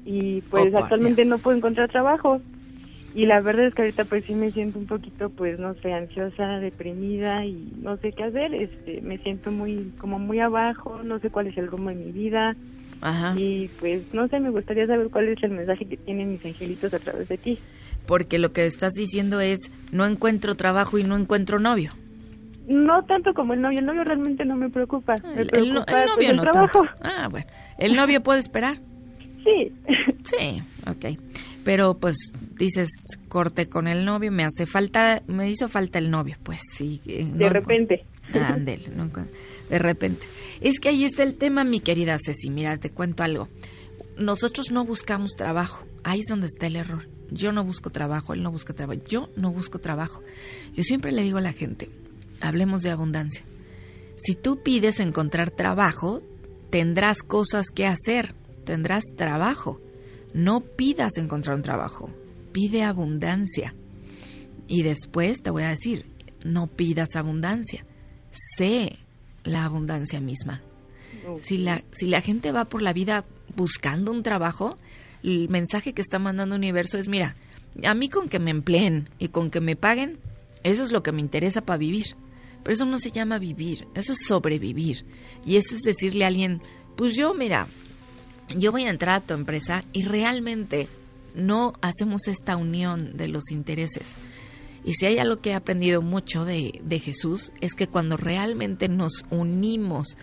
y 0.04 0.40
pues 0.42 0.74
actualmente 0.74 1.22
Dios. 1.24 1.28
no 1.28 1.38
puedo 1.38 1.56
encontrar 1.56 1.88
trabajo. 1.90 2.40
Y 3.12 3.26
la 3.26 3.40
verdad 3.40 3.66
es 3.66 3.74
que 3.74 3.82
ahorita 3.82 4.04
pues 4.04 4.24
sí 4.24 4.34
me 4.34 4.52
siento 4.52 4.78
un 4.78 4.86
poquito, 4.86 5.30
pues 5.30 5.58
no 5.58 5.74
sé, 5.74 5.92
ansiosa, 5.92 6.60
deprimida 6.60 7.44
y 7.44 7.72
no 7.82 7.96
sé 7.96 8.12
qué 8.12 8.22
hacer. 8.22 8.54
Este, 8.54 9.00
me 9.00 9.18
siento 9.18 9.50
muy, 9.50 9.92
como 10.00 10.18
muy 10.20 10.38
abajo, 10.38 11.00
no 11.02 11.18
sé 11.18 11.28
cuál 11.28 11.48
es 11.48 11.58
el 11.58 11.66
rumbo 11.66 11.90
de 11.90 11.96
mi 11.96 12.12
vida. 12.12 12.54
Ajá. 13.00 13.34
Y 13.36 13.68
pues 13.80 14.02
no 14.12 14.28
sé, 14.28 14.38
me 14.38 14.50
gustaría 14.50 14.86
saber 14.86 15.08
cuál 15.10 15.26
es 15.28 15.42
el 15.42 15.50
mensaje 15.50 15.86
que 15.86 15.96
tienen 15.96 16.30
mis 16.30 16.44
angelitos 16.46 16.94
a 16.94 16.98
través 17.00 17.28
de 17.28 17.36
ti. 17.38 17.58
Porque 18.06 18.38
lo 18.38 18.52
que 18.52 18.64
estás 18.66 18.92
diciendo 18.92 19.40
es, 19.40 19.72
no 19.90 20.06
encuentro 20.06 20.54
trabajo 20.54 20.96
y 20.98 21.02
no 21.02 21.16
encuentro 21.16 21.58
novio. 21.58 21.90
No 22.68 23.02
tanto 23.06 23.34
como 23.34 23.54
el 23.54 23.60
novio, 23.60 23.80
el 23.80 23.86
novio 23.86 24.04
realmente 24.04 24.44
no 24.44 24.54
me 24.54 24.70
preocupa. 24.70 25.16
me 25.34 25.40
El, 25.42 25.46
preocupa 25.48 25.58
el 25.58 25.72
no- 25.74 25.80
el 25.80 25.84
pues, 25.86 26.06
novio 26.14 26.30
el 26.30 26.36
no 26.36 26.42
trabajo. 26.44 26.82
tanto. 26.84 26.94
Ah, 27.02 27.26
bueno. 27.28 27.46
¿El 27.78 27.96
novio 27.96 28.22
puede 28.22 28.38
esperar? 28.38 28.78
Sí. 29.44 29.72
Sí, 30.24 30.62
ok. 30.88 31.18
Pero 31.64 31.98
pues 31.98 32.16
dices, 32.58 32.88
corte 33.28 33.68
con 33.68 33.86
el 33.88 34.04
novio, 34.04 34.32
me 34.32 34.44
hace 34.44 34.66
falta, 34.66 35.22
me 35.26 35.50
hizo 35.50 35.68
falta 35.68 35.98
el 35.98 36.10
novio. 36.10 36.36
Pues 36.42 36.60
sí. 36.72 37.00
eh, 37.06 37.26
De 37.32 37.46
no- 37.46 37.50
repente. 37.50 38.04
No, 38.32 39.10
de 39.68 39.78
repente. 39.78 40.24
Es 40.60 40.78
que 40.78 40.88
ahí 40.88 41.04
está 41.04 41.22
el 41.24 41.34
tema, 41.36 41.64
mi 41.64 41.80
querida 41.80 42.16
Ceci. 42.24 42.48
Mira, 42.50 42.76
te 42.78 42.90
cuento 42.90 43.22
algo. 43.24 43.48
Nosotros 44.16 44.70
no 44.70 44.84
buscamos 44.84 45.32
trabajo. 45.36 45.84
Ahí 46.04 46.20
es 46.20 46.26
donde 46.26 46.46
está 46.46 46.66
el 46.68 46.76
error. 46.76 47.08
Yo 47.30 47.52
no 47.52 47.64
busco 47.64 47.90
trabajo, 47.90 48.32
él 48.34 48.42
no 48.42 48.50
busca 48.52 48.72
trabajo. 48.72 49.00
Yo 49.08 49.30
no 49.36 49.52
busco 49.52 49.78
trabajo. 49.80 50.22
Yo 50.74 50.82
siempre 50.82 51.12
le 51.12 51.22
digo 51.22 51.38
a 51.38 51.42
la 51.42 51.52
gente, 51.52 51.88
hablemos 52.40 52.82
de 52.82 52.90
abundancia. 52.90 53.44
Si 54.16 54.34
tú 54.34 54.62
pides 54.62 55.00
encontrar 55.00 55.50
trabajo, 55.50 56.22
tendrás 56.70 57.22
cosas 57.22 57.66
que 57.74 57.86
hacer, 57.86 58.34
tendrás 58.70 59.02
trabajo. 59.16 59.80
No 60.32 60.60
pidas 60.60 61.16
encontrar 61.16 61.56
un 61.56 61.62
trabajo, 61.62 62.08
pide 62.52 62.84
abundancia. 62.84 63.74
Y 64.68 64.84
después 64.84 65.42
te 65.42 65.50
voy 65.50 65.64
a 65.64 65.70
decir, 65.70 66.06
no 66.44 66.68
pidas 66.68 67.16
abundancia, 67.16 67.84
sé 68.30 68.96
la 69.42 69.64
abundancia 69.64 70.20
misma. 70.20 70.62
Si 71.42 71.58
la, 71.58 71.82
si 71.90 72.06
la 72.06 72.20
gente 72.20 72.52
va 72.52 72.66
por 72.66 72.80
la 72.80 72.92
vida 72.92 73.24
buscando 73.56 74.12
un 74.12 74.22
trabajo, 74.22 74.76
el 75.24 75.48
mensaje 75.48 75.92
que 75.92 76.00
está 76.00 76.20
mandando 76.20 76.54
el 76.54 76.60
universo 76.60 76.96
es, 76.96 77.08
mira, 77.08 77.34
a 77.82 77.94
mí 77.94 78.08
con 78.08 78.28
que 78.28 78.38
me 78.38 78.52
empleen 78.52 79.08
y 79.18 79.28
con 79.28 79.50
que 79.50 79.60
me 79.60 79.74
paguen, 79.74 80.18
eso 80.62 80.84
es 80.84 80.92
lo 80.92 81.02
que 81.02 81.10
me 81.10 81.20
interesa 81.20 81.62
para 81.62 81.78
vivir. 81.78 82.14
Pero 82.62 82.74
eso 82.74 82.86
no 82.86 83.00
se 83.00 83.10
llama 83.10 83.40
vivir, 83.40 83.88
eso 83.96 84.12
es 84.12 84.20
sobrevivir. 84.28 85.04
Y 85.44 85.56
eso 85.56 85.74
es 85.74 85.80
decirle 85.80 86.24
a 86.24 86.28
alguien, 86.28 86.62
pues 86.96 87.16
yo, 87.16 87.34
mira, 87.34 87.66
yo 88.56 88.72
voy 88.72 88.84
a 88.84 88.90
entrar 88.90 89.16
a 89.16 89.20
tu 89.20 89.34
empresa 89.34 89.84
y 89.92 90.02
realmente 90.02 90.88
no 91.34 91.74
hacemos 91.80 92.28
esta 92.28 92.56
unión 92.56 93.16
de 93.16 93.28
los 93.28 93.50
intereses. 93.50 94.16
Y 94.84 94.94
si 94.94 95.06
hay 95.06 95.18
algo 95.18 95.40
que 95.40 95.50
he 95.50 95.54
aprendido 95.54 96.02
mucho 96.02 96.44
de, 96.44 96.80
Jesús 97.02 97.52
es 97.60 97.74
que 97.74 97.86
cuando 97.86 98.16
realmente 98.16 98.88
nos 98.88 99.24
unimos 99.30 100.16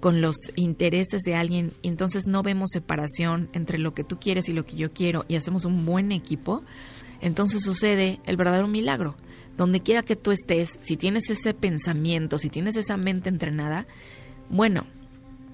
con 0.00 0.20
los 0.20 0.36
intereses 0.56 1.22
de 1.22 1.36
alguien 1.36 1.72
entonces 1.82 2.24
no 2.26 2.42
vemos 2.42 2.70
separación 2.72 3.48
entre 3.52 3.78
lo 3.78 3.94
que 3.94 4.04
tú 4.04 4.18
quieres 4.18 4.48
y 4.48 4.52
lo 4.52 4.66
que 4.66 4.76
yo 4.76 4.92
quiero 4.92 5.24
y 5.28 5.36
hacemos 5.36 5.64
un 5.64 5.86
buen 5.86 6.12
equipo, 6.12 6.62
entonces 7.20 7.62
sucede 7.62 8.20
el 8.26 8.36
verdadero 8.36 8.68
milagro. 8.68 9.16
Donde 9.56 9.80
quiera 9.80 10.02
que 10.02 10.16
tú 10.16 10.30
estés, 10.32 10.78
si 10.80 10.96
tienes 10.96 11.28
ese 11.28 11.52
pensamiento, 11.52 12.38
si 12.38 12.48
tienes 12.48 12.76
esa 12.76 12.96
mente 12.96 13.28
entrenada, 13.28 13.86
bueno, 14.48 14.86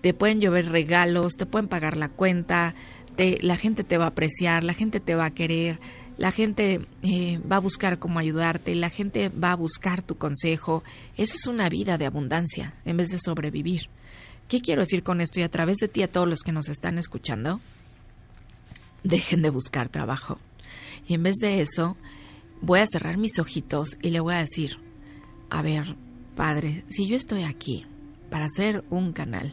te 0.01 0.15
pueden 0.15 0.41
llover 0.41 0.71
regalos, 0.71 1.35
te 1.35 1.47
pueden 1.47 1.69
pagar 1.69 1.97
la 1.97 2.09
cuenta, 2.09 2.75
te- 3.17 3.39
la 3.43 3.57
gente 3.57 3.85
te 3.85 3.99
va 3.99 4.05
a 4.05 4.09
apreciar, 4.09 4.65
la 4.65 4.75
gente 4.75 5.01
te 5.01 5.15
va 5.15 5.27
a 5.27 5.35
querer, 5.35 5.81
la 6.17 6.33
gente 6.33 6.81
eh, 7.03 7.39
va 7.51 7.57
a 7.57 7.61
buscar 7.61 7.99
cómo 7.99 8.19
ayudarte, 8.19 8.75
la 8.75 8.91
gente 8.91 9.29
va 9.29 9.53
a 9.53 9.57
buscar 9.57 10.03
tu 10.03 10.17
consejo. 10.17 10.83
Eso 11.17 11.35
es 11.37 11.47
una 11.47 11.69
vida 11.69 11.97
de 11.99 12.07
abundancia 12.07 12.75
en 12.85 12.97
vez 12.97 13.09
de 13.11 13.19
sobrevivir. 13.19 13.83
¿Qué 14.49 14.61
quiero 14.61 14.81
decir 14.81 15.03
con 15.03 15.21
esto? 15.21 15.41
Y 15.41 15.43
a 15.43 15.49
través 15.51 15.77
de 15.77 15.89
ti, 15.89 16.03
a 16.03 16.11
todos 16.11 16.27
los 16.29 16.41
que 16.41 16.53
nos 16.53 16.69
están 16.69 16.99
escuchando, 16.99 17.61
dejen 19.05 19.43
de 19.43 19.51
buscar 19.51 19.89
trabajo. 19.89 20.39
Y 21.07 21.15
en 21.15 21.23
vez 21.23 21.37
de 21.37 21.61
eso, 21.61 21.97
voy 22.61 22.81
a 22.81 22.87
cerrar 22.87 23.17
mis 23.17 23.39
ojitos 23.39 23.97
y 24.03 24.11
le 24.11 24.21
voy 24.21 24.35
a 24.35 24.39
decir, 24.39 24.79
a 25.51 25.63
ver, 25.63 25.97
padre, 26.35 26.85
si 26.89 27.07
yo 27.09 27.17
estoy 27.17 27.45
aquí 27.45 27.87
para 28.31 28.47
hacer 28.47 28.85
un 28.91 29.13
canal, 29.13 29.53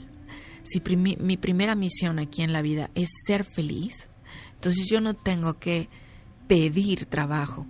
si 0.66 0.82
mi 0.97 1.38
primera 1.38 1.76
misión 1.76 2.20
aquí 2.20 2.41
en 2.41 2.51
la 2.51 2.61
vida 2.61 2.89
es 2.95 3.09
ser 3.26 3.45
feliz, 3.45 4.09
entonces 4.55 4.88
yo 4.89 4.99
no 4.99 5.13
tengo 5.13 5.59
que 5.59 5.89
pedir 6.47 7.05
trabajo. 7.05 7.66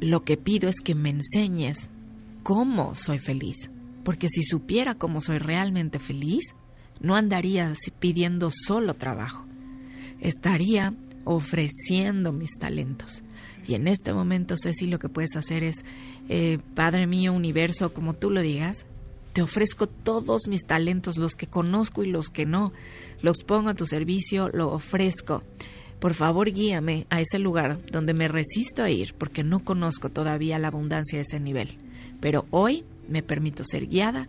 Lo 0.00 0.22
que 0.24 0.36
pido 0.36 0.68
es 0.68 0.80
que 0.80 0.94
me 0.94 1.10
enseñes 1.10 1.90
cómo 2.42 2.94
soy 2.94 3.18
feliz, 3.18 3.70
porque 4.04 4.28
si 4.28 4.44
supiera 4.44 4.94
cómo 4.94 5.20
soy 5.20 5.38
realmente 5.38 5.98
feliz, 5.98 6.54
no 7.00 7.16
andaría 7.16 7.72
pidiendo 7.98 8.50
solo 8.52 8.94
trabajo, 8.94 9.46
estaría 10.20 10.94
ofreciendo 11.24 12.32
mis 12.32 12.52
talentos. 12.58 13.22
Y 13.66 13.74
en 13.74 13.86
este 13.86 14.14
momento, 14.14 14.56
Ceci, 14.56 14.86
lo 14.86 14.98
que 14.98 15.08
puedes 15.08 15.36
hacer 15.36 15.62
es, 15.62 15.84
eh, 16.28 16.58
Padre 16.74 17.06
mío, 17.06 17.32
universo, 17.32 17.92
como 17.92 18.14
tú 18.14 18.30
lo 18.30 18.40
digas, 18.40 18.86
te 19.38 19.42
ofrezco 19.42 19.86
todos 19.86 20.48
mis 20.48 20.66
talentos, 20.66 21.16
los 21.16 21.36
que 21.36 21.46
conozco 21.46 22.02
y 22.02 22.08
los 22.08 22.28
que 22.28 22.44
no, 22.44 22.72
los 23.22 23.44
pongo 23.44 23.68
a 23.68 23.74
tu 23.74 23.86
servicio, 23.86 24.48
lo 24.48 24.72
ofrezco. 24.72 25.44
Por 26.00 26.14
favor, 26.14 26.50
guíame 26.50 27.06
a 27.08 27.20
ese 27.20 27.38
lugar 27.38 27.78
donde 27.92 28.14
me 28.14 28.26
resisto 28.26 28.82
a 28.82 28.90
ir 28.90 29.14
porque 29.14 29.44
no 29.44 29.60
conozco 29.60 30.08
todavía 30.08 30.58
la 30.58 30.66
abundancia 30.66 31.18
de 31.18 31.22
ese 31.22 31.38
nivel. 31.38 31.78
Pero 32.20 32.46
hoy 32.50 32.84
me 33.06 33.22
permito 33.22 33.62
ser 33.62 33.86
guiada 33.86 34.28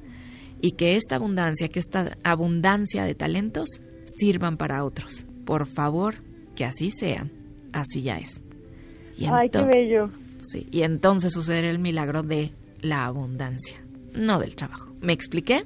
y 0.62 0.74
que 0.74 0.96
esta 0.96 1.16
abundancia, 1.16 1.70
que 1.70 1.80
esta 1.80 2.16
abundancia 2.24 3.04
de 3.04 3.16
talentos 3.16 3.82
sirvan 4.06 4.58
para 4.58 4.84
otros. 4.84 5.26
Por 5.44 5.66
favor, 5.66 6.18
que 6.56 6.66
así 6.66 6.92
sea. 6.92 7.26
Así 7.74 8.04
ya 8.04 8.20
es. 8.20 8.44
Y 9.18 9.26
Ay, 9.26 9.50
qué 9.50 9.64
bello. 9.64 10.12
Sí, 10.38 10.68
y 10.70 10.84
entonces 10.84 11.34
sucederá 11.34 11.72
el 11.72 11.80
milagro 11.80 12.22
de 12.22 12.52
la 12.82 13.06
abundancia, 13.06 13.84
no 14.14 14.38
del 14.38 14.56
trabajo. 14.56 14.89
¿Me 15.02 15.14
expliqué? 15.14 15.64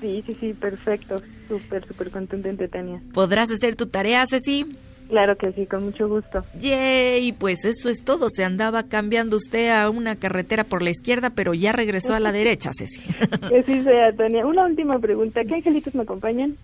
Sí, 0.00 0.22
sí, 0.26 0.34
sí, 0.34 0.52
perfecto. 0.54 1.22
Súper, 1.48 1.86
súper 1.86 2.10
contundente, 2.10 2.68
Tania. 2.68 3.00
¿Podrás 3.12 3.50
hacer 3.50 3.76
tu 3.76 3.86
tarea, 3.86 4.24
Ceci? 4.26 4.66
Claro 5.08 5.36
que 5.36 5.52
sí, 5.52 5.66
con 5.66 5.84
mucho 5.84 6.08
gusto. 6.08 6.42
Yay, 6.58 7.32
pues 7.32 7.64
eso 7.64 7.88
es 7.88 8.02
todo. 8.02 8.28
Se 8.30 8.44
andaba 8.44 8.84
cambiando 8.84 9.36
usted 9.36 9.68
a 9.70 9.90
una 9.90 10.16
carretera 10.16 10.64
por 10.64 10.82
la 10.82 10.90
izquierda, 10.90 11.30
pero 11.30 11.54
ya 11.54 11.72
regresó 11.72 12.14
a 12.14 12.20
la 12.20 12.32
derecha, 12.32 12.70
Ceci. 12.76 13.00
Que 13.48 13.62
sí 13.64 13.82
sea, 13.84 14.12
Tania. 14.16 14.46
Una 14.46 14.64
última 14.64 14.98
pregunta. 14.98 15.44
¿Qué 15.44 15.56
angelitos 15.56 15.94
me 15.94 16.02
acompañan? 16.02 16.56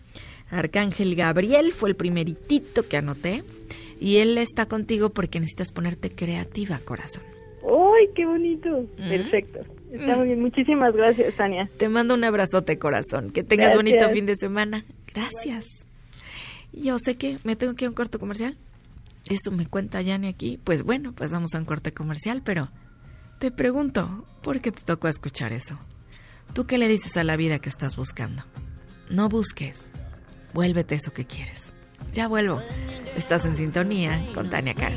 Arcángel 0.50 1.14
Gabriel 1.14 1.72
fue 1.72 1.90
el 1.90 1.96
primeritito 1.96 2.88
que 2.88 2.96
anoté. 2.96 3.44
Y 4.00 4.16
él 4.16 4.38
está 4.38 4.66
contigo 4.66 5.10
porque 5.10 5.40
necesitas 5.40 5.70
ponerte 5.72 6.08
creativa, 6.10 6.80
corazón. 6.84 7.22
¡Ay, 7.64 8.08
qué 8.14 8.24
bonito! 8.24 8.86
Perfecto. 8.96 9.60
Está 9.92 10.16
muy 10.16 10.26
bien. 10.26 10.40
Muchísimas 10.40 10.94
gracias, 10.94 11.34
Tania. 11.36 11.68
Te 11.78 11.88
mando 11.88 12.14
un 12.14 12.24
abrazote, 12.24 12.78
corazón. 12.78 13.30
Que 13.30 13.42
tengas 13.42 13.72
Gracias. 13.72 13.98
bonito 13.98 14.10
fin 14.14 14.26
de 14.26 14.36
semana. 14.36 14.84
Gracias. 15.14 15.66
Yo 16.72 16.98
sé 16.98 17.16
que 17.16 17.38
me 17.44 17.56
tengo 17.56 17.74
que 17.74 17.84
ir 17.84 17.86
a 17.86 17.90
un 17.90 17.94
corte 17.94 18.18
comercial. 18.18 18.56
Eso 19.30 19.50
me 19.50 19.66
cuenta 19.66 20.00
Yani 20.00 20.28
aquí. 20.28 20.58
Pues 20.62 20.82
bueno, 20.82 21.12
pues 21.12 21.32
vamos 21.32 21.54
a 21.54 21.58
un 21.58 21.64
corte 21.64 21.92
comercial, 21.92 22.42
pero 22.44 22.68
te 23.38 23.50
pregunto, 23.50 24.24
¿por 24.42 24.60
qué 24.60 24.72
te 24.72 24.82
tocó 24.82 25.08
escuchar 25.08 25.52
eso? 25.52 25.78
¿Tú 26.54 26.66
qué 26.66 26.78
le 26.78 26.88
dices 26.88 27.16
a 27.16 27.24
la 27.24 27.36
vida 27.36 27.58
que 27.58 27.68
estás 27.68 27.96
buscando? 27.96 28.42
No 29.10 29.28
busques. 29.28 29.88
Vuélvete 30.54 30.94
eso 30.94 31.12
que 31.12 31.24
quieres. 31.24 31.72
Ya 32.14 32.26
vuelvo. 32.26 32.60
Estás 33.16 33.44
en 33.44 33.56
sintonía 33.56 34.18
con 34.34 34.48
Tania 34.48 34.74
Cara. 34.74 34.96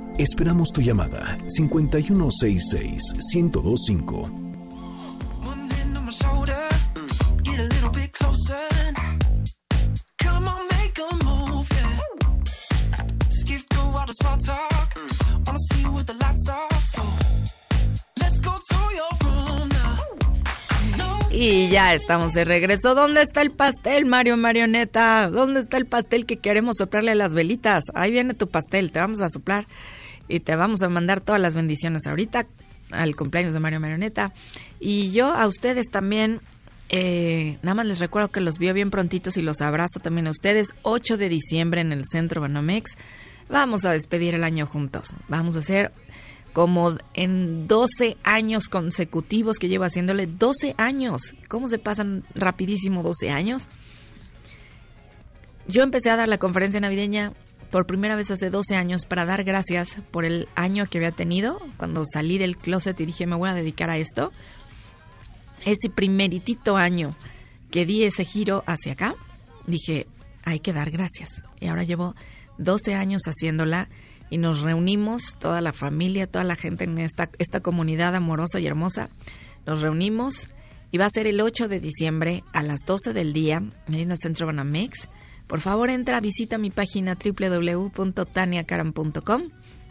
Esperamos 0.21 0.71
tu 0.71 0.81
llamada 0.81 1.37
5166-1025. 1.57 4.29
One 5.43 5.69
hand 5.71 5.97
on 5.97 6.05
my 6.05 6.11
shoulder, 6.11 6.67
get 7.41 7.59
a 7.59 7.63
little 7.63 7.89
bit 7.89 8.11
closer. 8.11 8.59
Come 10.17 10.47
on, 10.47 10.67
make 10.69 10.99
a 10.99 11.11
move, 11.25 11.67
yeah. 11.71 11.97
Skip 13.31 13.61
through 13.67 13.97
all 13.97 14.05
the 14.05 14.13
small 14.13 14.37
talk. 14.37 14.95
Wanna 15.47 15.57
see 15.71 15.87
what 15.87 16.05
the 16.05 16.13
lights 16.13 16.47
are, 16.49 16.81
so 16.83 17.01
let's 18.19 18.39
go 18.41 18.59
to 18.69 18.77
your 18.93 19.09
room 19.23 19.69
now. 19.69 19.95
I 20.69 20.97
know 20.97 21.17
Y 21.31 21.69
ya 21.69 21.95
estamos 21.95 22.33
de 22.33 22.45
regreso. 22.45 22.93
¿Dónde 22.93 23.23
está 23.23 23.41
el 23.41 23.49
pastel, 23.49 24.05
Mario 24.05 24.37
Marioneta? 24.37 25.31
¿Dónde 25.31 25.61
está 25.61 25.77
el 25.77 25.87
pastel 25.87 26.27
que 26.27 26.37
queremos 26.37 26.77
soplarle 26.77 27.13
a 27.13 27.15
las 27.15 27.33
velitas? 27.33 27.85
Ahí 27.95 28.11
viene 28.11 28.35
tu 28.35 28.49
pastel, 28.49 28.91
te 28.91 28.99
vamos 28.99 29.21
a 29.21 29.29
soplar 29.29 29.65
y 30.27 30.39
te 30.39 30.55
vamos 30.55 30.81
a 30.81 30.89
mandar 30.89 31.21
todas 31.21 31.41
las 31.41 31.55
bendiciones 31.55 32.07
ahorita 32.07 32.45
al 32.91 33.15
cumpleaños 33.15 33.53
de 33.53 33.59
Mario 33.59 33.79
Marioneta. 33.79 34.33
Y 34.79 35.11
yo 35.11 35.33
a 35.33 35.47
ustedes 35.47 35.89
también, 35.89 36.41
eh, 36.89 37.57
nada 37.61 37.75
más 37.75 37.85
les 37.85 37.99
recuerdo 37.99 38.29
que 38.29 38.41
los 38.41 38.57
veo 38.57 38.73
bien 38.73 38.91
prontitos 38.91 39.37
y 39.37 39.41
los 39.41 39.61
abrazo 39.61 39.99
también 39.99 40.27
a 40.27 40.31
ustedes. 40.31 40.69
8 40.83 41.17
de 41.17 41.29
diciembre 41.29 41.81
en 41.81 41.91
el 41.91 42.03
Centro 42.05 42.41
Banamex. 42.41 42.97
Vamos 43.49 43.85
a 43.85 43.91
despedir 43.91 44.35
el 44.35 44.43
año 44.43 44.65
juntos. 44.65 45.13
Vamos 45.27 45.55
a 45.55 45.59
hacer 45.59 45.91
como 46.53 46.97
en 47.13 47.67
12 47.67 48.17
años 48.23 48.67
consecutivos 48.67 49.57
que 49.57 49.69
llevo 49.69 49.85
haciéndole 49.85 50.27
12 50.27 50.75
años. 50.77 51.35
¿Cómo 51.47 51.67
se 51.67 51.79
pasan 51.79 52.23
rapidísimo 52.35 53.03
12 53.03 53.29
años? 53.29 53.67
Yo 55.67 55.83
empecé 55.83 56.09
a 56.09 56.17
dar 56.17 56.27
la 56.27 56.37
conferencia 56.37 56.79
navideña 56.79 57.33
por 57.71 57.87
primera 57.87 58.15
vez 58.15 58.29
hace 58.31 58.49
12 58.49 58.75
años 58.75 59.05
para 59.05 59.25
dar 59.25 59.43
gracias 59.43 59.95
por 60.11 60.25
el 60.25 60.49
año 60.55 60.85
que 60.87 60.97
había 60.97 61.11
tenido 61.11 61.59
cuando 61.77 62.03
salí 62.05 62.37
del 62.37 62.57
closet 62.57 62.99
y 62.99 63.05
dije 63.05 63.25
me 63.25 63.35
voy 63.35 63.49
a 63.49 63.53
dedicar 63.53 63.89
a 63.89 63.97
esto. 63.97 64.31
Ese 65.65 65.89
primeritito 65.89 66.75
año 66.75 67.15
que 67.71 67.85
di 67.85 68.03
ese 68.03 68.25
giro 68.25 68.63
hacia 68.67 68.93
acá, 68.93 69.15
dije 69.65 70.07
hay 70.43 70.59
que 70.59 70.73
dar 70.73 70.91
gracias. 70.91 71.43
Y 71.59 71.67
ahora 71.67 71.83
llevo 71.83 72.13
12 72.57 72.95
años 72.95 73.23
haciéndola 73.23 73.89
y 74.29 74.37
nos 74.37 74.61
reunimos, 74.61 75.35
toda 75.39 75.61
la 75.61 75.73
familia, 75.73 76.27
toda 76.27 76.43
la 76.43 76.55
gente 76.55 76.83
en 76.83 76.97
esta, 76.97 77.29
esta 77.37 77.61
comunidad 77.61 78.15
amorosa 78.15 78.59
y 78.59 78.67
hermosa. 78.67 79.09
Nos 79.65 79.81
reunimos 79.81 80.47
y 80.91 80.97
va 80.97 81.05
a 81.05 81.09
ser 81.09 81.27
el 81.27 81.39
8 81.39 81.67
de 81.67 81.79
diciembre 81.79 82.43
a 82.51 82.63
las 82.63 82.81
12 82.85 83.13
del 83.13 83.33
día 83.33 83.63
en 83.87 84.11
el 84.11 84.17
Centro 84.17 84.47
Banamex. 84.47 85.07
Por 85.51 85.59
favor, 85.59 85.89
entra, 85.89 86.21
visita 86.21 86.57
mi 86.57 86.69
página 86.69 87.17
www.taniacaram.com. 87.21 89.41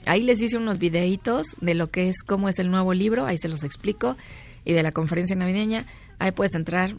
Ahí 0.07 0.23
les 0.23 0.41
hice 0.41 0.57
unos 0.57 0.79
videitos 0.79 1.49
de 1.61 1.75
lo 1.75 1.91
que 1.91 2.09
es, 2.09 2.23
cómo 2.23 2.49
es 2.49 2.59
el 2.59 2.71
nuevo 2.71 2.95
libro, 2.95 3.27
ahí 3.27 3.37
se 3.37 3.49
los 3.49 3.63
explico, 3.63 4.17
y 4.65 4.73
de 4.73 4.83
la 4.83 4.93
conferencia 4.93 5.37
navideña. 5.37 5.85
Ahí 6.19 6.31
puedes 6.31 6.55
entrar, 6.55 6.97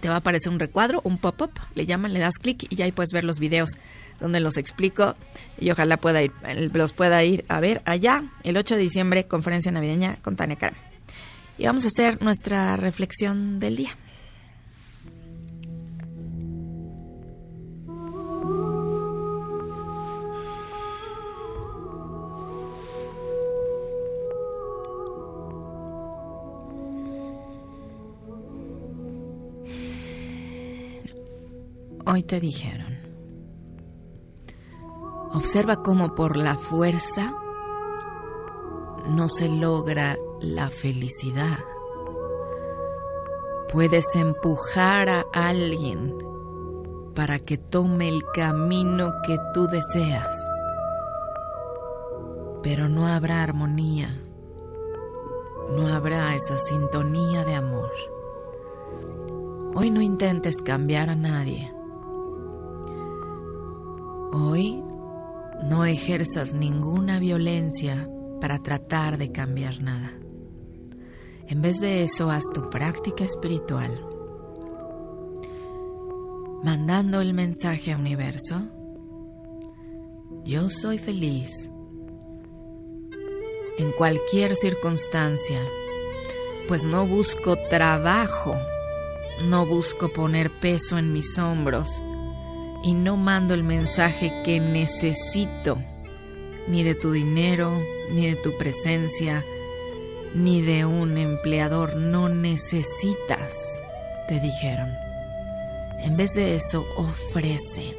te 0.00 0.08
va 0.08 0.16
a 0.16 0.18
aparecer 0.18 0.52
un 0.52 0.58
recuadro, 0.58 1.00
un 1.04 1.18
pop-up, 1.18 1.52
le 1.76 1.86
llaman, 1.86 2.12
le 2.12 2.18
das 2.18 2.38
clic 2.38 2.66
y 2.68 2.74
ya 2.74 2.86
ahí 2.86 2.92
puedes 2.92 3.12
ver 3.12 3.22
los 3.22 3.38
videos 3.38 3.70
donde 4.18 4.40
los 4.40 4.56
explico 4.56 5.14
y 5.56 5.70
ojalá 5.70 5.96
pueda 5.96 6.24
ir, 6.24 6.32
los 6.72 6.92
pueda 6.92 7.22
ir 7.22 7.44
a 7.46 7.60
ver 7.60 7.82
allá 7.84 8.24
el 8.42 8.56
8 8.56 8.74
de 8.74 8.80
diciembre, 8.80 9.28
conferencia 9.28 9.70
navideña 9.70 10.16
con 10.22 10.34
Tania 10.34 10.56
Karam. 10.56 10.74
Y 11.56 11.66
vamos 11.66 11.84
a 11.84 11.86
hacer 11.86 12.20
nuestra 12.20 12.76
reflexión 12.76 13.60
del 13.60 13.76
día. 13.76 13.96
Hoy 32.12 32.24
te 32.24 32.40
dijeron. 32.40 32.98
Observa 35.32 35.80
cómo 35.80 36.16
por 36.16 36.36
la 36.36 36.56
fuerza 36.56 37.32
no 39.06 39.28
se 39.28 39.48
logra 39.48 40.16
la 40.40 40.70
felicidad. 40.70 41.60
Puedes 43.72 44.06
empujar 44.16 45.08
a 45.08 45.24
alguien 45.32 46.18
para 47.14 47.38
que 47.38 47.58
tome 47.58 48.08
el 48.08 48.24
camino 48.34 49.12
que 49.24 49.38
tú 49.54 49.68
deseas, 49.68 50.48
pero 52.60 52.88
no 52.88 53.06
habrá 53.06 53.44
armonía, 53.44 54.20
no 55.76 55.86
habrá 55.86 56.34
esa 56.34 56.58
sintonía 56.58 57.44
de 57.44 57.54
amor. 57.54 57.92
Hoy 59.76 59.92
no 59.92 60.00
intentes 60.00 60.60
cambiar 60.60 61.08
a 61.08 61.14
nadie. 61.14 61.72
Hoy 64.32 64.82
no 65.64 65.84
ejerzas 65.84 66.54
ninguna 66.54 67.18
violencia 67.18 68.08
para 68.40 68.62
tratar 68.62 69.18
de 69.18 69.32
cambiar 69.32 69.82
nada. 69.82 70.10
En 71.48 71.62
vez 71.62 71.80
de 71.80 72.04
eso, 72.04 72.30
haz 72.30 72.44
tu 72.54 72.70
práctica 72.70 73.24
espiritual, 73.24 74.06
mandando 76.62 77.20
el 77.20 77.34
mensaje 77.34 77.92
al 77.92 78.00
universo, 78.00 78.60
yo 80.44 80.70
soy 80.70 80.98
feliz 80.98 81.68
en 83.78 83.90
cualquier 83.92 84.54
circunstancia, 84.54 85.60
pues 86.68 86.84
no 86.84 87.04
busco 87.04 87.56
trabajo, 87.68 88.54
no 89.48 89.66
busco 89.66 90.08
poner 90.12 90.52
peso 90.60 90.98
en 90.98 91.12
mis 91.12 91.36
hombros, 91.36 92.00
y 92.82 92.94
no 92.94 93.16
mando 93.16 93.54
el 93.54 93.62
mensaje 93.62 94.32
que 94.44 94.60
necesito, 94.60 95.78
ni 96.68 96.82
de 96.82 96.94
tu 96.94 97.12
dinero, 97.12 97.72
ni 98.12 98.26
de 98.26 98.36
tu 98.36 98.56
presencia, 98.56 99.44
ni 100.34 100.62
de 100.62 100.84
un 100.84 101.18
empleador. 101.18 101.96
No 101.96 102.28
necesitas, 102.28 103.82
te 104.28 104.40
dijeron. 104.40 104.90
En 106.00 106.16
vez 106.16 106.32
de 106.34 106.56
eso, 106.56 106.86
ofrece. 106.96 107.94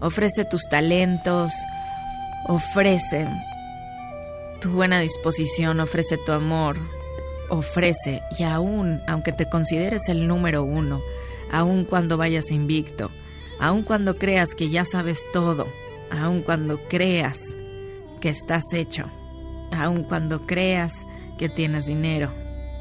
Ofrece 0.00 0.44
tus 0.44 0.62
talentos, 0.68 1.52
ofrece 2.46 3.28
tu 4.60 4.70
buena 4.70 5.00
disposición, 5.00 5.80
ofrece 5.80 6.18
tu 6.18 6.32
amor, 6.32 6.76
ofrece, 7.50 8.22
y 8.38 8.44
aún, 8.44 9.00
aunque 9.08 9.32
te 9.32 9.48
consideres 9.48 10.08
el 10.08 10.28
número 10.28 10.62
uno, 10.62 11.02
aun 11.50 11.84
cuando 11.84 12.16
vayas 12.16 12.50
invicto, 12.50 13.10
aun 13.58 13.82
cuando 13.82 14.18
creas 14.18 14.54
que 14.54 14.70
ya 14.70 14.84
sabes 14.84 15.24
todo, 15.32 15.66
aun 16.10 16.42
cuando 16.42 16.80
creas 16.88 17.56
que 18.20 18.28
estás 18.28 18.72
hecho, 18.72 19.10
aun 19.72 20.04
cuando 20.04 20.46
creas 20.46 21.06
que 21.38 21.48
tienes 21.48 21.86
dinero, 21.86 22.32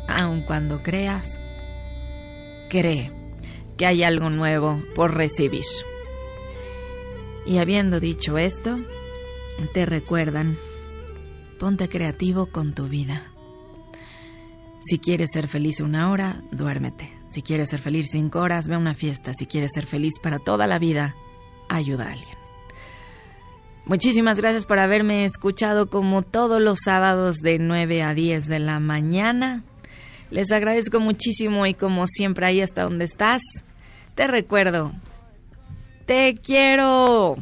aun 0.08 0.42
cuando 0.42 0.84
creas, 0.84 1.40
cree 2.70 3.12
que 3.78 3.86
hay 3.86 4.04
algo 4.04 4.30
nuevo 4.30 4.82
por 4.96 5.16
recibir. 5.16 5.66
Y 7.46 7.58
habiendo 7.58 8.00
dicho 8.00 8.38
esto, 8.38 8.80
te 9.74 9.86
recuerdan, 9.86 10.58
ponte 11.60 11.90
creativo 11.90 12.48
con 12.48 12.74
tu 12.74 12.88
vida. 12.88 13.32
Si 14.82 15.00
quieres 15.00 15.32
ser 15.32 15.48
feliz 15.48 15.80
una 15.80 16.12
hora, 16.12 16.44
duérmete. 16.52 17.21
Si 17.32 17.42
quieres 17.42 17.70
ser 17.70 17.80
feliz 17.80 18.10
cinco 18.12 18.40
horas, 18.40 18.68
ve 18.68 18.76
a 18.76 18.78
una 18.78 18.94
fiesta. 18.94 19.34
Si 19.34 19.46
quieres 19.46 19.72
ser 19.74 19.86
feliz 19.86 20.20
para 20.22 20.38
toda 20.38 20.68
la 20.68 20.80
vida, 20.80 21.16
ayuda 21.70 22.10
a 22.10 22.12
alguien. 22.12 22.36
Muchísimas 23.86 24.38
gracias 24.38 24.66
por 24.66 24.80
haberme 24.80 25.24
escuchado 25.24 25.90
como 25.90 26.24
todos 26.24 26.62
los 26.62 26.80
sábados 26.84 27.38
de 27.38 27.58
9 27.58 28.04
a 28.04 28.14
10 28.14 28.48
de 28.48 28.60
la 28.60 28.82
mañana. 28.82 29.64
Les 30.30 30.52
agradezco 30.52 31.00
muchísimo 31.00 31.66
y 31.66 31.74
como 31.74 32.06
siempre 32.06 32.46
ahí 32.46 32.60
hasta 32.60 32.84
donde 32.84 33.06
estás, 33.06 33.42
te 34.16 34.28
recuerdo, 34.28 34.92
te 36.06 36.36
quiero. 36.36 37.38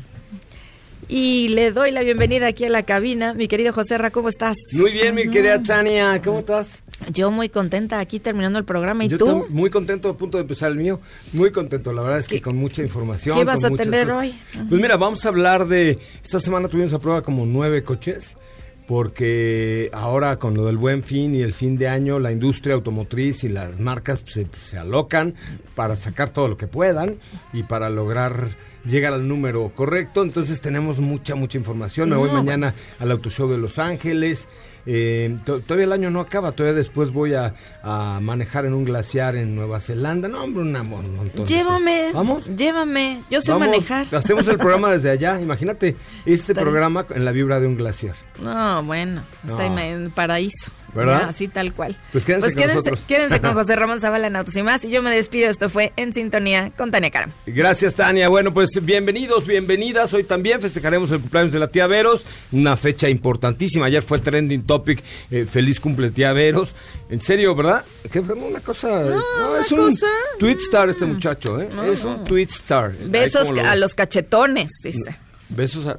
Y 1.08 1.48
le 1.48 1.72
doy 1.72 1.90
la 1.90 2.04
bienvenida 2.04 2.46
aquí 2.46 2.66
a 2.66 2.70
la 2.70 2.84
cabina. 2.84 3.34
Mi 3.34 3.48
querido 3.48 3.74
José 3.74 3.98
Ra, 3.98 4.12
¿cómo 4.12 4.30
estás? 4.30 4.56
Muy 4.74 4.92
bien, 4.92 5.16
mi 5.16 5.30
querida 5.32 5.62
Tania, 5.64 6.22
¿cómo 6.22 6.40
estás? 6.40 6.84
Yo 7.14 7.32
muy 7.32 7.50
contenta 7.50 8.00
aquí 8.00 8.20
terminando 8.20 8.60
el 8.60 8.66
programa. 8.66 9.06
¿Y 9.06 9.08
Yo 9.10 9.18
tú? 9.18 9.46
muy 9.50 9.70
contento, 9.70 10.10
a 10.10 10.14
punto 10.18 10.38
de 10.38 10.42
empezar 10.42 10.70
el 10.72 10.78
mío. 10.78 11.00
Muy 11.34 11.52
contento, 11.52 11.94
la 11.94 12.02
verdad 12.02 12.20
es 12.20 12.28
que 12.28 12.36
¿Qué- 12.36 12.42
con 12.42 12.58
mucha 12.58 12.82
información. 12.82 13.38
qué 13.38 13.44
vas 13.46 13.64
a 13.64 13.70
tener 13.72 14.12
hoy? 14.12 14.38
Pues 14.52 14.82
mira, 14.82 14.98
vamos 14.98 15.26
a 15.26 15.30
hablar 15.30 15.68
de... 15.68 15.98
Esta 16.24 16.40
semana 16.40 16.68
tuvimos 16.68 16.94
a 16.94 17.00
prueba 17.00 17.22
como 17.22 17.46
nueve 17.46 17.84
coches, 17.84 18.36
porque 18.88 19.90
ahora 19.94 20.38
con 20.38 20.56
lo 20.56 20.66
del 20.66 20.76
buen 20.78 21.04
fin 21.04 21.36
y 21.36 21.42
el 21.42 21.54
fin 21.54 21.78
de 21.78 21.88
año, 21.88 22.20
la 22.20 22.32
industria 22.32 22.74
automotriz 22.76 23.44
y 23.44 23.50
las 23.50 23.80
marcas 23.80 24.22
pues, 24.22 24.34
se, 24.34 24.48
se 24.64 24.78
alocan 24.78 25.36
para 25.76 25.96
sacar 25.96 26.32
todo 26.32 26.48
lo 26.48 26.58
que 26.58 26.68
puedan 26.68 27.18
y 27.54 27.64
para 27.64 27.90
lograr 27.90 28.50
llegar 28.86 29.14
al 29.14 29.28
número 29.28 29.70
correcto. 29.76 30.24
Entonces 30.24 30.60
tenemos 30.60 31.00
mucha, 31.00 31.36
mucha 31.36 31.58
información. 31.58 32.10
Me 32.10 32.16
voy 32.16 32.30
No. 32.30 32.36
mañana 32.44 32.74
al 33.00 33.12
Auto 33.12 33.30
Show 33.30 33.48
de 33.50 33.58
Los 33.58 33.78
Ángeles. 33.80 34.48
Eh, 34.86 35.38
to- 35.46 35.60
todavía 35.60 35.86
el 35.86 35.92
año 35.94 36.10
no 36.10 36.20
acaba, 36.20 36.52
todavía 36.52 36.78
después 36.78 37.12
voy 37.12 37.34
a, 37.34 37.54
a 37.84 38.20
manejar 38.22 38.66
en 38.66 38.74
un 38.74 38.84
glaciar 38.86 39.36
en 39.36 39.56
Nueva 39.56 39.80
Zelanda. 39.80 40.28
No, 40.28 40.44
hombre, 40.44 40.62
un 40.64 40.72
montón. 41.16 41.44
de 41.44 41.46
Llévame. 41.46 42.12
¿Vamos? 42.14 42.48
Llévame. 42.56 43.22
Yo 43.30 43.42
sé 43.42 43.52
Vamos, 43.52 43.68
manejar. 43.68 44.06
Hacemos 44.16 44.48
el 44.48 44.58
programa 44.58 44.92
desde 44.94 45.10
allá. 45.12 45.40
Imagínate 45.40 45.96
este 46.26 46.34
Está 46.52 46.54
bien. 46.54 46.66
programa 46.66 47.06
en 47.14 47.26
la 47.26 47.32
vibra 47.32 47.60
de 47.60 47.68
un 47.68 47.76
glaciar. 47.78 48.16
No, 48.42 48.84
bueno, 48.84 49.22
está 49.46 49.68
No. 49.70 49.80
en 49.80 50.12
paraíso. 50.12 50.72
¿Verdad? 50.94 51.26
Así 51.30 51.48
tal 51.48 51.74
cual. 51.74 51.96
Pues 52.12 52.26
quédense 52.26 52.48
con 52.48 52.56
quédense, 52.56 52.76
nosotros. 52.76 53.06
quédense 53.08 53.40
con 53.42 53.54
José 53.56 53.76
Ramón 53.76 54.00
Zavala 54.00 54.28
en 54.28 54.36
Autos 54.36 54.56
y 54.56 54.64
más. 54.64 54.84
Y 54.86 54.90
yo 54.90 55.02
me 55.02 55.12
despido. 55.16 55.50
Esto 55.50 55.70
fue 55.70 55.94
En 55.96 56.14
Sintonía 56.14 56.72
con 56.78 56.92
Tania 56.92 57.10
Karam. 57.12 57.32
Gracias, 57.46 57.96
Tania. 57.96 58.30
Bueno, 58.30 58.54
pues 58.54 58.70
bienvenidos, 58.82 59.46
bienvenidas. 59.46 60.14
Hoy 60.14 60.24
también 60.24 60.62
festejaremos 60.62 61.12
el 61.12 61.20
cumpleaños 61.20 61.54
de 61.54 61.60
la 61.60 61.68
tía 61.68 61.88
Veros, 61.88 62.26
una 62.52 62.76
fecha 62.76 63.10
importantísima. 63.10 63.86
Ayer 63.88 64.02
fue 64.04 64.20
trending 64.20 64.64
topic. 64.64 65.04
eh, 65.32 65.46
feliz 65.50 65.80
cumple, 65.80 66.12
tía 66.12 66.34
Veros. 66.34 66.74
En 67.10 67.20
serio, 67.20 67.56
¿verdad? 67.56 67.84
Que 68.12 68.22
fue 68.22 68.36
una 68.36 68.60
cosa. 68.60 68.88
No, 69.04 69.50
una 69.52 69.60
es 69.62 69.72
un 69.72 69.78
cosa. 69.92 70.08
tweet 70.40 70.58
star 70.58 70.90
este 70.90 71.06
muchacho, 71.06 71.60
¿eh? 71.62 71.70
es 71.92 72.04
un 72.04 72.24
tweet 72.24 72.48
star. 72.50 72.92
Besos 73.06 73.50
a 73.50 73.76
los 73.76 73.94
cachetones, 73.96 74.72
dice. 74.84 75.16
Besos 75.50 75.88
a. 75.88 75.98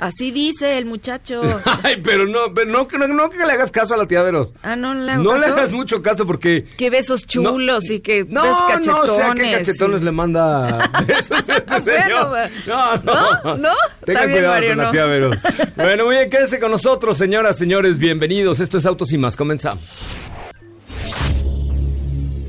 Así 0.00 0.30
dice 0.30 0.78
el 0.78 0.86
muchacho. 0.86 1.42
Ay, 1.84 2.00
pero 2.02 2.26
no, 2.26 2.54
pero 2.54 2.70
no, 2.70 2.88
que- 2.88 2.96
no, 2.98 3.06
no 3.06 3.28
que 3.28 3.36
le 3.36 3.52
hagas 3.52 3.70
caso 3.70 3.92
a 3.92 3.96
la 3.98 4.06
tía 4.06 4.22
Veros. 4.22 4.52
Ah, 4.62 4.74
no 4.74 4.94
le 4.94 5.12
hago 5.12 5.22
No 5.22 5.36
le 5.36 5.44
hagas 5.46 5.72
mucho 5.72 6.00
caso 6.02 6.26
porque. 6.26 6.64
Qué 6.78 6.88
besos 6.88 7.26
chulos 7.26 7.90
y 7.90 8.00
que 8.00 8.24
No, 8.26 8.42
besos 8.42 8.60
no, 8.60 8.66
cachetones. 8.68 9.10
o 9.10 9.16
sea, 9.16 9.34
qué 9.34 9.52
cachetones 9.52 10.00
y- 10.00 10.04
le 10.06 10.10
manda 10.12 10.90
besos 11.06 11.46
a 11.48 11.56
este 11.56 11.80
señor. 11.82 12.28
bueno. 12.30 12.54
No, 12.66 12.96
no. 12.96 13.14
¿No? 13.44 13.56
¿No? 13.56 13.68
Tenga 14.06 14.20
Está 14.20 14.26
bien, 14.26 14.30
cuidado 14.38 14.54
Mario, 14.54 14.68
con 14.70 14.78
la 14.84 14.90
tía 14.90 15.04
Vero. 15.04 15.30
Bueno, 15.76 16.04
muy 16.06 16.14
bien, 16.16 16.30
quédese 16.30 16.58
con 16.58 16.70
nosotros, 16.70 17.18
señoras, 17.18 17.58
señores, 17.58 17.98
bienvenidos. 17.98 18.60
Esto 18.60 18.78
es 18.78 18.86
Autos 18.86 19.12
y 19.12 19.18
Más, 19.18 19.36
comenzamos. 19.36 20.16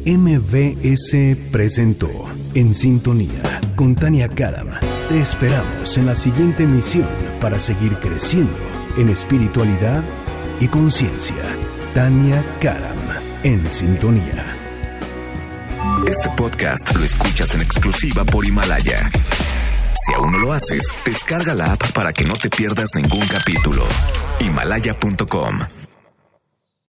MBS 0.05 1.37
presentó 1.51 2.09
En 2.55 2.73
Sintonía 2.73 3.61
con 3.75 3.93
Tania 3.95 4.27
Karam. 4.29 4.69
Te 5.09 5.19
esperamos 5.19 5.97
en 5.97 6.05
la 6.07 6.15
siguiente 6.15 6.63
emisión 6.63 7.05
para 7.41 7.59
seguir 7.59 7.97
creciendo 7.97 8.57
en 8.97 9.09
espiritualidad 9.09 10.03
y 10.59 10.67
conciencia. 10.67 11.35
Tania 11.93 12.45
Karam 12.61 12.97
en 13.43 13.69
Sintonía. 13.69 14.45
Este 16.07 16.29
podcast 16.37 16.95
lo 16.95 17.03
escuchas 17.03 17.53
en 17.55 17.61
exclusiva 17.61 18.23
por 18.23 18.45
Himalaya. 18.45 19.09
Si 20.05 20.13
aún 20.13 20.31
no 20.31 20.37
lo 20.37 20.53
haces, 20.53 20.87
descarga 21.05 21.53
la 21.53 21.73
app 21.73 21.91
para 21.91 22.13
que 22.13 22.23
no 22.23 22.33
te 22.33 22.49
pierdas 22.49 22.89
ningún 22.95 23.27
capítulo. 23.27 23.83
Himalaya.com 24.39 25.80